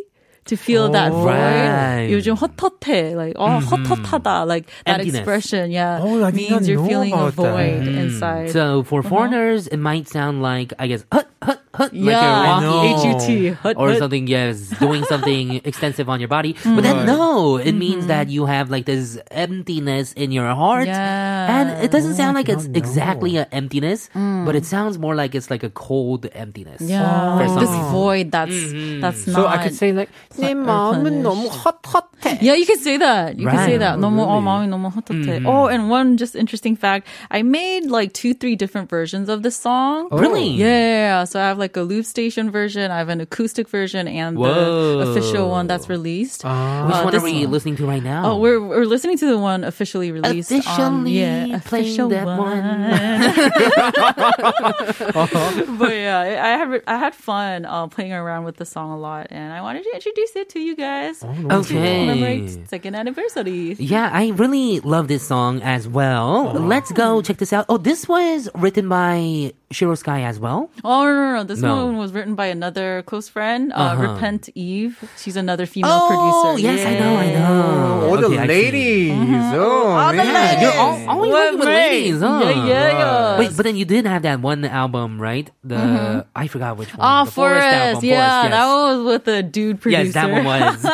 To 0.48 0.58
feel 0.58 0.89
that 0.92 1.13
void. 1.13 1.24
right. 1.26 2.08
요즘 2.12 2.36
헛헛해. 2.36 3.16
Like, 3.16 3.38
oh, 3.39 3.63
헛헛하다. 3.63 4.46
Like, 4.46 4.68
that 4.86 5.00
Emptiness. 5.00 5.16
expression, 5.24 5.72
yeah. 5.72 6.02
Oh, 6.04 6.22
I 6.22 6.32
did 6.32 6.36
means 6.36 6.52
not 6.52 6.66
you're 6.68 6.82
know 6.84 6.88
feeling 6.89 7.13
a 7.13 7.32
about 7.32 7.36
that. 7.38 7.56
void 7.56 7.88
inside. 7.88 8.52
So 8.52 8.84
for 8.84 9.02
foreigners, 9.04 9.68
it 9.68 9.78
might 9.80 10.10
sound 10.10 10.42
like 10.42 10.74
I 10.78 10.88
guess 10.88 11.06
hut 11.13 11.30
hut 11.42 11.62
hut, 11.78 11.94
like 11.94 12.13
yeah. 12.13 12.60
you're 12.60 12.62
know. 12.62 12.78
walking 12.94 13.12
H-U-T. 13.12 13.50
Hut, 13.62 13.76
or 13.78 13.89
hut. 13.89 13.98
something. 14.00 14.28
Yes, 14.28 14.70
doing 14.80 15.04
something 15.06 15.62
extensive 15.66 16.10
on 16.10 16.20
your 16.20 16.30
body. 16.30 16.54
But 16.63 16.82
then 16.82 16.98
Right. 17.04 17.06
no, 17.06 17.58
it 17.58 17.74
means 17.74 18.08
that 18.08 18.30
you 18.30 18.46
have 18.46 18.70
like 18.70 18.86
this 18.86 19.18
emptiness 19.32 20.13
in 20.13 20.32
your 20.32 20.48
heart, 20.54 20.88
Yeah. 20.88 21.56
and 21.58 21.66
it 21.84 21.92
doesn't 21.92 22.16
sound 22.16 22.36
like 22.36 22.48
did 22.48 22.58
it's 22.58 22.66
not 22.68 22.74
know. 22.74 22.80
exactly 22.80 23.32
an 23.38 23.48
emptiness, 23.52 24.10
but 24.13 24.56
it 24.56 24.66
sounds 24.66 24.98
more 24.98 25.16
like 25.16 25.36
it's 25.36 25.50
like 25.50 25.63
a 25.63 25.70
cold 25.72 26.28
emptiness. 26.34 26.82
Yeah. 26.82 27.38
for 27.38 27.48
some 27.48 27.60
this 27.60 27.70
reason. 27.70 27.92
void 27.92 28.28
that's, 28.32 28.60
that's 29.02 29.28
not. 29.28 29.36
So 29.36 29.48
I 29.48 29.58
could 29.63 29.76
say 29.76 29.92
like, 29.92 30.10
내 30.38 30.54
마음은 30.54 31.22
너무 31.24 31.50
헛헛해. 31.50 32.39
Yeah, 32.42 32.54
you 32.56 32.66
can 32.66 32.78
say 32.80 32.98
that. 32.98 33.38
You 33.38 33.48
can 33.48 33.58
say 33.66 33.78
Right. 33.78 33.80
that. 33.84 34.00
너무 34.00 34.24
어, 34.24 34.39
really? 34.39 34.46
마음이 34.46 34.68
너무 34.70 34.89
헛헛해. 34.94 35.44
Oh, 35.46 35.68
and 35.68 35.89
one 35.89 36.18
just 36.18 36.36
interesting 36.36 36.76
fact. 36.76 37.08
I 37.32 37.42
made 37.44 37.89
like 37.89 38.13
two, 38.13 38.34
three 38.34 38.56
different 38.56 38.89
versions 38.89 39.28
of 39.30 39.44
this 39.44 39.56
song. 39.56 40.08
Really? 40.12 40.50
Yeah. 40.56 41.24
So 41.26 41.39
I 41.39 41.48
have 41.52 41.58
like 41.58 41.67
like 41.69 41.77
a 41.77 41.83
loop 41.83 42.05
station 42.07 42.51
version. 42.51 42.91
I 42.91 42.99
have 42.99 43.09
an 43.11 43.21
acoustic 43.21 43.69
version 43.69 44.09
and 44.09 44.39
Whoa. 44.39 45.05
the 45.05 45.11
official 45.11 45.51
one 45.51 45.67
that's 45.67 45.89
released. 45.89 46.43
Which 46.45 46.51
Uh, 46.51 47.03
one 47.05 47.13
this- 47.13 47.23
are 47.23 47.25
we 47.25 47.47
listening 47.47 47.77
to 47.77 47.87
right 47.87 48.03
now? 48.03 48.33
Oh, 48.33 48.39
we're 48.39 48.61
we're 48.61 48.87
listening 48.87 49.19
to 49.19 49.27
the 49.27 49.39
one 49.39 49.65
officially 49.65 50.11
released. 50.13 50.51
on, 50.53 50.59
Officially 50.59 51.12
yeah, 51.21 51.61
playing 51.64 51.87
official 51.93 52.09
that 52.09 52.27
one. 52.27 52.62
but 55.79 55.93
yeah, 55.93 56.19
I 56.19 56.49
I 56.49 56.51
had 56.59 56.83
I 56.87 56.97
had 56.97 57.14
fun 57.14 57.64
uh, 57.64 57.87
playing 57.89 58.12
around 58.12 58.45
with 58.45 58.57
the 58.57 58.66
song 58.66 58.91
a 58.93 58.99
lot, 58.99 59.29
and 59.31 59.53
I 59.53 59.62
wanted 59.62 59.85
to 59.85 59.91
introduce 59.95 60.37
it 60.37 60.49
to 60.51 60.61
you 60.61 60.77
guys. 60.77 61.23
Okay. 61.25 62.07
Commemorate 62.09 62.69
second 62.69 62.95
anniversary. 62.95 63.75
Yeah, 63.79 64.11
I 64.12 64.29
really 64.31 64.81
love 64.81 65.09
this 65.09 65.27
song 65.27 65.62
as 65.62 65.89
well. 65.89 66.53
Let's 66.55 66.93
go 66.93 67.23
check 67.23 67.39
this 67.39 67.53
out. 67.53 67.66
Oh, 67.69 67.77
this 67.77 68.09
was 68.09 68.49
written 68.55 68.89
by 68.89 69.53
Shiro 69.71 69.95
Sky 69.95 70.23
as 70.23 70.39
well. 70.41 70.71
Oh 70.83 71.05
no, 71.05 71.12
no, 71.12 71.33
no! 71.37 71.45
This 71.45 71.61
No. 71.61 71.85
one 71.87 71.99
was 71.99 72.12
written 72.12 72.35
by 72.35 72.47
another 72.47 73.03
close 73.05 73.29
friend, 73.29 73.71
uh, 73.73 73.77
Uh-huh. 73.93 74.03
Repent 74.14 74.49
Eve. 74.55 74.97
She's 75.21 75.37
another 75.37 75.66
female 75.66 76.09
producer. 76.09 76.25
oh, 76.25 76.55
producer. 76.55 76.69
yes, 76.73 76.87
I 76.87 76.95
know, 76.99 77.16
I 77.16 77.29
know. 77.37 78.09
All 78.09 78.16
the 78.16 78.27
Okay, 78.29 78.39
I 78.39 78.43
see. 78.43 78.49
ladies. 78.49 79.12
Oh, 79.53 79.89
All 79.93 80.12
the 80.12 80.25
ladies. 80.25 80.62
You're 80.62 80.73
all, 80.73 80.97
always 81.09 81.31
What 81.33 81.45
working 81.45 81.59
with 81.59 81.69
ladies, 81.69 82.21
huh? 82.21 82.41
Yeah, 82.45 82.51
yeah, 82.66 82.89
yeah. 82.99 83.39
Wait, 83.39 83.51
but 83.57 83.64
then 83.64 83.77
you 83.77 83.85
did 83.85 84.07
have 84.07 84.23
that 84.23 84.41
one 84.41 84.64
album, 84.64 85.21
right? 85.21 85.51
The 85.64 86.25
I 86.35 86.47
forgot 86.49 86.79
which 86.79 86.89
one. 86.97 87.05
Ah, 87.07 87.25
the 87.25 87.31
Forest. 87.31 87.66
album, 87.66 87.77
yeah, 87.77 87.93
Forest, 87.93 88.05
yes. 88.05 88.51
that 88.57 88.66
one 88.73 88.83
was 88.89 89.01
with 89.12 89.25
the 89.25 89.43
dude 89.43 89.81
producer. 89.83 90.03
Yes, 90.05 90.14
that 90.14 90.31
one 90.33 90.45
was. 90.49 90.85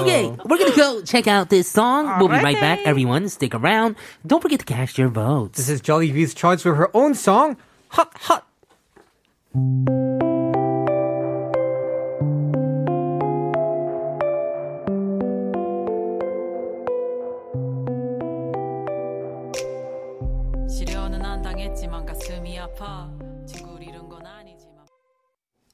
Okay, 0.00 0.24
we're 0.48 0.56
gonna 0.58 0.76
go 0.76 1.02
check 1.02 1.26
out 1.28 1.50
this 1.50 1.68
song. 1.68 2.18
We'll 2.18 2.28
be 2.28 2.40
right 2.40 2.58
back, 2.60 2.80
everyone. 2.84 3.28
Stick 3.28 3.54
around. 3.54 3.96
Don't 4.26 4.40
forget 4.40 4.60
to 4.60 4.64
cast 4.64 4.96
your 4.96 5.08
votes. 5.08 5.58
This 5.58 5.68
is 5.68 5.80
Jolly 5.80 6.10
V's 6.10 6.32
charts 6.34 6.62
for 6.62 6.74
her 6.74 6.88
own 6.96 7.14
song, 7.14 7.56
hot, 7.90 8.10
hot. 8.18 8.46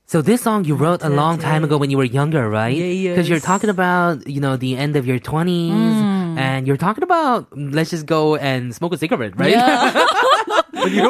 So 0.08 0.22
this 0.22 0.40
song 0.40 0.64
you 0.64 0.76
wrote 0.76 1.02
a 1.02 1.10
long 1.10 1.36
time 1.36 1.64
ago 1.64 1.76
when 1.76 1.90
you 1.90 1.98
were 1.98 2.04
younger, 2.04 2.48
right? 2.48 2.74
Yeah, 2.74 3.10
Because 3.10 3.28
you're 3.28 3.40
talking 3.40 3.68
about 3.68 4.26
you 4.26 4.40
know 4.40 4.56
the 4.56 4.76
end 4.76 4.96
of 4.96 5.04
your 5.04 5.18
twenties, 5.18 5.72
mm. 5.74 6.38
and 6.38 6.66
you're 6.66 6.78
talking 6.78 7.02
about 7.02 7.48
let's 7.54 7.90
just 7.90 8.06
go 8.06 8.36
and 8.36 8.74
smoke 8.74 8.94
a 8.94 8.98
cigarette, 8.98 9.36
right? 9.36 9.50
Yeah. 9.50 10.06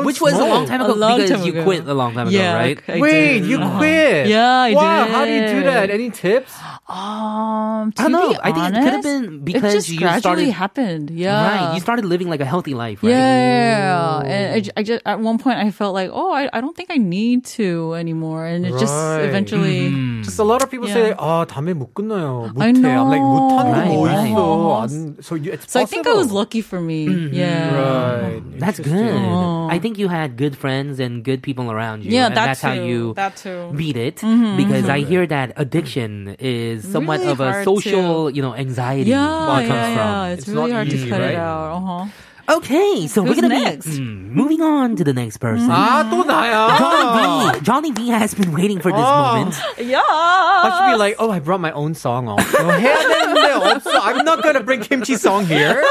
Which 0.05 0.21
was 0.21 0.35
a 0.35 0.45
long 0.45 0.67
time 0.67 0.81
ago 0.81 0.95
long 0.95 1.19
because 1.19 1.31
time 1.31 1.47
you 1.47 1.53
ago. 1.53 1.65
quit 1.65 1.87
a 1.87 1.95
long 1.95 2.15
time 2.15 2.29
ago, 2.29 2.37
Yeah, 2.37 2.55
right? 2.55 2.79
I 2.89 3.01
Wait, 3.01 3.41
did. 3.41 3.47
you 3.51 3.59
uh-huh. 3.59 3.79
quit? 3.79 4.27
Yeah, 4.29 4.49
I 4.49 4.73
wow, 4.75 5.05
did. 5.05 5.13
how 5.15 5.25
do 5.25 5.33
you 5.33 5.47
do 5.47 5.63
that? 5.65 5.91
Any 5.91 6.11
tips? 6.11 6.53
Um, 6.88 7.92
to 7.94 8.02
I 8.02 8.04
don't 8.04 8.12
know. 8.12 8.30
be 8.30 8.38
I 8.44 8.52
think 8.52 8.66
it 8.68 8.74
could 8.84 8.94
have 8.94 9.06
honest, 9.06 9.08
been 9.08 9.40
because 9.44 9.74
it 9.74 9.78
just 9.78 9.90
you 9.90 10.00
gradually 10.00 10.52
started- 10.52 10.52
happened. 10.54 11.10
Yeah, 11.10 11.40
Right. 11.42 11.74
You 11.76 11.82
started 11.82 12.06
living 12.06 12.30
like 12.30 12.42
a 12.42 12.46
healthy 12.46 12.74
life, 12.74 13.02
right? 13.04 13.12
Yeah, 13.12 14.20
and 14.22 14.54
I, 14.56 14.60
j- 14.60 14.72
I 14.78 14.84
just 14.84 15.02
at 15.06 15.20
one 15.20 15.38
point 15.40 15.58
I 15.58 15.72
felt 15.72 15.94
like, 15.94 16.10
oh, 16.14 16.32
I, 16.32 16.50
I 16.54 16.62
don't 16.62 16.76
think 16.76 16.90
I 16.92 16.98
need 16.98 17.46
to 17.58 17.94
anymore, 17.96 18.46
and 18.46 18.66
it 18.66 18.78
just 18.78 18.94
Right. 18.94 19.26
eventually. 19.26 19.90
Mm-hmm. 19.90 20.22
Just 20.24 20.38
a 20.40 20.44
lot 20.44 20.62
of 20.62 20.70
people 20.70 20.88
Yeah. 20.88 20.94
say, 20.94 21.14
아, 21.18 21.46
담배 21.48 21.74
못 21.74 21.94
끊어요. 21.94 22.52
I 22.60 22.72
못해. 22.72 22.86
I'm 22.86 23.10
like, 23.10 23.22
못하는 23.24 23.72
Right, 23.74 23.90
거 23.90 24.06
right. 24.06 24.34
어딨어. 24.36 24.82
안- 24.84 25.24
So 25.24 25.36
you, 25.36 25.52
it's 25.54 25.72
So 25.72 25.80
I 25.80 25.86
think 25.86 26.06
I 26.08 26.14
was 26.14 26.28
possible. 26.28 26.38
lucky 26.46 26.62
for 26.62 26.80
me. 26.82 27.08
Mm-hmm. 27.08 27.34
Yeah. 27.34 27.74
Right. 27.74 28.42
That's 28.60 28.80
good. 28.80 29.16
Oh. 29.16 29.68
I 29.72 29.80
think 29.80 29.98
you 29.98 30.08
had 30.10 30.36
good 30.38 30.58
friends 30.58 31.00
and 31.00 31.24
good 31.24 31.42
people 31.42 31.72
around 31.72 32.04
you. 32.04 32.12
Yeah, 32.12 32.28
and 32.28 32.36
that 32.36 32.54
that's 32.58 32.62
how 32.62 32.76
too. 32.76 32.86
you 32.86 33.14
That 33.16 33.36
too. 33.38 33.72
beat 33.76 33.98
it. 33.98 34.22
Because 34.22 34.90
I 34.90 35.00
hear 35.02 35.26
that 35.28 35.54
addiction 35.58 36.36
is 36.40 36.75
somewhat 36.83 37.21
Really 37.21 37.33
of 37.33 37.41
a 37.41 37.65
social, 37.65 38.31
you 38.31 38.43
know, 38.43 38.55
anxiety. 38.55 39.11
Yeah, 39.11 39.61
yeah, 39.61 39.67
yeah. 39.67 39.95
from. 39.95 40.31
It's, 40.33 40.39
It's 40.43 40.49
really 40.49 40.71
not 40.71 40.75
hard 40.77 40.89
easy, 40.89 41.05
to 41.05 41.11
cut 41.11 41.21
it 41.21 41.35
out. 41.37 41.73
Uh-huh. 41.77 42.07
Okay, 42.50 43.08
so 43.08 43.22
we're 43.22 43.30
Who's 43.32 43.40
gonna 43.42 43.54
next? 43.64 43.86
be 43.86 44.00
mm, 44.00 44.32
moving 44.34 44.62
on 44.62 44.98
to 44.98 45.04
the 45.06 45.14
next 45.14 45.38
person. 45.38 45.70
아, 45.70 46.04
또 46.10 46.24
나야. 46.26 46.76
Johnny 46.76 47.08
V. 47.16 47.60
Johnny 47.64 47.92
V 47.92 48.10
has 48.10 48.34
been 48.34 48.52
waiting 48.52 48.80
for 48.82 48.92
this 48.92 49.00
Oh. 49.00 49.22
moment. 49.40 49.56
Yeah. 49.80 50.02
I 50.04 50.68
should 50.76 50.92
be 50.92 50.98
like, 50.98 51.16
oh, 51.20 51.32
I 51.32 51.40
brought 51.40 51.62
my 51.62 51.72
own 51.72 51.94
song. 51.94 52.28
Also. 52.28 52.58
해야 52.58 52.98
되는데 53.08 53.54
없어. 53.56 53.94
I'm 54.04 54.26
not 54.26 54.44
gonna 54.44 54.60
bring 54.60 54.82
kimchi 54.82 55.16
song 55.16 55.46
here. 55.46 55.82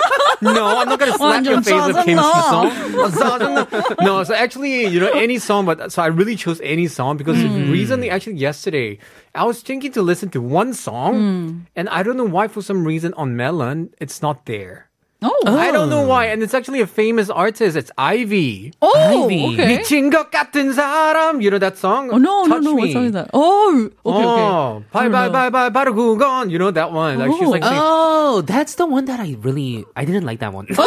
No, 0.43 0.67
I'm 0.83 0.89
not 0.89 0.99
gonna 0.99 1.17
slap 1.17 1.45
your 1.47 1.63
완전 1.63 1.65
face 1.65 1.87
with 1.87 1.97
kimchi 2.05 2.21
짜증나. 2.21 2.51
song. 2.51 2.67
어, 2.93 3.09
짜증나. 3.09 4.03
No, 4.05 4.25
so 4.25 4.35
actually, 4.35 4.85
you 4.89 5.01
know, 5.01 5.09
any 5.15 5.39
song, 5.39 5.65
but 5.65 5.91
so 5.93 6.03
I 6.03 6.09
really 6.09 6.37
chose 6.37 6.61
any 6.63 6.89
song 6.89 7.17
because 7.17 7.41
recently, 7.73 8.11
actually 8.11 8.37
yesterday, 8.37 8.99
I 9.35 9.45
was 9.45 9.63
thinking 9.63 9.93
to 9.93 10.03
listen 10.03 10.29
to 10.37 10.43
one 10.43 10.75
song, 10.75 11.65
and 11.75 11.89
I 11.89 12.03
don't 12.03 12.19
know 12.19 12.29
why, 12.29 12.49
for 12.49 12.61
some 12.61 12.85
reason, 12.85 13.15
on 13.17 13.37
Melon, 13.37 13.95
it's 13.99 14.21
not 14.21 14.45
there. 14.45 14.84
Oh. 15.25 15.43
I 15.45 15.71
don't 15.71 15.91
know 15.91 16.01
why, 16.07 16.27
and 16.27 16.43
it's 16.43 16.55
actually 16.55 16.81
a 16.81 16.87
famous 16.87 17.29
artist. 17.29 17.77
It's 17.77 17.91
Ivy. 17.99 18.73
Oh, 18.81 19.29
Ivy. 19.29 19.53
okay. 19.53 19.77
미친 19.77 20.11
것 20.11 20.31
같은 20.31 20.73
사람. 20.73 21.43
You 21.43 21.51
know 21.51 21.59
that 21.59 21.77
song? 21.77 22.09
Oh 22.11 22.17
no, 22.17 22.45
no, 22.47 22.57
Touch 22.57 22.65
no! 22.65 22.75
Me. 22.75 22.81
What 22.81 22.93
song 22.93 23.05
is 23.05 23.13
that? 23.13 23.29
Oh, 23.35 23.91
okay, 24.07 24.25
Oh, 24.25 24.83
bye, 24.91 25.11
bye, 25.11 25.29
bye, 25.29 25.51
bye, 25.51 25.69
바로 25.69 25.93
그건. 25.93 26.49
You 26.51 26.59
know 26.59 26.71
that 26.71 26.93
one. 26.93 27.19
Like 27.19 27.33
she's 27.37 27.49
like 27.49 27.63
saying, 27.63 27.77
Oh, 27.77 28.41
that's 28.41 28.77
the 28.77 28.87
one 28.87 29.05
that 29.13 29.21
I 29.21 29.37
really 29.43 29.85
I 29.95 30.07
didn't 30.07 30.25
like 30.25 30.41
that 30.41 30.55
one. 30.55 30.65
okay. 30.73 30.81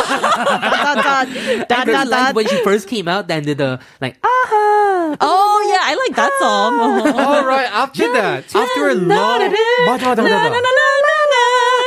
da, 1.70 1.76
I 1.78 1.84
really 1.86 2.10
liked 2.10 2.34
when 2.36 2.48
she 2.48 2.58
first 2.64 2.88
came 2.88 3.08
out 3.08 3.30
and 3.30 3.46
did 3.46 3.60
the 3.60 3.80
like 4.02 4.18
ah. 4.26 5.14
Oh 5.22 5.58
yeah, 5.70 5.78
I 5.86 5.94
like 5.94 6.16
that 6.18 6.34
song. 6.42 6.74
Uh-huh. 6.82 7.22
all 7.22 7.46
right, 7.46 7.70
after 7.70 8.12
that, 8.14 8.50
after 8.50 8.90
a 8.90 8.96
long, 8.96 9.54
맞아, 9.86 10.16
맞아, 10.16 10.24
맞아, 10.24 10.50
맞아. 10.50 11.07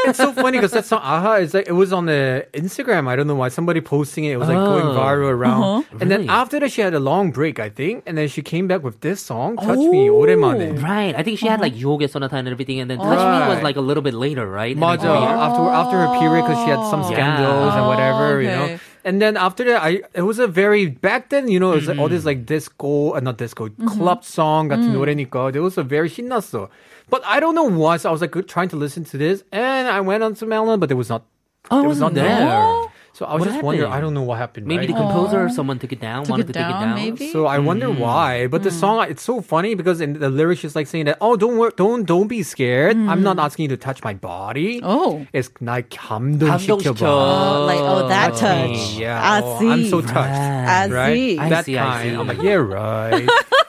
It's 0.07 0.19
so 0.19 0.33
funny 0.33 0.59
because 0.59 0.71
that 0.71 0.85
song 0.87 1.01
Aha 1.03 1.35
is 1.43 1.53
like 1.53 1.67
it 1.67 1.73
was 1.73 1.93
on 1.93 2.07
the 2.07 2.47
Instagram. 2.55 3.09
I 3.09 3.17
don't 3.17 3.27
know 3.27 3.35
why 3.35 3.49
somebody 3.49 3.81
posting 3.81 4.25
it. 4.25 4.33
It 4.33 4.37
was 4.39 4.49
like 4.49 4.57
going 4.59 4.87
Oh. 4.87 4.95
viral 4.95 5.31
around. 5.31 5.85
And 6.01 6.11
then 6.11 6.21
Really? 6.23 6.29
after 6.29 6.61
that, 6.61 6.71
she 6.71 6.81
had 6.81 6.95
a 6.95 7.01
long 7.01 7.33
break, 7.33 7.59
I 7.59 7.69
think, 7.69 8.05
and 8.07 8.17
then 8.17 8.29
she 8.29 8.41
came 8.43 8.69
back 8.69 8.83
with 8.87 9.01
this 9.01 9.21
song, 9.21 9.57
"Touch 9.59 9.79
Me." 9.79 10.07
오랜만에. 10.09 10.79
Right. 10.81 11.15
I 11.17 11.23
think 11.27 11.39
she 11.43 11.49
had 11.51 11.61
like 11.61 11.75
Yoga 11.75 12.07
Sonata 12.07 12.37
and 12.37 12.47
everything, 12.47 12.79
and 12.79 12.89
then 12.89 12.99
Touch 13.03 13.19
Me 13.19 13.41
was 13.51 13.59
Right. 13.59 13.67
like 13.67 13.77
a 13.77 13.83
little 13.83 14.03
bit 14.03 14.15
later, 14.15 14.47
right? 14.47 14.77
in 14.77 14.83
her 14.83 14.95
맞아. 14.95 15.11
career. 15.11 15.35
After 15.47 15.63
after 15.83 15.97
her 16.07 16.11
period, 16.23 16.43
because 16.47 16.61
she 16.63 16.71
had 16.71 16.83
some 16.87 17.03
Yeah. 17.03 17.11
scandals 17.11 17.75
and 17.75 17.87
whatever, 17.91 18.29
you 18.43 18.49
okay. 18.49 18.79
know. 18.79 18.79
And 19.07 19.23
then 19.23 19.37
after 19.37 19.63
that, 19.71 19.83
I 19.83 20.03
it 20.15 20.23
was 20.23 20.39
a 20.39 20.47
very 20.47 20.87
back 20.87 21.31
then, 21.35 21.47
you 21.51 21.59
know, 21.63 21.71
it 21.75 21.83
was 21.83 21.89
like 21.91 21.99
all 21.99 22.09
this 22.11 22.25
like 22.27 22.47
disco, 22.47 23.15
uh, 23.15 23.21
not 23.23 23.39
disco, 23.39 23.69
club 23.87 24.23
song 24.27 24.69
같은 24.71 24.91
노래니까 24.95 25.55
it 25.55 25.63
was 25.63 25.79
a 25.79 25.85
very 25.87 26.09
신났어. 26.11 26.67
But 27.11 27.23
I 27.25 27.39
don't 27.41 27.55
know 27.55 27.69
why, 27.71 27.97
so 27.99 28.09
I 28.09 28.13
was 28.13 28.21
like 28.21 28.35
trying 28.47 28.69
to 28.71 28.77
listen 28.77 29.05
to 29.05 29.19
this, 29.19 29.45
and 29.53 29.87
I 29.89 30.01
went 30.01 30.23
on 30.23 30.35
to 30.35 30.47
Melon, 30.47 30.81
but 30.81 30.91
it 30.91 30.95
was 30.95 31.09
not. 31.09 31.25
Oh, 31.71 31.85
it 31.85 31.89
was 31.89 31.99
not 32.01 32.13
wasn't 32.13 32.27
there. 32.29 32.85
So 33.17 33.25
I 33.25 33.33
was 33.33 33.41
What 33.41 33.49
just 33.49 33.65
wondering. 33.65 33.89
happened? 33.89 33.97
I 33.97 34.01
don't 34.05 34.13
know 34.13 34.23
what 34.29 34.37
happened. 34.37 34.67
Maybe 34.69 34.81
right? 34.87 34.89
the 34.89 35.01
composer 35.01 35.41
or 35.41 35.49
someone 35.49 35.79
took 35.81 35.91
it 35.91 36.01
down, 36.03 36.25
Took 36.25 36.31
wanted 36.37 36.51
it 36.51 36.53
to 36.53 36.59
take 36.61 36.69
it 36.69 36.77
down, 36.77 36.93
down. 36.93 36.95
maybe? 37.01 37.33
So 37.33 37.47
I 37.47 37.59
wonder 37.59 37.89
why, 37.91 38.47
but 38.47 38.63
the 38.63 38.71
song 38.71 39.07
it's 39.09 39.23
so 39.23 39.41
funny 39.41 39.75
because 39.75 40.03
in 40.05 40.21
the 40.21 40.29
lyrics 40.29 40.61
she's 40.61 40.77
like 40.77 40.87
saying 40.87 41.07
that 41.07 41.17
oh 41.23 41.35
don't 41.35 41.57
work 41.57 41.77
don't 41.81 42.05
don't 42.05 42.29
be 42.29 42.43
scared 42.45 42.93
I'm 42.95 43.23
not 43.25 43.39
asking 43.41 43.63
you 43.65 43.69
to 43.73 43.79
touch 43.81 44.05
my 44.05 44.13
body 44.13 44.81
Oh. 44.85 45.25
it's 45.33 45.49
날 45.65 45.89
감동시켜봐 45.89 46.93
감동시켜. 46.93 47.09
Oh, 47.09 47.65
like 47.65 47.81
oh 47.81 48.07
that 48.13 48.37
Touch 48.37 48.41
touch. 48.41 48.69
me. 48.69 49.01
Yeah. 49.01 49.17
I 49.17 49.41
oh, 49.43 49.59
see. 49.65 49.71
I'm 49.73 49.85
so 49.89 50.01
touched. 50.05 50.37
I 50.37 50.87
Right? 50.93 51.15
see. 51.17 51.39
I 51.41 51.49
that 51.49 51.65
see, 51.65 51.79
I 51.79 51.83
kind. 51.83 52.03
see. 52.05 52.15
I'm 52.21 52.27
like, 52.29 52.43
yeah, 52.45 52.61
right. 52.61 53.25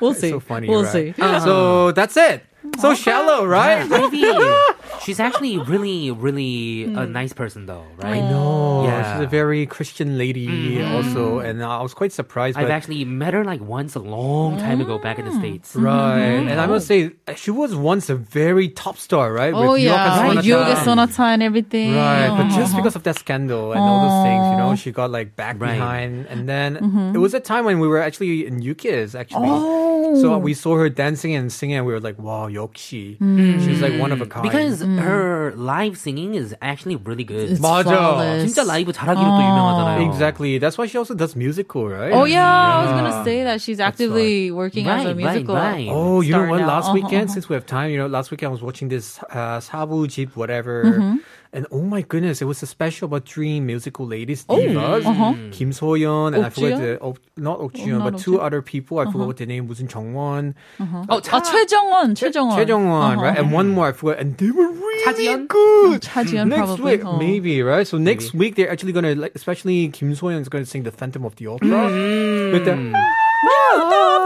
We'll 0.00 0.14
see. 0.14 0.30
so 0.30 0.40
funny. 0.40 0.68
We'll 0.68 0.84
right? 0.84 0.92
see. 0.92 1.14
Uh-huh. 1.20 1.40
So 1.40 1.92
that's 1.92 2.16
it. 2.16 2.44
So 2.78 2.94
shallow, 2.94 3.44
right? 3.44 3.90
Ivy. 3.90 4.22
She's 5.04 5.18
actually 5.20 5.58
really, 5.58 6.10
really 6.10 6.84
a 6.94 7.06
nice 7.06 7.32
person, 7.32 7.66
though, 7.66 7.84
right? 7.98 8.16
I 8.16 8.20
know. 8.20 8.84
Yeah. 8.84 9.14
She's 9.18 9.24
a 9.24 9.26
very 9.28 9.66
Christian 9.66 10.16
lady 10.18 10.82
also, 10.82 11.38
and 11.40 11.62
I 11.62 11.82
was 11.82 11.94
quite 11.94 12.12
surprised. 12.12 12.56
I've 12.56 12.70
actually 12.70 13.04
met 13.04 13.34
her 13.34 13.44
like 13.44 13.60
once 13.60 13.94
a 13.94 14.00
long 14.00 14.58
time 14.58 14.80
ago 14.80 14.98
back 14.98 15.18
in 15.18 15.24
the 15.24 15.32
States. 15.32 15.74
Right, 15.74 16.46
and 16.46 16.60
I 16.60 16.66
must 16.66 16.86
say, 16.86 17.12
she 17.36 17.50
was 17.50 17.74
once 17.74 18.08
a 18.10 18.16
very 18.16 18.68
top 18.68 18.96
star, 18.98 19.32
right? 19.32 19.52
Oh 19.54 19.72
With 19.72 19.82
yeah, 19.82 19.90
Yoga 19.90 20.08
right. 20.08 20.28
Sonata. 20.30 20.46
Yoga 20.48 20.76
Sonata 20.84 21.22
and 21.34 21.42
everything. 21.42 21.94
Right, 21.94 22.28
but 22.36 22.48
just 22.54 22.72
Uh-huh. 22.72 22.78
because 22.82 22.96
of 22.96 23.02
that 23.02 23.18
scandal 23.18 23.72
and 23.72 23.80
all 23.80 23.98
those 24.06 24.22
things, 24.26 24.44
you 24.52 24.56
know, 24.58 24.74
she 24.76 24.92
got 24.92 25.10
like 25.10 25.34
back 25.36 25.58
Right. 25.60 25.74
behind. 25.78 26.26
And 26.30 26.48
then 26.48 26.76
Mm-hmm. 26.76 27.14
it 27.14 27.18
was 27.18 27.34
a 27.34 27.40
time 27.40 27.64
when 27.64 27.78
we 27.80 27.88
were 27.88 28.00
actually 28.00 28.46
in 28.46 28.60
UKIS, 28.62 29.14
actually. 29.18 29.50
Oh. 29.50 30.20
So 30.20 30.36
we 30.36 30.52
saw 30.54 30.76
her 30.76 30.88
dancing 30.90 31.34
and 31.34 31.50
singing, 31.50 31.76
and 31.80 31.86
we 31.86 31.92
were 31.92 32.00
like, 32.00 32.18
wow, 32.18 32.46
역시. 32.48 33.16
Mm. 33.18 33.64
She's 33.64 33.80
like 33.80 33.96
one 33.98 34.12
of 34.12 34.20
a 34.20 34.26
kind. 34.26 34.42
Because 34.44 34.84
her 34.91 35.53
live 35.55 35.97
singing 35.97 36.35
is 36.35 36.55
actually 36.61 36.95
really 36.95 37.23
good. 37.23 37.51
It's 37.51 37.59
맞아. 37.59 37.89
flawless. 37.89 38.43
진짜 38.53 38.63
라이브 38.67 38.91
잘하기로 38.91 39.29
또 39.29 39.39
유명하잖아요. 39.41 40.07
Exactly. 40.09 40.59
That's 40.59 40.77
why 40.77 40.87
she 40.87 40.97
also 40.97 41.13
does 41.15 41.35
musical, 41.35 41.87
right? 41.87 42.11
Oh 42.13 42.25
yeah, 42.25 42.43
I 42.45 42.81
was 42.83 42.91
gonna 42.91 43.23
say 43.23 43.43
that 43.43 43.61
she's 43.61 43.79
actively 43.79 44.51
working 44.51 44.87
as 44.87 45.05
Right, 45.05 45.05
a 45.05 45.15
right, 45.15 45.17
musical. 45.17 45.55
right. 45.55 45.87
Oh, 45.89 46.21
you 46.21 46.33
know 46.33 46.43
star 46.45 46.49
what? 46.49 46.59
now. 46.61 46.67
Last 46.67 46.85
Uh-huh, 46.89 46.93
weekend, 46.99 47.29
uh-huh. 47.29 47.33
since 47.33 47.49
we 47.49 47.55
have 47.55 47.65
time, 47.65 47.91
you 47.91 47.97
know, 47.97 48.07
last 48.07 48.31
weekend 48.31 48.49
I 48.49 48.53
was 48.53 48.61
watching 48.61 48.89
this 48.89 49.19
uh, 49.31 49.59
Sabu 49.59 50.07
Jeep, 50.07 50.35
whatever. 50.35 51.17
Mm-hmm. 51.51 51.57
And 51.57 51.65
oh 51.71 51.81
my 51.81 52.01
goodness, 52.01 52.41
it 52.41 52.45
was 52.45 52.61
a 52.61 52.67
special 52.67 53.05
about 53.07 53.27
three 53.27 53.59
musical 53.59 54.05
ladies, 54.05 54.43
divas. 54.45 55.03
Kim 55.51 55.71
So-yeon 55.71 56.35
and 56.35 56.45
I 56.45 56.49
forgot 56.49 56.79
the, 56.79 56.99
oh, 57.01 57.15
not 57.37 57.59
Ok 57.59 57.81
Uh-huh. 57.81 57.95
Oh, 57.95 57.97
not 57.97 58.11
but 58.11 58.19
two 58.19 58.35
Ok-jeon. 58.35 58.45
other 58.45 58.61
people. 58.61 58.99
I 58.99 59.05
forgot 59.05 59.27
what 59.27 59.37
their 59.37 59.47
name 59.47 59.67
was 59.67 59.79
in 59.79 59.87
Jongwon. 59.87 60.53
아, 60.79 61.21
최정원, 61.21 62.15
최정원. 62.15 62.55
Chaejongwon, 62.57 63.17
right? 63.21 63.37
And 63.37 63.51
one 63.51 63.69
more, 63.69 63.87
I 63.87 63.91
forgot. 63.93 64.19
And 64.19 64.37
they 64.37 64.51
were 64.51 64.67
really 64.69 65.03
Chajiyeon? 65.05 65.47
good. 65.47 66.01
차지연 66.01 66.47
Next 66.49 66.59
probably. 66.59 66.97
week, 66.97 67.03
어. 67.05 67.17
maybe, 67.17 67.61
right? 67.63 67.87
So 67.87 67.97
next 67.97 68.33
week, 68.33 68.55
they're 68.55 68.69
actually 68.69 68.91
going 68.93 69.05
to, 69.05 69.15
like, 69.19 69.33
especially 69.35 69.87
Kim 69.89 70.13
So-yeon 70.13 70.41
is 70.41 70.49
going 70.49 70.63
to 70.63 70.69
sing 70.69 70.83
the 70.83 70.91
Phantom 70.91 71.23
of 71.25 71.35
the 71.37 71.47
Opera. 71.47 71.67
Mm. 71.89 72.51
With 72.53 72.65
the, 72.65 72.75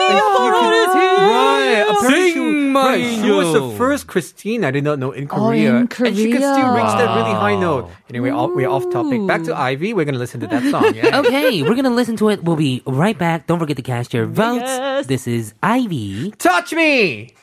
Right. 0.06 1.86
Apparently 1.90 2.28
she, 2.28 2.34
Sing, 2.34 2.74
right, 2.74 2.74
my 2.74 2.98
she 2.98 3.32
was 3.32 3.54
the 3.54 3.62
angel. 3.62 3.76
first 3.78 4.08
Christine 4.08 4.66
I 4.66 4.72
did 4.72 4.84
not 4.84 5.00
know 5.00 5.12
in 5.12 5.26
Oh, 5.32 5.36
Korea. 5.36 5.76
in 5.76 5.88
And 5.88 5.94
she 6.18 6.32
could 6.32 6.42
still 6.42 6.74
reach 6.74 6.94
that 7.00 7.16
really 7.16 7.32
high 7.34 7.54
Wow. 7.56 7.60
note. 7.60 7.90
Anyway, 8.10 8.30
off- 8.32 8.52
we're 8.56 8.70
off 8.70 8.90
topic. 8.92 9.26
Back 9.28 9.44
to 9.44 9.56
Ivy. 9.56 9.94
We're 9.94 10.06
going 10.06 10.16
to 10.18 10.22
listen 10.22 10.40
to 10.42 10.48
that 10.48 10.64
song. 10.70 10.94
Yeah. 10.96 11.20
Okay, 11.22 11.62
we're 11.64 11.76
gonna 11.76 11.90
listen 11.94 12.16
to 12.18 12.30
it. 12.30 12.44
We'll 12.44 12.56
be 12.60 12.82
right 12.86 13.18
back. 13.18 13.48
Don't 13.48 13.60
forget 13.60 13.78
to 13.78 13.84
cast 13.86 14.14
your 14.14 14.26
votes. 14.26 14.66
Yes. 14.68 15.08
This 15.08 15.28
is 15.28 15.54
Ivy. 15.64 16.34
Touch 16.38 16.74
me! 16.74 17.34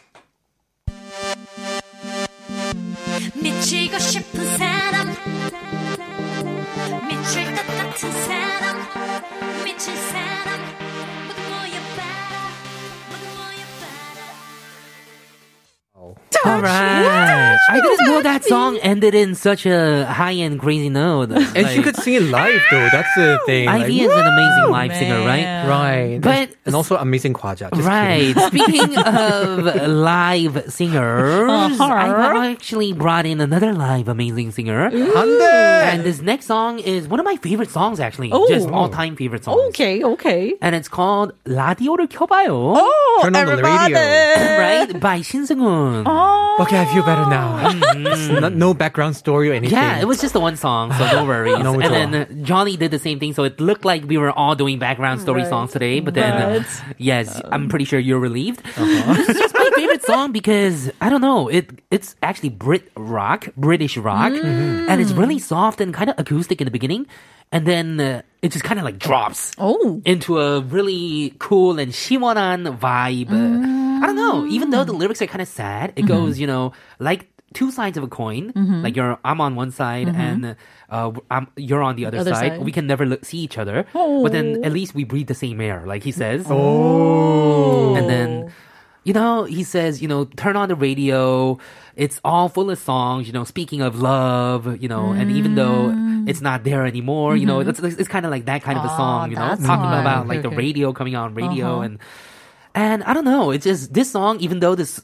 미치고 3.34 3.98
싶은 3.98 4.44
사람 4.58 5.08
미칠 7.08 7.44
것 7.54 7.66
같은 7.66 8.10
사람 8.12 8.76
미친 9.64 9.94
사람 10.10 10.61
All 16.45 16.61
right. 16.61 17.57
I 17.69 17.79
didn't 17.79 18.05
know 18.07 18.21
that 18.21 18.43
song 18.43 18.77
ended 18.77 19.15
in 19.15 19.35
such 19.35 19.65
a 19.65 20.05
high 20.05 20.33
end 20.33 20.59
crazy 20.59 20.89
note. 20.89 21.29
Like, 21.29 21.55
and 21.55 21.67
she 21.69 21.81
could 21.81 21.95
sing 21.95 22.15
it 22.15 22.23
live 22.23 22.61
though. 22.69 22.89
That's 22.91 23.15
the 23.15 23.39
thing. 23.45 23.67
Ivy 23.67 24.05
like, 24.05 24.09
is 24.09 24.13
an 24.13 24.27
amazing 24.27 24.71
live 24.71 24.89
Man. 24.89 24.99
singer, 24.99 25.19
right? 25.25 25.67
Right. 25.67 26.19
But 26.21 26.49
and 26.65 26.75
also 26.75 26.97
amazing 26.97 27.33
Kwaja. 27.33 27.71
Right. 27.71 28.35
Speaking 28.47 28.97
of 28.97 29.87
live 29.87 30.71
singers, 30.71 31.49
uh-huh. 31.49 31.83
I 31.83 32.51
actually 32.51 32.93
brought 32.93 33.25
in 33.25 33.39
another 33.39 33.73
live 33.73 34.07
amazing 34.07 34.51
singer. 34.51 34.87
And 34.87 36.03
this 36.03 36.21
next 36.21 36.45
song 36.45 36.79
is 36.79 37.07
one 37.07 37.19
of 37.19 37.25
my 37.25 37.37
favorite 37.37 37.69
songs 37.69 37.99
actually. 37.99 38.31
Oh. 38.31 38.47
Just 38.49 38.67
all 38.69 38.89
time 38.89 39.15
favorite 39.15 39.43
songs. 39.43 39.61
Okay, 39.69 40.03
okay. 40.03 40.55
And 40.61 40.75
it's 40.75 40.87
called 40.89 41.33
Radio를 41.45 42.07
켜봐요. 42.07 42.75
Oh, 42.75 43.19
Turn 43.23 43.35
on 43.35 43.47
everybody. 43.47 43.93
the 43.93 43.99
radio. 43.99 44.57
right? 44.59 44.99
By 44.99 45.21
Shin 45.21 45.43
Seung-hoon. 45.43 46.03
Oh. 46.05 46.32
Okay, 46.59 46.77
I 46.79 46.85
feel 46.85 47.01
better 47.03 47.25
now. 47.25 47.49
It's 48.13 48.27
not, 48.29 48.53
no 48.53 48.73
background 48.75 49.15
story 49.15 49.49
or 49.49 49.53
anything. 49.53 49.73
Yeah, 49.77 49.99
it 49.99 50.05
was 50.05 50.21
just 50.21 50.33
the 50.33 50.39
one 50.39 50.55
song, 50.55 50.93
so 50.93 51.03
no 51.11 51.25
worries. 51.31 51.57
No, 51.63 51.79
and 51.81 51.91
then 51.93 52.09
all. 52.13 52.21
uh, 52.21 52.45
Johnny 52.45 52.77
did 52.77 52.91
the 52.91 52.99
same 52.99 53.17
thing, 53.19 53.33
so 53.33 53.43
it 53.43 53.59
looked 53.59 53.85
like 53.85 54.03
we 54.05 54.17
were 54.21 54.29
all 54.31 54.53
doing 54.55 54.77
background 54.77 55.19
story 55.21 55.41
Right. 55.41 55.49
songs 55.49 55.71
today. 55.71 55.99
But 55.99 56.13
then, 56.13 56.31
uh, 56.33 56.45
Right. 56.61 56.67
yes, 56.97 57.41
I'm 57.51 57.69
pretty 57.69 57.85
sure 57.85 57.97
you're 57.99 58.19
relieved. 58.21 58.61
Uh-huh. 58.77 59.13
this 59.17 59.29
is 59.29 59.37
just 59.37 59.55
my 59.55 59.69
favorite 59.75 60.03
song 60.05 60.31
because 60.31 60.91
I 61.01 61.09
don't 61.09 61.21
know, 61.21 61.47
it 61.49 61.71
it's 61.89 62.15
actually 62.21 62.49
Brit 62.49 62.85
rock, 62.95 63.49
British 63.57 63.97
rock, 63.97 64.31
Mm-hmm. 64.33 64.89
and 64.89 65.01
it's 65.01 65.11
really 65.11 65.39
soft 65.39 65.81
and 65.81 65.89
kind 65.93 66.09
of 66.13 66.15
acoustic 66.21 66.61
in 66.61 66.65
the 66.65 66.71
beginning, 66.79 67.07
and 67.53 67.67
then 67.67 67.99
uh, 67.99 68.21
it 68.41 68.51
just 68.51 68.65
kind 68.65 68.79
of 68.79 68.83
like 68.83 68.97
drops 68.97 69.53
oh. 69.59 70.01
into 70.05 70.39
a 70.39 70.59
really 70.61 71.35
cool 71.37 71.77
and 71.77 71.91
shiwanan 71.91 72.79
vibe. 72.79 73.27
Mm. 73.27 74.01
I 74.01 74.07
don't 74.07 74.15
know. 74.15 74.47
Even 74.47 74.71
though 74.71 74.83
the 74.83 74.91
lyrics 74.91 75.21
are 75.21 75.27
kind 75.27 75.41
of 75.41 75.47
sad, 75.47 75.91
it 75.91 76.01
mm-hmm. 76.01 76.07
goes, 76.07 76.39
you 76.39 76.47
know, 76.47 76.73
like 76.97 77.29
two 77.53 77.69
sides 77.69 77.95
of 77.95 78.03
a 78.03 78.07
coin. 78.07 78.51
Mm-hmm. 78.53 78.81
Like 78.81 78.95
you're, 78.95 79.19
I'm 79.23 79.39
on 79.39 79.55
one 79.55 79.69
side 79.69 80.07
mm-hmm. 80.07 80.19
and 80.19 80.55
uh, 80.89 81.11
I'm, 81.29 81.47
you're 81.55 81.83
on 81.83 81.95
the 81.95 82.07
other, 82.07 82.17
other 82.17 82.33
side. 82.33 82.53
side. 82.53 82.63
We 82.63 82.71
can 82.71 82.87
never 82.87 83.05
look, 83.05 83.23
see 83.23 83.37
each 83.37 83.59
other, 83.59 83.85
oh. 83.93 84.23
but 84.23 84.31
then 84.31 84.57
oh. 84.57 84.65
at 84.65 84.73
least 84.73 84.95
we 84.95 85.03
breathe 85.03 85.27
the 85.27 85.35
same 85.35 85.61
air, 85.61 85.83
like 85.85 86.01
he 86.01 86.11
says. 86.11 86.47
Oh, 86.49 87.95
and 87.95 88.09
then. 88.09 88.51
You 89.05 89.11
know, 89.11 89.43
he 89.43 89.65
says, 89.65 90.01
you 90.01 90.07
know, 90.07 90.23
turn 90.23 90.55
on 90.55 90.69
the 90.69 90.75
radio, 90.75 91.59
it's 91.95 92.19
all 92.23 92.49
full 92.49 92.71
of 92.71 92.79
songs, 92.79 93.27
you 93.27 93.33
know, 93.33 93.43
speaking 93.43 93.81
of 93.81 93.99
love, 94.01 94.81
you 94.81 94.87
know, 94.89 95.11
and 95.11 95.31
even 95.31 95.53
though 95.55 95.93
it's 96.27 96.41
not 96.41 96.63
there 96.63 96.85
anymore, 96.85 97.35
you 97.37 97.45
know, 97.45 97.59
it's, 97.59 97.79
it's 97.79 98.07
kind 98.09 98.25
of 98.25 98.31
like 98.31 98.45
that 98.45 98.63
kind 98.63 98.79
of 98.79 98.85
a 98.85 98.89
song, 98.89 99.29
you 99.29 99.35
know, 99.37 99.55
talking 99.55 99.85
about 100.01 100.27
like 100.27 100.39
Okay, 100.39 100.41
the 100.41 100.47
okay. 100.47 100.57
radio 100.57 100.91
coming 100.93 101.15
on 101.15 101.35
radio 101.35 101.67
Uh-huh. 101.75 101.81
and, 101.81 101.99
and 102.73 103.03
I 103.03 103.13
don't 103.13 103.25
know, 103.25 103.51
it's 103.51 103.63
just 103.63 103.93
this 103.93 104.09
song, 104.11 104.39
even 104.39 104.59
though 104.59 104.73
this 104.75 105.03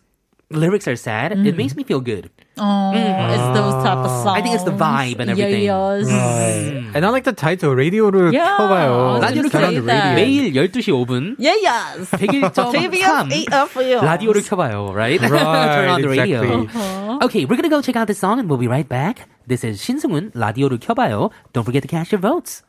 lyrics 0.50 0.86
are 0.86 0.94
sad, 0.94 1.32
it 1.32 1.56
makes 1.56 1.74
me 1.74 1.82
feel 1.82 2.00
good. 2.00 2.30
Oh, 2.56 2.92
it's 2.94 3.48
those 3.58 3.82
type 3.82 3.98
of 3.98 4.10
songs. 4.22 4.38
I 4.38 4.40
think 4.42 4.54
it's 4.54 4.62
the 4.62 4.70
vibe 4.70 5.18
and 5.18 5.30
everything. 5.30 5.64
Yeah, 5.64 5.98
yes. 5.98 6.06
Right. 6.06 6.94
And 6.94 7.02
I 7.04 7.08
like 7.10 7.24
the 7.24 7.32
title, 7.32 7.74
radio를 7.74 8.30
Yeah. 8.32 8.54
켜봐요. 8.58 9.18
라디오를 9.18 9.50
Turn 9.50 9.64
on 9.64 9.74
the 9.74 9.80
켜봐. 9.82 9.90
radio. 9.90 10.14
매일 10.14 10.54
12시 10.54 10.92
5분 10.94 11.34
Yeah, 11.42 11.58
yes. 11.58 12.10
101.3 12.14 12.70
KBS 12.70 13.26
AFM. 13.34 14.04
라디오를 14.04 14.42
켜봐요, 14.46 14.94
right? 14.94 15.18
Right, 15.18 15.74
Turn 15.74 15.88
on 15.90 16.02
the 16.02 16.08
radio. 16.08 16.42
exactly. 16.62 17.18
Okay, 17.26 17.42
we're 17.46 17.56
gonna 17.58 17.68
go 17.72 17.82
check 17.82 17.96
out 17.96 18.06
this 18.06 18.20
song 18.22 18.38
and 18.38 18.46
we'll 18.48 18.60
be 18.60 18.68
right 18.70 18.86
back. 18.88 19.26
This 19.48 19.64
is 19.64 19.82
신승훈 19.82 20.30
라디오를 20.38 20.78
켜봐요. 20.78 21.30
Don't 21.52 21.64
forget 21.64 21.82
to 21.82 21.88
cast 21.90 22.12
your 22.12 22.20
votes. 22.22 22.62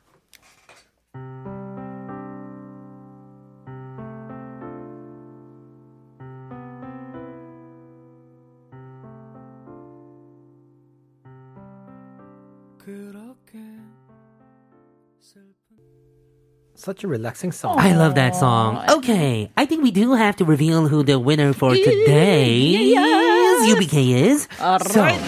Such 16.80 17.04
a 17.04 17.08
relaxing 17.08 17.52
song. 17.52 17.78
I 17.78 17.92
love 17.92 18.14
that 18.14 18.34
song. 18.34 18.82
Okay, 18.88 19.50
I 19.54 19.66
think 19.66 19.82
we 19.82 19.90
do 19.90 20.14
have 20.14 20.36
to 20.36 20.46
reveal 20.46 20.88
who 20.88 21.02
the 21.02 21.18
winner 21.18 21.52
for 21.52 21.74
today's 21.74 22.96
Yes. 22.96 23.68
UBK 23.68 24.16
is. 24.32 24.48
So, 24.88 25.02
right. 25.04 25.20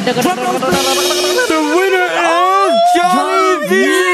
The 0.00 1.60
winner 1.76 2.08
is 2.08 2.72
Jolly 2.96 3.68
V! 3.68 4.05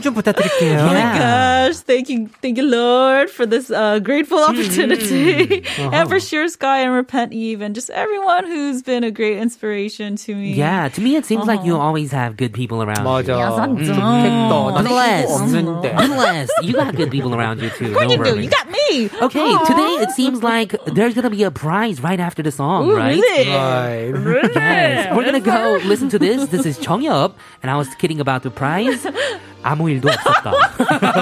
좀 0.00 0.14
부탁드릴게요. 0.14 0.78
Oh 0.80 0.92
my 0.92 1.18
gosh, 1.18 1.78
thank 1.80 2.08
you, 2.08 2.28
thank 2.40 2.58
you, 2.58 2.64
Lord, 2.64 3.30
for 3.30 3.46
this 3.46 3.70
uh, 3.70 3.98
grateful 4.00 4.38
mm-hmm. 4.38 4.58
opportunity. 4.58 5.62
Mm-hmm. 5.62 5.94
and 5.94 6.08
for 6.08 6.20
Shiro 6.20 6.48
Sky 6.48 6.80
and 6.82 6.92
Repent 6.92 7.32
Eve 7.32 7.62
and 7.62 7.74
just 7.74 7.90
everyone 7.90 8.46
who's 8.46 8.82
been 8.82 9.04
a 9.04 9.10
great 9.10 9.38
inspiration 9.38 10.16
to 10.26 10.34
me. 10.34 10.54
Yeah, 10.54 10.88
to 10.88 11.00
me 11.00 11.16
it 11.16 11.24
seems 11.26 11.42
uh-huh. 11.42 11.56
like 11.56 11.66
you 11.66 11.76
always 11.76 12.12
have 12.12 12.36
good 12.36 12.52
people 12.52 12.82
around 12.82 13.04
맞아. 13.04 13.36
you. 13.36 13.92
Mm-hmm. 13.92 14.76
Unless, 14.76 15.40
unless 16.10 16.50
you 16.62 16.72
got 16.72 16.94
good 16.94 17.10
people 17.10 17.34
around 17.34 17.60
you 17.60 17.70
too. 17.70 17.94
What 17.94 18.10
you 18.10 18.22
do? 18.22 18.40
You 18.40 18.48
got 18.48 18.70
me. 18.70 19.10
Okay, 19.22 19.40
Aww. 19.40 19.66
today 19.66 19.92
it 20.04 20.10
seems 20.10 20.42
like 20.42 20.76
there's 20.86 21.14
gonna 21.14 21.30
be 21.30 21.42
a 21.42 21.50
prize 21.50 22.00
right 22.00 22.20
after 22.20 22.42
the 22.42 22.52
song, 22.52 22.88
Ooh, 22.90 22.96
right? 22.96 23.16
Really? 23.16 23.48
Right. 23.48 24.12
Really? 24.26 24.50
Yes. 24.54 25.14
We're 25.14 25.24
gonna 25.24 25.40
go 25.40 25.78
listen 25.84 26.08
to 26.10 26.18
this. 26.18 26.48
This 26.48 26.66
is 26.66 26.78
Chongyup, 26.78 27.34
and 27.62 27.70
I 27.70 27.76
was 27.76 27.88
kidding 27.96 28.20
about 28.20 28.42
the 28.42 28.50
prize. 28.50 29.06
아무 29.62 29.90
일도 29.90 30.08
없었다. 30.08 30.52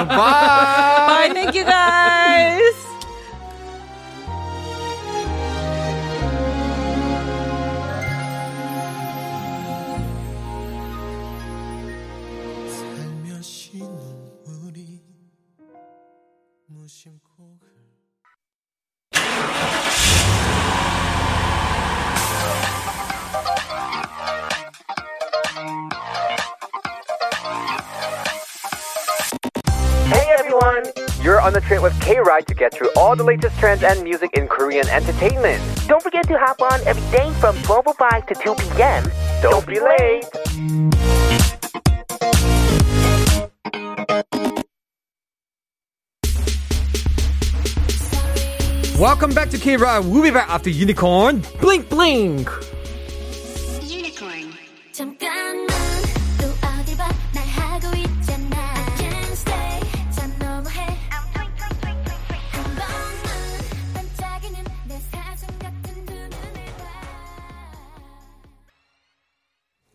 Bye. 0.09 1.33
Thank 1.33 1.55
you, 1.57 1.65
guys. 1.65 2.75
On 31.45 31.53
the 31.53 31.61
train 31.61 31.83
with 31.83 32.01
K 32.01 32.19
Ride 32.21 32.47
to 32.47 32.55
get 32.55 32.73
through 32.73 32.89
all 32.97 33.15
the 33.15 33.23
latest 33.23 33.59
trends 33.59 33.83
and 33.83 34.03
music 34.03 34.31
in 34.33 34.49
Korean 34.49 34.89
entertainment. 34.89 35.63
Don't 35.87 36.03
forget 36.03 36.27
to 36.29 36.39
hop 36.39 36.63
on 36.63 36.81
every 36.87 37.03
day 37.17 37.31
from 37.35 37.55
12.05 37.57 38.27
to 38.29 38.35
2 38.35 38.55
p.m. 38.55 39.13
Don't 39.43 39.67
be 39.67 39.79
late! 39.79 40.25
Welcome 48.99 49.35
back 49.35 49.51
to 49.51 49.59
K-Ride. 49.59 50.07
We'll 50.07 50.23
be 50.23 50.31
back 50.31 50.49
after 50.49 50.71
Unicorn. 50.71 51.43
Blink, 51.61 51.91
blink. 51.91 52.49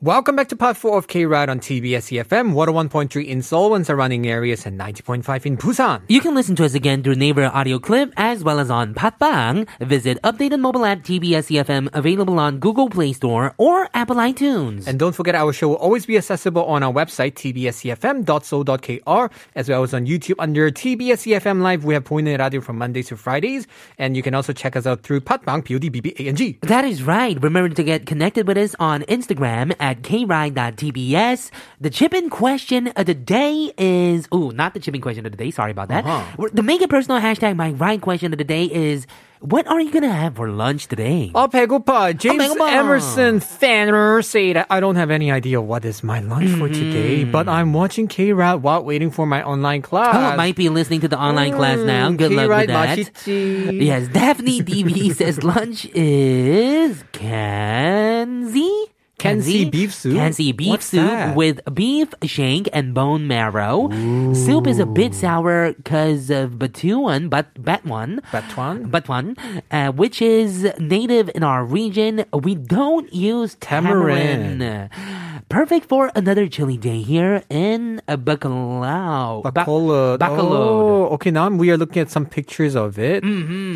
Welcome 0.10 0.36
back 0.36 0.48
to 0.48 0.56
part 0.56 0.76
4 0.76 0.98
of 0.98 1.06
K-Ride 1.06 1.50
on 1.50 1.60
TBS 1.60 2.10
EFM, 2.10 2.54
101.3 2.54 3.28
in 3.28 3.44
Seoul 3.44 3.76
and 3.76 3.86
surrounding 3.86 4.26
areas 4.26 4.66
and 4.66 4.74
90.5 4.80 5.46
in 5.46 5.56
Busan. 5.56 6.02
You 6.08 6.20
can 6.20 6.34
listen 6.34 6.56
to 6.56 6.66
us 6.66 6.74
again 6.74 7.04
through 7.04 7.14
Naver 7.14 7.46
audio 7.46 7.78
clip 7.78 8.12
as 8.18 8.44
well 8.44 8.60
as 8.60 8.72
on 8.72 8.96
Podbbang. 8.96 9.68
Visit 9.80 10.20
updated 10.24 10.62
mobile 10.62 10.84
app 10.84 11.04
TBS 11.04 11.54
EFM 11.54 11.90
available 11.94 12.40
on 12.40 12.58
Google 12.58 12.90
Play 12.90 13.14
Store 13.14 13.54
or 13.60 13.88
Apple 13.94 14.16
iTunes. 14.16 14.88
And 14.88 14.98
don't 14.98 15.14
forget 15.14 15.36
our 15.36 15.54
show 15.54 15.68
will 15.68 15.76
always 15.76 16.08
be 16.08 16.18
accessible 16.18 16.66
on 16.66 16.82
our 16.82 16.92
website 16.92 17.36
tbsefm.so.kr 17.36 19.32
as 19.54 19.70
well 19.70 19.84
as 19.84 19.94
on 19.94 20.08
YouTube 20.08 20.38
under 20.40 20.72
TBS 20.72 21.38
EFM 21.38 21.62
Live. 21.62 21.86
We 21.86 21.94
have 21.94 22.06
Pointed 22.06 22.40
Radio 22.40 22.62
from 22.62 22.80
Mondays 22.80 23.10
to 23.10 23.16
Fridays 23.16 23.68
and 24.00 24.18
you 24.18 24.24
can 24.24 24.34
also 24.34 24.54
check 24.54 24.76
us 24.76 24.88
out 24.88 25.04
through 25.04 25.22
Podbbang, 25.22 25.66
P-O-D-B-B-A-N-G. 25.66 26.58
That 26.64 26.84
is 26.84 27.04
right. 27.04 27.38
Remember 27.44 27.70
to 27.76 27.84
get 27.84 28.08
connected 28.08 28.48
with 28.48 28.58
us 28.58 28.76
on 28.80 29.04
Instagram 29.04 29.76
at 29.80 29.99
at 30.00 30.04
kride.tbs. 30.04 31.52
The 31.82 31.90
chip 31.90 32.14
in 32.14 32.30
question 32.30 32.88
of 32.96 33.06
the 33.06 33.14
day 33.14 33.74
is, 33.78 34.28
oh, 34.32 34.50
not 34.50 34.74
the 34.74 34.80
chip 34.80 34.96
in 34.96 35.02
question 35.02 35.26
of 35.26 35.32
the 35.32 35.38
day. 35.38 35.52
Sorry 35.52 35.72
about 35.72 35.90
that. 35.90 36.06
Uh-huh. 36.06 36.50
The 36.54 36.64
make 36.64 36.82
it 36.82 36.90
personal 36.90 37.20
hashtag 37.20 37.56
my 37.56 37.72
ride 37.72 38.02
question 38.02 38.34
of 38.34 38.38
the 38.38 38.44
day 38.44 38.66
is, 38.66 39.08
what 39.40 39.68
are 39.68 39.80
you 39.80 39.90
gonna 39.90 40.12
have 40.12 40.36
for 40.36 40.50
lunch 40.50 40.88
today? 40.88 41.32
Oh, 41.34 41.48
배고파. 41.48 42.10
Oh, 42.10 42.14
James 42.14 42.44
oh, 42.60 42.66
Emerson 42.66 43.40
Fanner 43.40 44.22
said, 44.22 44.66
"I 44.70 44.82
don't 44.82 44.98
have 44.98 45.10
any 45.10 45.32
idea 45.32 45.62
what 45.62 45.86
is 45.86 46.04
my 46.04 46.20
lunch 46.20 46.52
mm-hmm. 46.52 46.60
for 46.60 46.68
today, 46.68 47.24
mm-hmm. 47.24 47.32
but 47.32 47.48
I'm 47.48 47.72
watching 47.72 48.10
K 48.10 48.34
Rad 48.34 48.62
while 48.64 48.84
waiting 48.84 49.12
for 49.12 49.26
my 49.26 49.42
online 49.42 49.82
class." 49.82 50.12
Oh, 50.12 50.36
might 50.36 50.58
be 50.58 50.68
listening 50.68 51.00
to 51.02 51.08
the 51.08 51.18
online 51.18 51.54
mm, 51.54 51.56
class 51.56 51.80
now. 51.80 52.10
Mm, 52.10 52.18
Good 52.18 52.32
K-Ride 52.32 52.70
luck 52.70 52.98
with 52.98 53.08
that. 53.08 53.24
맛있지. 53.24 53.80
Yes, 53.80 54.10
Daphne 54.10 54.60
DB 54.60 55.16
says 55.20 55.42
lunch 55.42 55.88
is 55.96 57.02
Cansi. 57.14 58.79
Cansi 59.20 59.70
beef 59.70 59.94
soup? 59.94 60.16
Cansi 60.16 60.56
beef 60.56 60.70
What's 60.70 60.86
soup 60.88 61.06
that? 61.10 61.36
with 61.36 61.60
beef 61.74 62.14
shank 62.24 62.70
and 62.72 62.94
bone 62.94 63.28
marrow. 63.28 63.90
Soup 64.34 64.66
is 64.66 64.80
a 64.80 64.86
bit 64.86 65.14
sour 65.14 65.74
because 65.74 66.30
of 66.30 66.52
batuan, 66.54 67.30
but 67.30 67.54
batuan. 67.62 68.22
Batuan? 68.32 68.90
Batuan, 68.90 69.36
uh, 69.72 69.92
which 69.92 70.22
is 70.22 70.72
native 70.80 71.30
in 71.36 71.44
our 71.44 71.66
region. 71.66 72.24
We 72.34 72.56
don't 72.56 73.12
use 73.14 73.56
tamarind. 73.60 74.62
Tamarind. 74.62 74.90
Perfect 75.50 75.90
for 75.90 76.12
another 76.16 76.48
chilly 76.48 76.78
day 76.78 77.02
here 77.02 77.44
in 77.50 78.02
uh, 78.08 78.16
Bacalao. 78.18 79.42
Ba- 79.44 79.52
Bacolod. 79.52 80.20
Bacolod. 80.20 80.52
Oh, 80.52 81.08
okay. 81.18 81.32
Now 81.32 81.50
we 81.50 81.72
are 81.72 81.78
looking 81.78 82.02
at 82.04 82.12
some 82.12 82.26
pictures 82.26 82.76
of 82.76 83.00
it. 83.00 83.24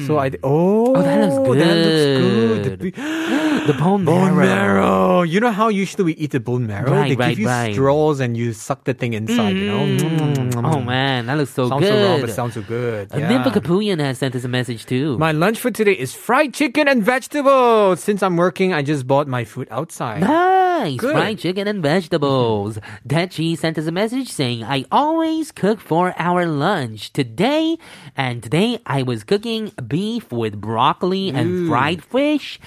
So 0.07 0.19
I 0.19 0.31
oh, 0.43 0.93
Oh, 0.95 1.01
that 1.01 1.19
looks 1.33 1.47
good. 1.47 1.59
That 1.59 2.79
looks 2.79 2.93
good. 2.93 2.93
The, 3.63 3.73
bone, 3.73 4.03
bone 4.09 4.35
marrow. 4.35 5.21
You 5.33 5.39
know 5.39 5.51
how 5.51 5.69
usually 5.69 6.03
we 6.03 6.13
eat 6.13 6.29
the 6.29 6.39
bone 6.39 6.67
marrow? 6.67 6.91
Right, 6.91 7.09
they 7.09 7.15
right, 7.15 7.29
give 7.29 7.39
you 7.39 7.47
right. 7.47 7.73
straws 7.73 8.19
and 8.19 8.37
you 8.37 8.53
suck 8.53 8.83
the 8.83 8.93
thing 8.93 9.13
inside. 9.13 9.57
You 9.57 9.65
know. 9.65 9.79
Mm. 9.97 10.61
Oh 10.63 10.79
man, 10.79 11.25
that 11.25 11.39
looks 11.39 11.55
so 11.55 11.69
sounds 11.69 11.81
good. 11.81 11.89
so 11.89 12.05
wrong, 12.05 12.21
but 12.21 12.29
sounds 12.29 12.53
so 12.53 12.61
good. 12.61 13.11
Uh, 13.11 13.17
Yeah. 13.17 13.29
Nympha 13.29 13.49
Kapuyan 13.49 13.99
has 13.99 14.19
sent 14.19 14.35
us 14.35 14.43
a 14.43 14.47
message 14.47 14.85
too. 14.85 15.17
My 15.17 15.31
lunch 15.31 15.57
for 15.57 15.71
today 15.71 15.93
is 15.93 16.13
fried 16.13 16.53
chicken 16.53 16.87
and 16.87 17.01
vegetables. 17.01 17.99
Since 17.99 18.21
I'm 18.21 18.37
working, 18.37 18.73
I 18.75 18.83
just 18.83 19.07
bought 19.07 19.27
my 19.27 19.43
food 19.43 19.67
outside. 19.71 20.21
Nice 20.21 20.99
Good. 20.99 21.13
fried 21.13 21.39
chicken 21.39 21.67
and 21.67 21.81
vegetables. 21.81 22.77
Dechi 23.07 23.57
sent 23.57 23.79
us 23.79 23.87
a 23.87 23.91
message 23.91 24.29
saying, 24.29 24.63
"I 24.63 24.85
always 24.91 25.51
cook 25.51 25.79
for 25.79 26.13
our 26.19 26.45
lunch 26.45 27.11
today, 27.11 27.79
and 28.15 28.43
today 28.43 28.77
I 28.85 29.01
was 29.01 29.23
cooking 29.23 29.71
beef 29.87 30.31
with 30.31 30.61
broccoli 30.61 31.29
and 31.33 31.67
fried 31.67 32.03
fish. 32.03 32.59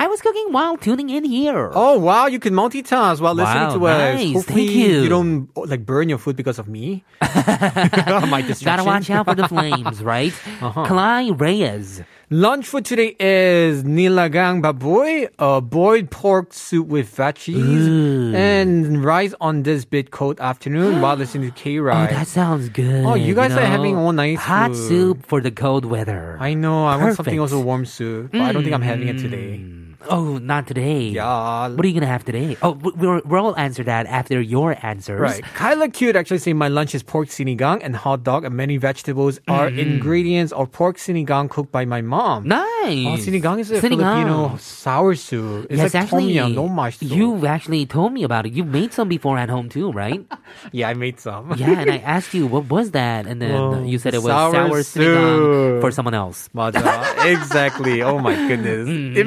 I 0.00 0.06
was 0.06 0.22
cooking 0.22 0.46
while 0.50 0.78
tuning 0.78 1.10
in 1.10 1.24
here. 1.24 1.70
Oh 1.74 1.98
wow, 1.98 2.24
you 2.26 2.38
can 2.40 2.54
multitask 2.54 3.20
while 3.20 3.34
listening 3.34 3.64
Wow, 3.68 3.74
to 3.76 3.86
us. 3.86 4.14
nice. 4.16 4.32
Hopefully 4.32 4.66
Thank 4.66 4.78
you. 4.78 5.02
you 5.02 5.08
don't 5.10 5.48
like 5.72 5.84
burn 5.84 6.08
your 6.08 6.16
food 6.16 6.36
because 6.36 6.58
of 6.58 6.68
me. 6.68 7.04
My 7.20 8.40
distraction. 8.40 8.64
Gotta 8.64 8.84
watch 8.84 9.10
out 9.10 9.26
for 9.26 9.34
the 9.34 9.46
flames, 9.46 10.02
right? 10.14 10.32
Uh-huh. 10.62 11.34
Reyes. 11.36 12.00
Lunch 12.32 12.64
for 12.66 12.80
today 12.80 13.14
is 13.20 13.82
nilagang 13.84 14.62
baboy, 14.62 15.28
a 15.38 15.60
boiled 15.60 16.10
pork 16.10 16.54
soup 16.54 16.86
with 16.86 17.14
veggies 17.14 17.34
cheese, 17.44 18.34
and 18.34 19.04
rice 19.04 19.34
on 19.40 19.64
this 19.64 19.84
bit 19.84 20.12
cold 20.12 20.40
afternoon 20.40 21.02
while 21.02 21.16
listening 21.22 21.50
to 21.50 21.54
K 21.54 21.78
Oh, 21.78 21.82
Ride. 21.82 22.10
that 22.10 22.26
sounds 22.28 22.68
good. 22.70 23.04
Oh, 23.04 23.16
you 23.16 23.34
guys 23.34 23.52
are 23.52 23.56
know? 23.60 23.66
having 23.66 23.96
all 23.96 24.12
nice 24.12 24.38
hot 24.38 24.70
food. 24.70 24.88
soup 24.88 25.26
for 25.26 25.40
the 25.42 25.50
cold 25.50 25.84
weather. 25.84 26.38
I 26.40 26.54
know. 26.54 26.86
I 26.86 26.96
want 26.96 27.16
something 27.16 27.38
also 27.38 27.60
warm 27.60 27.84
soup, 27.84 28.30
but 28.32 28.40
I 28.40 28.52
don't 28.52 28.62
think 28.62 28.74
I'm 28.74 28.80
having 28.92 29.08
it 29.08 29.18
today. 29.18 29.60
Oh, 30.07 30.37
not 30.37 30.67
today. 30.67 31.09
Yeah. 31.09 31.69
What 31.69 31.81
are 31.83 31.87
you 31.89 31.93
gonna 31.97 32.05
have 32.05 32.23
today? 32.23 32.57
Oh, 32.61 32.73
we- 32.77 32.91
we'll, 32.93 33.21
we'll 33.25 33.57
answer 33.57 33.81
that 33.85 34.05
after 34.05 34.39
your 34.39 34.77
answers. 34.85 35.19
Right. 35.19 35.43
Kyla 35.55 35.89
Cute 35.89 36.15
actually 36.15 36.37
saying 36.37 36.57
my 36.57 36.67
lunch 36.67 36.93
is 36.93 37.01
pork 37.01 37.27
sinigang 37.29 37.81
and 37.81 37.95
hot 37.95 38.23
dog 38.23 38.45
and 38.45 38.53
many 38.55 38.77
vegetables 38.77 39.39
are 39.47 39.67
ingredients 39.67 40.51
of 40.53 40.71
pork 40.71 40.97
sinigang 40.97 41.49
cooked 41.49 41.71
by 41.71 41.85
my 41.85 42.01
mom. 42.01 42.45
Nice. 42.47 42.61
Oh, 43.09 43.17
sinigang 43.17 43.57
is 43.59 43.71
a 43.71 43.81
Sinigang. 43.81 44.21
Filipino 44.21 44.57
sour 44.61 45.15
soup. 45.15 45.65
It's 45.73 45.81
yes, 45.81 45.93
like 45.95 46.03
actually, 46.05 46.37
tom 46.37 46.53
yum. 46.53 46.69
너무 46.69 46.69
맛있어. 46.75 47.09
you've 47.09 47.43
actually 47.43 47.85
told 47.87 48.13
me 48.13 48.21
about 48.21 48.45
it. 48.45 48.53
You 48.53 48.63
made 48.63 48.93
some 48.93 49.09
before 49.09 49.39
at 49.39 49.49
home 49.49 49.69
too, 49.69 49.91
right? 49.91 50.21
Yeah, 50.71 50.89
I 50.89 50.93
made 50.93 51.19
some. 51.19 51.49
yeah, 51.57 51.81
and 51.81 51.89
I 51.89 51.97
asked 52.05 52.33
you 52.37 52.45
what 52.45 52.69
was 52.69 52.91
that, 52.91 53.25
and 53.25 53.41
then 53.41 53.53
Well, 53.57 53.81
you 53.85 53.97
said 53.97 54.13
it 54.13 54.21
was 54.21 54.29
sour 54.29 54.53
sour, 54.53 54.83
soup. 54.83 55.01
sinigang 55.01 55.81
for 55.81 55.89
someone 55.89 56.13
else. 56.13 56.45
맞아. 56.53 56.77
exactly. 57.25 58.03
Oh 58.05 58.19
my 58.19 58.35
goodness. 58.47 58.85
Mm. 58.87 59.17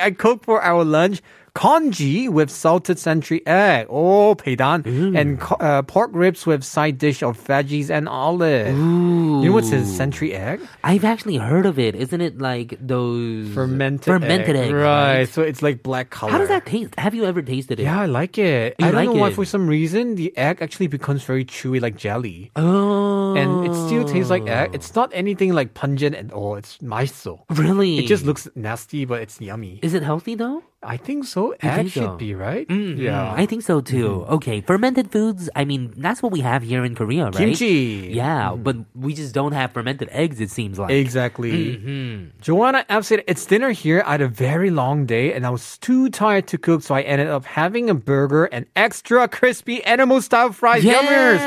I 0.00 0.10
cooked 0.10 0.44
for 0.44 0.62
our 0.62 0.84
lunch 0.84 1.20
congee 1.54 2.28
with 2.28 2.50
salted 2.50 2.98
century 2.98 3.46
egg. 3.46 3.86
Oh, 3.90 4.34
peidan. 4.34 4.86
And 5.16 5.40
uh, 5.60 5.82
pork 5.82 6.10
ribs 6.12 6.46
with 6.46 6.64
side 6.64 6.98
dish 6.98 7.22
of 7.22 7.38
veggies 7.38 7.90
and 7.90 8.08
olive. 8.08 8.76
Ooh. 8.76 9.40
You 9.42 9.48
know 9.48 9.52
what's 9.52 9.72
a 9.72 9.84
century 9.84 10.34
egg? 10.34 10.60
I've 10.84 11.04
actually 11.04 11.36
heard 11.36 11.66
of 11.66 11.78
it. 11.78 11.94
Isn't 11.94 12.20
it 12.20 12.38
like 12.38 12.76
those 12.80 13.52
fermented, 13.54 14.04
fermented 14.04 14.56
egg, 14.56 14.66
eggs? 14.66 14.72
Right. 14.72 15.18
right. 15.18 15.28
So 15.28 15.42
it's 15.42 15.62
like 15.62 15.82
black 15.82 16.10
color. 16.10 16.32
How 16.32 16.38
does 16.38 16.48
that 16.48 16.66
taste? 16.66 16.94
Have 16.98 17.14
you 17.14 17.24
ever 17.24 17.42
tasted 17.42 17.80
it? 17.80 17.84
Yeah, 17.84 18.00
I 18.00 18.06
like 18.06 18.38
it. 18.38 18.76
You 18.78 18.86
I 18.86 18.90
don't 18.90 18.94
like 18.96 19.06
know 19.06 19.20
why. 19.20 19.30
For 19.32 19.44
some 19.44 19.66
reason, 19.66 20.16
the 20.16 20.36
egg 20.36 20.58
actually 20.60 20.88
becomes 20.88 21.22
very 21.24 21.44
chewy, 21.44 21.80
like 21.80 21.96
jelly. 21.96 22.50
Oh. 22.56 23.34
And 23.34 23.66
it 23.66 23.74
still 23.86 24.04
tastes 24.04 24.30
like 24.30 24.46
egg. 24.46 24.74
It's 24.74 24.94
not 24.94 25.10
anything 25.14 25.52
like 25.52 25.74
pungent 25.74 26.16
at 26.16 26.32
all. 26.32 26.56
It's 26.56 26.78
maiso. 26.78 27.44
Really? 27.50 27.98
It 27.98 28.06
just 28.06 28.24
looks 28.24 28.48
nasty, 28.54 29.04
but 29.04 29.22
it's 29.22 29.40
yummy. 29.40 29.80
Is 29.82 29.94
it 29.94 30.02
healthy 30.02 30.34
though? 30.34 30.62
I 30.85 30.97
think 31.01 31.25
so. 31.25 31.57
You 31.57 31.65
Egg 31.65 31.75
think 31.75 31.89
should 31.97 32.13
so? 32.13 32.17
be, 32.21 32.35
right? 32.37 32.67
Mm, 32.69 33.01
Yeah. 33.01 33.33
I 33.33 33.47
think 33.49 33.63
so 33.65 33.81
too. 33.81 34.21
Okay, 34.37 34.61
fermented 34.61 35.09
foods. 35.09 35.49
I 35.57 35.65
mean, 35.65 35.89
that's 35.97 36.21
what 36.21 36.29
we 36.31 36.41
have 36.45 36.61
here 36.61 36.85
in 36.85 36.93
Korea, 36.93 37.25
right? 37.33 37.33
Kimchi. 37.33 38.13
Yeah, 38.13 38.53
but 38.53 38.77
we 38.93 39.17
just 39.17 39.33
don't 39.33 39.53
have 39.57 39.73
fermented 39.73 40.09
eggs. 40.13 40.37
It 40.39 40.51
seems 40.53 40.77
like. 40.77 40.93
Exactly. 40.93 41.81
Mhm. 41.81 42.37
Joanna 42.39 42.85
F 42.87 43.01
said, 43.09 43.25
It's 43.25 43.41
dinner 43.49 43.73
here. 43.73 44.03
I 44.05 44.21
had 44.21 44.21
a 44.21 44.29
very 44.29 44.69
long 44.69 45.09
day 45.09 45.33
and 45.33 45.41
I 45.41 45.49
was 45.49 45.81
too 45.81 46.13
tired 46.13 46.45
to 46.53 46.61
cook, 46.61 46.83
so 46.85 46.93
I 46.93 47.01
ended 47.01 47.33
up 47.33 47.49
having 47.49 47.89
a 47.89 47.97
burger 47.97 48.45
and 48.45 48.69
extra 48.77 49.25
crispy 49.27 49.81
animal 49.89 50.21
style 50.21 50.53
fried 50.53 50.83
Yeah. 50.85 51.01
yummers. 51.01 51.41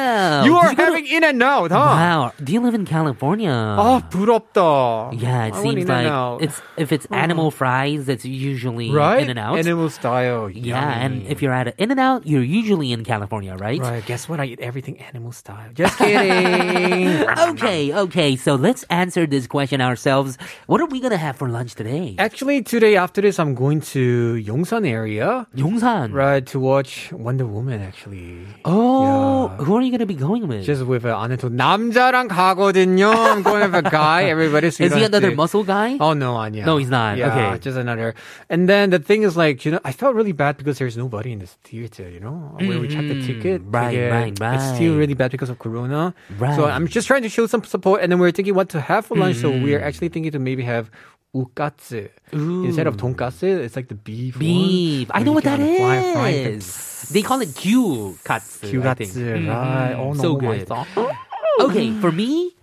You 0.51 0.51
Did 0.51 0.59
are 0.59 0.71
you 0.71 0.77
go 0.77 0.83
to- 0.83 0.91
having 0.99 1.07
In 1.07 1.23
and 1.23 1.39
Out, 1.47 1.71
huh? 1.71 1.79
Wow. 1.79 2.33
Do 2.43 2.51
you 2.51 2.59
live 2.59 2.75
in 2.75 2.83
California? 2.91 3.55
Oh, 3.79 4.03
부럽다. 4.11 5.15
Yeah, 5.15 5.47
it 5.47 5.55
I 5.55 5.63
want 5.63 5.63
seems 5.63 5.87
like 5.87 6.11
In-N-Out. 6.11 6.43
it's 6.43 6.59
if 6.77 6.91
it's 6.91 7.07
animal 7.15 7.55
fries, 7.55 8.09
it's 8.11 8.27
usually 8.27 8.91
right? 8.91 9.22
In 9.23 9.31
and 9.31 9.39
Out. 9.39 9.59
Animal 9.59 9.91
style. 9.91 10.51
Yeah, 10.51 10.83
and 10.83 11.23
Yummy. 11.23 11.31
if 11.31 11.43
you're 11.43 11.53
at 11.53 11.75
In 11.79 11.91
and 11.91 12.01
Out, 12.01 12.27
you're 12.27 12.43
usually 12.43 12.93
in 12.93 13.05
California, 13.05 13.55
right? 13.57 13.81
Right. 13.81 14.05
Guess 14.05 14.29
what? 14.29 14.41
I 14.41 14.47
eat 14.47 14.61
everything 14.61 14.99
animal 15.01 15.33
style. 15.33 15.71
Just 15.75 15.99
kidding. 15.99 17.25
Okay, 17.55 17.93
okay. 17.95 18.37
So 18.37 18.55
let's 18.55 18.85
answer 18.91 19.27
this 19.27 19.47
question 19.47 19.81
ourselves. 19.81 20.39
What 20.67 20.81
are 20.81 20.87
we 20.87 21.01
gonna 21.01 21.17
have 21.17 21.37
for 21.37 21.49
lunch 21.49 21.75
today? 21.75 22.15
Actually, 22.19 22.63
today 22.63 22.97
after 22.97 23.21
this, 23.21 23.39
I'm 23.39 23.55
going 23.55 23.81
to 23.95 24.35
Yongsan 24.45 24.87
area. 24.87 25.47
Yongsan. 25.57 26.13
Right, 26.13 26.45
to 26.47 26.59
watch 26.61 27.13
Wonder 27.13 27.47
Woman 27.47 27.81
actually. 27.83 28.47
Oh, 28.65 29.49
Yeah. 29.59 29.65
who 29.65 29.77
are 29.77 29.83
you 29.83 29.91
gonna 29.91 30.07
be 30.07 30.15
going 30.19 30.47
with? 30.49 30.65
Just 30.65 30.85
with 30.85 31.05
an 31.05 31.15
아내도 31.15 31.49
남자랑 31.51 32.29
가거든요. 32.29 33.13
I'm 33.15 33.43
going 33.43 33.63
with 33.71 33.75
a 33.87 33.91
guy. 33.91 34.25
Everybody. 34.25 34.71
So 34.71 34.83
you 34.85 34.87
Is 34.87 34.93
don't 34.93 34.99
he 34.99 35.03
have 35.05 35.13
another 35.13 35.31
to- 35.31 35.37
muscle 35.37 35.65
guy? 35.65 35.97
Oh 36.01 36.13
no, 36.15 36.35
아니야. 36.37 36.65
No, 36.65 36.77
he's 36.77 36.91
not. 36.91 37.17
Yeah, 37.17 37.29
Okay. 37.33 37.59
just 37.61 37.77
another. 37.79 38.15
And 38.51 38.69
then 38.69 38.91
the 38.91 38.99
thing 38.99 39.12
thing 39.14 39.24
is 39.24 39.38
like 39.38 39.66
you 39.66 39.72
know 39.72 39.80
I 39.84 39.92
felt 39.92 40.16
really 40.16 40.32
bad 40.32 40.58
because 40.58 40.78
there's 40.80 40.98
nobody 40.98 41.32
in 41.32 41.40
this 41.40 41.54
theater. 41.64 42.10
You 42.10 42.20
know 42.20 42.58
where 42.58 42.80
we 42.80 42.88
checked 42.88 43.08
the 43.08 43.20
mm-hmm. 43.22 43.42
ticket. 43.42 43.62
Right, 43.66 44.10
right, 44.10 44.34
right. 44.40 44.56
It's 44.56 44.76
still 44.76 44.98
really 44.98 45.14
bad 45.14 45.32
because 45.32 45.50
of 45.54 45.60
Corona. 45.60 46.14
Right. 46.38 46.56
So 46.56 46.66
I'm 46.66 46.88
just 46.88 47.06
trying 47.08 47.24
to 47.24 47.30
show 47.30 47.46
some 47.48 47.64
support, 47.64 48.02
and 48.02 48.12
then 48.12 48.20
we're 48.20 48.32
thinking 48.32 48.56
what 48.56 48.70
to 48.70 48.82
have 48.82 49.06
for 49.06 49.16
lunch. 49.18 49.38
So 49.38 49.50
we're 49.50 49.80
mm. 49.80 49.88
actually 49.88 50.10
thinking 50.10 50.32
to 50.34 50.40
maybe 50.40 50.64
have 50.64 50.90
ukatsu 51.36 52.10
instead 52.32 52.88
of 52.88 52.98
tonkatsu. 52.98 53.62
It's 53.66 53.76
like 53.76 53.88
the 53.88 53.96
beef. 53.96 54.38
Beef. 54.40 55.10
One. 55.10 55.22
I 55.22 55.24
know 55.24 55.34
what 55.34 55.46
that 55.46 55.60
is. 55.60 57.10
They 57.14 57.22
call 57.22 57.42
it 57.42 57.50
gyukatsu. 57.50 58.72
Gyukatsu. 58.72 59.48
Right. 59.48 59.94
Mm. 59.94 60.00
Oh 60.02 60.14
no, 60.14 60.22
so 60.22 60.30
oh 60.34 60.42
good. 60.42 60.66
Okay, 61.62 61.94
for 62.02 62.12
me. 62.12 62.56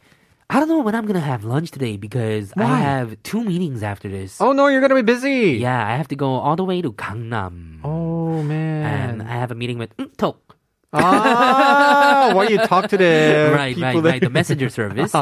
I 0.51 0.59
don't 0.59 0.67
know 0.67 0.81
when 0.81 0.97
I'm 0.97 1.07
gonna 1.07 1.21
have 1.21 1.45
lunch 1.45 1.71
today 1.71 1.97
because 1.97 2.53
I 2.57 2.83
have 2.83 3.23
two 3.23 3.45
meetings 3.45 3.85
after 3.85 4.09
this. 4.09 4.41
Oh 4.41 4.51
no, 4.51 4.67
you're 4.67 4.81
gonna 4.81 4.97
be 4.97 5.03
busy. 5.03 5.59
Yeah, 5.63 5.87
I 5.87 5.95
have 5.95 6.09
to 6.09 6.17
go 6.17 6.27
all 6.43 6.57
the 6.57 6.65
way 6.65 6.83
to 6.83 6.91
Gangnam. 6.91 7.79
Oh, 7.85 8.43
man. 8.43 8.83
and 8.83 9.23
I 9.23 9.35
have 9.39 9.53
a 9.53 9.55
meeting 9.55 9.79
with 9.79 9.95
Tok. 10.17 10.50
Ah, 10.93 12.31
why 12.35 12.49
you 12.49 12.59
talk 12.59 12.89
to 12.89 12.97
the 12.97 13.51
right, 13.55 13.77
right, 13.77 13.95
people 13.95 14.03
right. 14.03 14.21
The 14.21 14.31
messenger 14.31 14.69
service. 14.81 15.15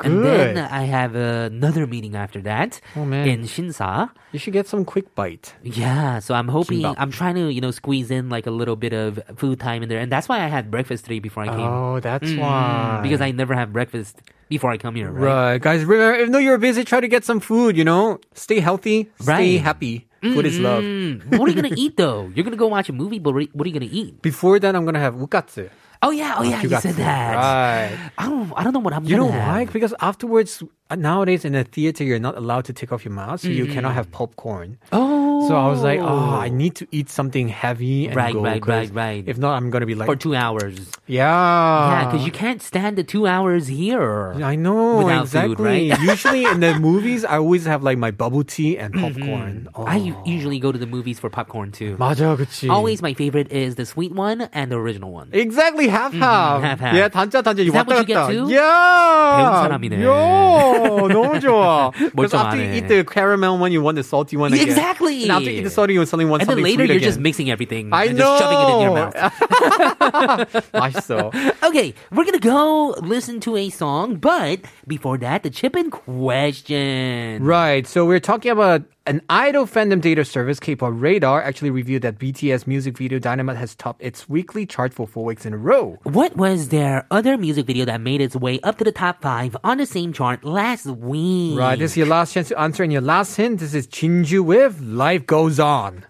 and 0.00 0.22
then 0.24 0.58
I 0.58 0.84
have 0.84 1.14
another 1.14 1.86
meeting 1.86 2.16
after 2.16 2.40
that 2.42 2.80
Oh, 2.96 3.04
man. 3.04 3.26
in 3.28 3.42
Shinsa. 3.44 4.10
You 4.32 4.38
should 4.38 4.52
get 4.52 4.66
some 4.66 4.84
quick 4.84 5.14
bite. 5.14 5.54
Yeah, 5.62 6.18
so 6.18 6.34
I'm 6.34 6.48
hoping. 6.48 6.84
I'm 6.84 7.10
trying 7.10 7.34
to 7.36 7.48
you 7.52 7.60
know 7.60 7.70
squeeze 7.70 8.10
in 8.10 8.28
like 8.28 8.46
a 8.46 8.50
little 8.50 8.76
bit 8.76 8.92
of 8.92 9.20
food 9.36 9.60
time 9.60 9.82
in 9.82 9.88
there, 9.88 9.98
and 10.00 10.10
that's 10.12 10.28
why 10.28 10.42
I 10.42 10.48
had 10.48 10.70
breakfast 10.70 11.04
today 11.04 11.18
before 11.18 11.44
I 11.44 11.48
came. 11.48 11.70
Oh, 11.70 12.00
that's 12.00 12.28
Mm, 12.28 12.38
why. 12.38 13.00
because 13.02 13.20
I 13.20 13.30
never 13.30 13.54
have 13.54 13.72
breakfast 13.72 14.20
before 14.48 14.70
I 14.70 14.76
come 14.76 14.94
here, 14.96 15.10
right? 15.10 15.22
Right, 15.24 15.58
guys. 15.62 15.84
Remember, 15.84 16.18
if 16.18 16.28
no, 16.28 16.38
you're 16.38 16.58
busy, 16.58 16.84
try 16.84 17.00
to 17.00 17.08
get 17.08 17.24
some 17.24 17.40
food. 17.40 17.76
You 17.76 17.84
know, 17.84 18.18
stay 18.34 18.60
healthy, 18.60 19.08
stay 19.20 19.56
Right. 19.56 19.60
happy. 19.60 20.07
Food 20.22 20.46
is 20.46 20.58
love. 20.58 20.82
Mm, 20.82 21.38
what 21.38 21.48
are 21.48 21.52
you 21.52 21.62
gonna 21.62 21.74
eat 21.76 21.96
though? 21.96 22.30
You're 22.34 22.44
gonna 22.44 22.56
go 22.56 22.66
watch 22.68 22.88
a 22.88 22.92
movie, 22.92 23.18
but 23.18 23.32
what 23.34 23.64
are 23.66 23.68
you 23.68 23.74
gonna 23.78 23.90
eat? 23.90 24.20
Before 24.22 24.58
that, 24.58 24.74
I'm 24.74 24.84
gonna 24.84 24.98
have 24.98 25.14
ukatsu. 25.14 25.70
Oh 26.02 26.10
yeah, 26.10 26.36
oh 26.38 26.42
yeah, 26.42 26.62
you 26.62 26.68
Gyugatsu. 26.68 26.82
said 26.82 26.94
that. 26.96 27.34
Right. 27.34 28.10
I 28.18 28.28
don't, 28.28 28.52
I 28.56 28.62
don't 28.62 28.72
know 28.72 28.78
what 28.78 28.92
I'm 28.94 29.02
gonna 29.02 29.08
do. 29.08 29.10
You 29.10 29.16
know 29.18 29.28
gonna 29.28 29.38
why? 29.38 29.64
Because 29.66 29.94
afterwards, 30.00 30.62
nowadays 30.95 31.43
in 31.43 31.55
a 31.55 31.63
theater, 31.63 32.03
you're 32.03 32.19
not 32.19 32.37
allowed 32.37 32.65
to 32.65 32.73
take 32.73 32.91
off 32.91 33.03
your 33.03 33.13
mask, 33.13 33.43
so 33.45 33.49
you 33.49 33.65
cannot 33.65 33.93
have 33.95 34.11
popcorn. 34.11 34.77
Oh, 34.91 35.47
So 35.49 35.57
I 35.57 35.67
was 35.67 35.81
like, 35.83 35.99
oh, 35.99 36.39
I 36.39 36.47
need 36.47 36.75
to 36.79 36.87
eat 36.93 37.09
something 37.09 37.49
heavy 37.49 38.07
and 38.07 38.15
Right, 38.15 38.31
go. 38.31 38.39
right, 38.45 38.61
'cause 38.61 38.93
right, 38.93 38.93
right. 38.95 39.23
If 39.27 39.35
not, 39.41 39.57
I'm 39.59 39.67
gonna 39.73 39.85
be 39.89 39.95
like, 39.97 40.05
for 40.07 40.15
two 40.15 40.35
hours. 40.37 40.79
yeah, 41.09 41.27
yeah, 41.27 42.05
because 42.07 42.23
you 42.23 42.31
can't 42.31 42.61
stand 42.61 42.95
the 42.95 43.03
two 43.03 43.25
hours 43.27 43.67
here. 43.67 44.37
I 44.39 44.55
know 44.55 45.03
Without 45.03 45.27
exactly. 45.27 45.55
food, 45.57 45.65
right? 45.65 45.99
Usually 45.99 46.45
in 46.45 46.61
the 46.61 46.77
movies, 46.79 47.25
I 47.25 47.41
always 47.43 47.65
have 47.65 47.81
like 47.83 47.97
my 47.97 48.11
bubble 48.13 48.43
tea 48.45 48.77
and 48.77 48.93
popcorn. 48.93 49.67
Oh. 49.75 49.83
I 49.83 49.97
u- 49.97 50.15
usually 50.23 50.59
go 50.63 50.71
to 50.71 50.77
the 50.79 50.87
movies 50.87 51.19
for 51.19 51.27
popcorn 51.29 51.73
too. 51.73 51.97
맞아, 51.99 52.37
그치. 52.39 52.69
Always 52.69 53.01
my 53.01 53.11
favorite 53.17 53.51
is 53.51 53.75
the 53.75 53.83
sweet 53.89 54.13
one 54.15 54.47
and 54.53 54.71
the 54.71 54.77
original 54.79 55.11
one. 55.11 55.27
Exactly 55.33 55.89
half 55.89 56.13
half. 56.13 56.61
half, 56.63 56.79
half. 56.79 56.93
Yeah, 56.95 57.09
단짜 57.09 57.41
단짜. 57.43 57.65
Is 57.65 57.73
that 57.73 57.83
what 57.87 57.97
you 57.99 58.05
get 58.07 58.15
왔다 58.15 58.31
too? 58.31 58.45
갔다. 58.47 58.53
Yeah. 58.53 59.35
배운 59.43 59.51
사람이네. 59.67 59.95
Yo, 59.99 60.76
너무 61.09 61.39
좋아. 61.39 61.91
Because 62.13 62.33
after 62.33 62.57
you 62.57 62.69
멀쩡하네. 62.69 62.77
eat 62.77 62.87
the 62.87 63.03
caramel 63.03 63.57
one, 63.57 63.71
you 63.71 63.81
want 63.81 63.95
the 63.95 64.03
salty 64.03 64.37
one 64.37 64.53
again. 64.53 64.67
Exactly. 64.67 65.23
And 65.23 65.31
after 65.31 65.49
you 65.49 65.59
eat 65.59 65.63
the 65.63 65.69
salty 65.69 65.97
one, 65.97 66.05
suddenly 66.05 66.29
want 66.29 66.41
And 66.41 66.49
then 66.49 66.57
something 66.57 66.63
later 66.63 66.85
sweet 66.85 66.91
you're 66.93 67.03
just 67.03 67.17
again. 67.17 67.23
mixing 67.23 67.49
everything 67.51 67.89
I 67.91 68.05
and 68.05 68.17
know. 68.17 68.37
just 68.37 68.43
shoving 68.43 68.59
it 68.59 68.69
in 68.73 68.81
your 68.81 68.93
mouth. 68.93 69.15
맛있어. 70.73 71.31
Okay, 71.63 71.93
we're 72.11 72.25
gonna 72.25 72.39
go 72.39 72.95
listen 73.01 73.39
to 73.41 73.55
a 73.57 73.69
song, 73.69 74.15
but 74.17 74.59
before 74.87 75.17
that, 75.19 75.43
the 75.43 75.49
chip 75.49 75.75
in 75.75 75.89
question. 75.89 77.43
Right. 77.43 77.85
So 77.87 78.05
we're 78.05 78.19
talking 78.19 78.51
about 78.51 78.83
an 79.08 79.22
idol 79.30 79.66
fandom 79.66 80.02
data 80.02 80.22
service, 80.22 80.60
K-pop 80.60 80.92
Radar, 80.94 81.42
actually 81.42 81.70
reviewed 81.70 82.02
that 82.02 82.18
BTS 82.18 82.66
music 82.66 82.98
video 82.98 83.18
Dynamite 83.18 83.56
has 83.56 83.74
topped 83.74 84.02
its 84.02 84.28
weekly 84.28 84.66
chart 84.66 84.92
for 84.92 85.08
four 85.08 85.24
weeks 85.24 85.46
in 85.46 85.54
a 85.54 85.56
row. 85.56 85.98
What 86.02 86.36
was 86.36 86.68
their 86.68 87.06
other 87.10 87.38
music 87.38 87.66
video 87.66 87.86
that 87.86 88.02
made 88.02 88.20
its 88.20 88.36
way 88.36 88.60
up 88.60 88.76
to 88.78 88.84
the 88.84 88.92
top 88.92 89.22
five 89.22 89.56
on 89.64 89.78
the 89.78 89.86
same 89.86 90.12
chart 90.12 90.44
last 90.44 90.84
week? 90.86 91.58
Right. 91.58 91.78
This 91.78 91.92
is 91.92 91.96
your 91.96 92.06
last 92.06 92.34
chance 92.34 92.48
to 92.48 92.60
answer, 92.60 92.82
and 92.82 92.92
your 92.92 93.00
last 93.00 93.36
hint. 93.36 93.60
This 93.60 93.72
is 93.72 93.86
Jinju 93.86 94.44
with 94.44 94.80
"Life 94.82 95.24
Goes 95.24 95.58
On." 95.58 96.04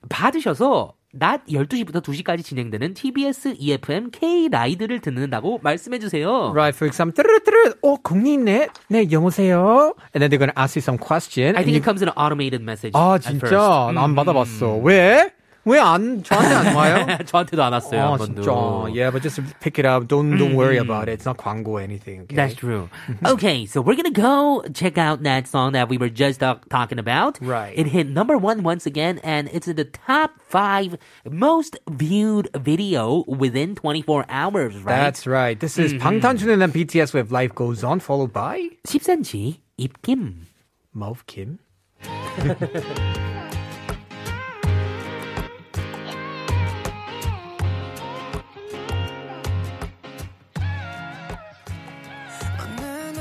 받으셔서 0.09 0.95
낮 1.13 1.47
12시부터 1.47 2.03
2시까지 2.03 2.45
진행되는 2.45 2.95
TBS 2.95 3.55
EFM 3.59 4.11
K 4.11 4.49
라이드를 4.51 5.01
듣는다고 5.01 5.61
말씀해 5.63 5.99
주세요. 5.99 6.51
Right, 6.53 6.77
for 6.77 6.87
example, 6.87 7.15
뜨르르뜨르, 7.15 7.75
어, 7.83 7.97
국민네, 7.97 8.69
네, 8.89 9.11
여보세요? 9.11 9.95
And 10.15 10.21
then 10.21 10.31
they're 10.31 10.39
to 10.53 10.61
ask 10.61 10.77
you 10.77 10.83
some 10.83 10.99
question. 10.99 11.57
I 11.57 11.65
think 11.65 11.77
it 11.77 11.85
comes 11.85 12.03
in 12.03 12.09
an 12.09 12.15
automated 12.17 12.63
message. 12.63 12.93
아, 12.95 13.19
진짜? 13.19 13.89
안 13.97 14.15
받아봤어. 14.15 14.77
왜? 14.83 15.31
왜 15.66 15.80
안, 15.80 16.24
저한테 16.24 16.70
안 16.70 16.76
와요? 16.76 17.06
저한테도 17.26 17.64
안 17.64 17.74
왔어요. 17.74 18.02
아, 18.02 18.12
한 18.14 18.18
번도. 18.18 18.42
진짜. 18.42 18.96
Yeah, 18.96 19.12
but 19.12 19.22
just 19.22 19.40
pick 19.60 19.78
it 19.78 19.86
up. 19.86 20.08
Don't, 20.08 20.36
don't 20.36 20.56
worry 20.56 20.78
about 20.78 21.08
it. 21.08 21.14
It's 21.14 21.26
not 21.26 21.38
광고 21.38 21.78
or 21.78 21.82
anything. 21.82 22.22
Okay? 22.22 22.36
That's 22.36 22.56
true. 22.56 22.90
okay, 23.26 23.68
so 23.68 23.80
we're 23.80 23.94
gonna 23.96 24.10
go 24.10 24.64
check 24.74 24.98
out 24.98 25.22
that 25.22 25.48
song 25.48 25.74
that 25.74 25.88
we 25.88 25.98
were 26.00 26.10
just 26.10 26.42
uh, 26.42 26.56
talking 26.72 26.98
about. 26.98 27.38
Right. 27.42 27.78
It 27.78 27.86
hit 27.86 28.10
number 28.10 28.40
one 28.40 28.64
once 28.64 28.88
again, 28.88 29.20
and 29.24 29.50
it's 29.54 29.68
in 29.68 29.76
the 29.76 29.86
top 29.86 30.32
five 30.42 30.98
most 31.30 31.78
viewed 31.92 32.50
video 32.58 33.24
within 33.28 33.76
24 33.76 34.26
hours, 34.30 34.74
right? 34.78 34.86
That's 34.98 35.28
right. 35.28 35.60
This 35.60 35.78
is 35.78 35.94
방탄소년단 35.94 36.64
and 36.64 36.74
BTS 36.74 37.14
with 37.14 37.32
Life 37.32 37.54
Goes 37.54 37.84
On, 37.84 38.00
followed 38.00 38.34
by 38.34 38.70
10cm 38.88 39.60
입김. 39.78 40.48
Mauve 40.92 41.24
Kim. 41.28 41.60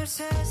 verses. 0.05 0.44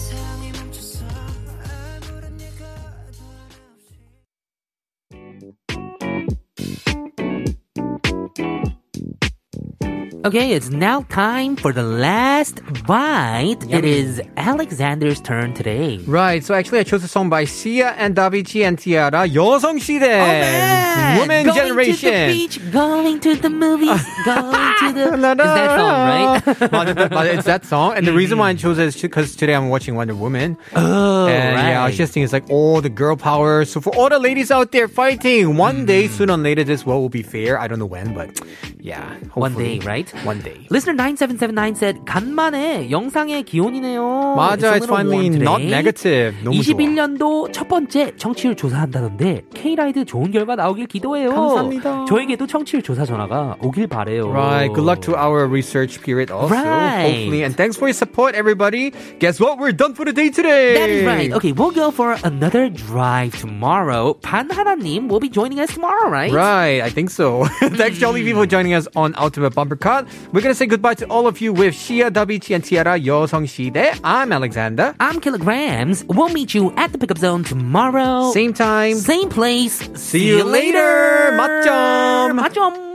Okay, 10.24 10.52
it's 10.52 10.70
now 10.70 11.02
time 11.10 11.54
for 11.54 11.70
the 11.70 11.82
last 11.82 12.62
bite. 12.86 13.60
Yummy. 13.60 13.74
It 13.74 13.84
is 13.84 14.22
Alexander's 14.38 15.20
turn 15.20 15.52
today. 15.52 15.98
Right. 16.06 16.42
So 16.42 16.54
actually, 16.54 16.78
I 16.78 16.84
chose 16.84 17.04
a 17.04 17.08
song 17.08 17.28
by 17.28 17.44
SeeYa 17.44 17.92
and 17.98 18.16
Davichi 18.16 18.64
and 18.66 18.78
T-ara, 18.78 19.28
여성 19.28 19.78
시대, 19.78 20.14
oh, 20.14 20.24
man. 20.24 21.18
woman 21.20 21.44
going 21.44 21.56
generation. 21.58 22.10
Going 22.10 22.30
to 22.30 22.32
the 22.32 22.46
beach, 22.46 22.72
going 22.72 23.20
to 23.20 23.36
the 23.36 23.50
movies, 23.50 24.02
going 24.24 24.74
to 24.80 24.92
the. 24.94 25.14
is 25.14 25.20
that 25.20 25.76
song, 25.76 26.72
right? 26.72 27.10
But 27.10 27.26
it's 27.26 27.44
that 27.44 27.66
song. 27.66 27.92
And 27.94 28.06
the 28.06 28.10
mm-hmm. 28.10 28.16
reason 28.16 28.38
why 28.38 28.48
I 28.48 28.54
chose 28.54 28.78
it 28.78 28.86
is 28.86 28.96
because 28.96 29.36
today 29.36 29.54
I'm 29.54 29.68
watching 29.68 29.94
Wonder 29.94 30.14
Woman. 30.14 30.56
Oh, 30.74 31.26
and 31.26 31.54
right. 31.54 31.68
yeah, 31.72 31.82
I 31.82 31.86
was 31.86 31.98
just 31.98 32.14
thinking 32.14 32.24
it's 32.24 32.32
like 32.32 32.48
all 32.48 32.76
oh, 32.76 32.80
the 32.80 32.88
girl 32.88 33.16
power. 33.16 33.66
So 33.66 33.78
for 33.78 33.94
all 33.94 34.08
the 34.08 34.18
ladies 34.18 34.50
out 34.50 34.72
there 34.72 34.88
fighting, 34.88 35.58
one 35.58 35.84
mm. 35.84 35.86
day 35.86 36.08
soon 36.08 36.30
or 36.30 36.38
later, 36.38 36.64
this 36.64 36.86
world 36.86 37.02
will 37.02 37.10
be 37.10 37.22
fair. 37.22 37.60
I 37.60 37.68
don't 37.68 37.78
know 37.78 37.84
when, 37.84 38.14
but 38.14 38.40
yeah. 38.83 39.15
One 39.33 39.51
hopefully. 39.51 39.79
day, 39.79 39.85
right? 39.85 40.09
One 40.25 40.39
day. 40.41 40.67
Listener 40.69 40.95
9779 40.95 41.75
said 41.75 42.05
간만에 42.05 42.89
영상의 42.89 43.43
기온이네요. 43.43 44.35
맞아, 44.35 44.53
it's 44.53 44.63
a 44.63 44.71
little 44.79 44.95
finally 44.95 45.29
warm 45.29 45.43
not 45.43 45.57
today. 45.59 45.69
negative. 45.69 46.35
너무 46.43 46.61
좋아. 46.61 46.75
21년도 46.75 47.51
첫 47.53 47.67
번째 47.67 48.11
청취율 48.17 48.55
조사한다던데 48.55 49.43
K라이드 49.53 50.05
좋은 50.05 50.31
결과 50.31 50.55
나오길 50.55 50.87
기도해요. 50.87 51.29
감사합니다. 51.33 52.05
저에게도 52.05 52.47
청취율 52.47 52.81
조사 52.81 53.05
전화가 53.05 53.57
오길 53.61 53.87
바래요. 53.87 54.29
Right. 54.31 54.73
Good 54.73 54.85
luck 54.85 55.01
to 55.03 55.15
our 55.15 55.47
research 55.47 56.01
period 56.01 56.31
also. 56.31 56.55
Right. 56.55 57.03
Hopefully. 57.03 57.43
And 57.43 57.55
thanks 57.55 57.77
for 57.77 57.87
your 57.87 57.93
support, 57.93 58.35
everybody. 58.35 58.91
Guess 59.19 59.39
what? 59.39 59.57
We're 59.59 59.71
done 59.73 59.93
for 59.93 60.05
the 60.05 60.13
day 60.13 60.29
today. 60.29 60.73
That 60.75 60.89
is 60.89 61.05
right. 61.05 61.33
Okay, 61.33 61.51
we'll 61.51 61.71
go 61.71 61.91
for 61.91 62.17
another 62.23 62.69
drive 62.69 63.37
tomorrow. 63.39 64.15
반하나님 64.21 65.09
will 65.09 65.19
be 65.19 65.29
joining 65.29 65.59
us 65.59 65.73
tomorrow, 65.73 66.09
right? 66.09 66.31
Right, 66.31 66.81
I 66.81 66.89
think 66.89 67.09
so. 67.09 67.45
Thanks, 67.75 67.97
Jolly 67.99 68.23
V, 68.23 68.33
for 68.33 68.45
joining 68.45 68.72
us 68.72 68.72
on 68.73 69.13
Ultimate 69.17 69.53
Bumper 69.53 69.75
Cut. 69.75 70.07
We're 70.33 70.41
gonna 70.41 70.55
say 70.55 70.65
goodbye 70.65 70.95
to 70.95 71.05
all 71.07 71.27
of 71.27 71.39
you 71.41 71.53
with 71.53 71.73
Shia, 71.73 72.09
Davichi, 72.09 72.55
and 72.55 72.63
Tiara, 72.63 72.97
여성 72.99 73.45
시대. 73.45 73.93
I'm 74.03 74.31
Alexander. 74.31 74.95
I'm 74.99 75.19
Kilograms. 75.19 76.03
We'll 76.07 76.29
meet 76.29 76.53
you 76.53 76.73
at 76.75 76.91
the 76.91 76.97
pickup 76.97 77.17
zone 77.19 77.43
tomorrow. 77.43 78.31
Same 78.31 78.53
time. 78.53 78.95
Same 78.95 79.29
place. 79.29 79.89
See 79.95 80.27
you 80.27 80.43
later. 80.43 81.33
맞점. 81.37 82.35
맞점. 82.35 82.89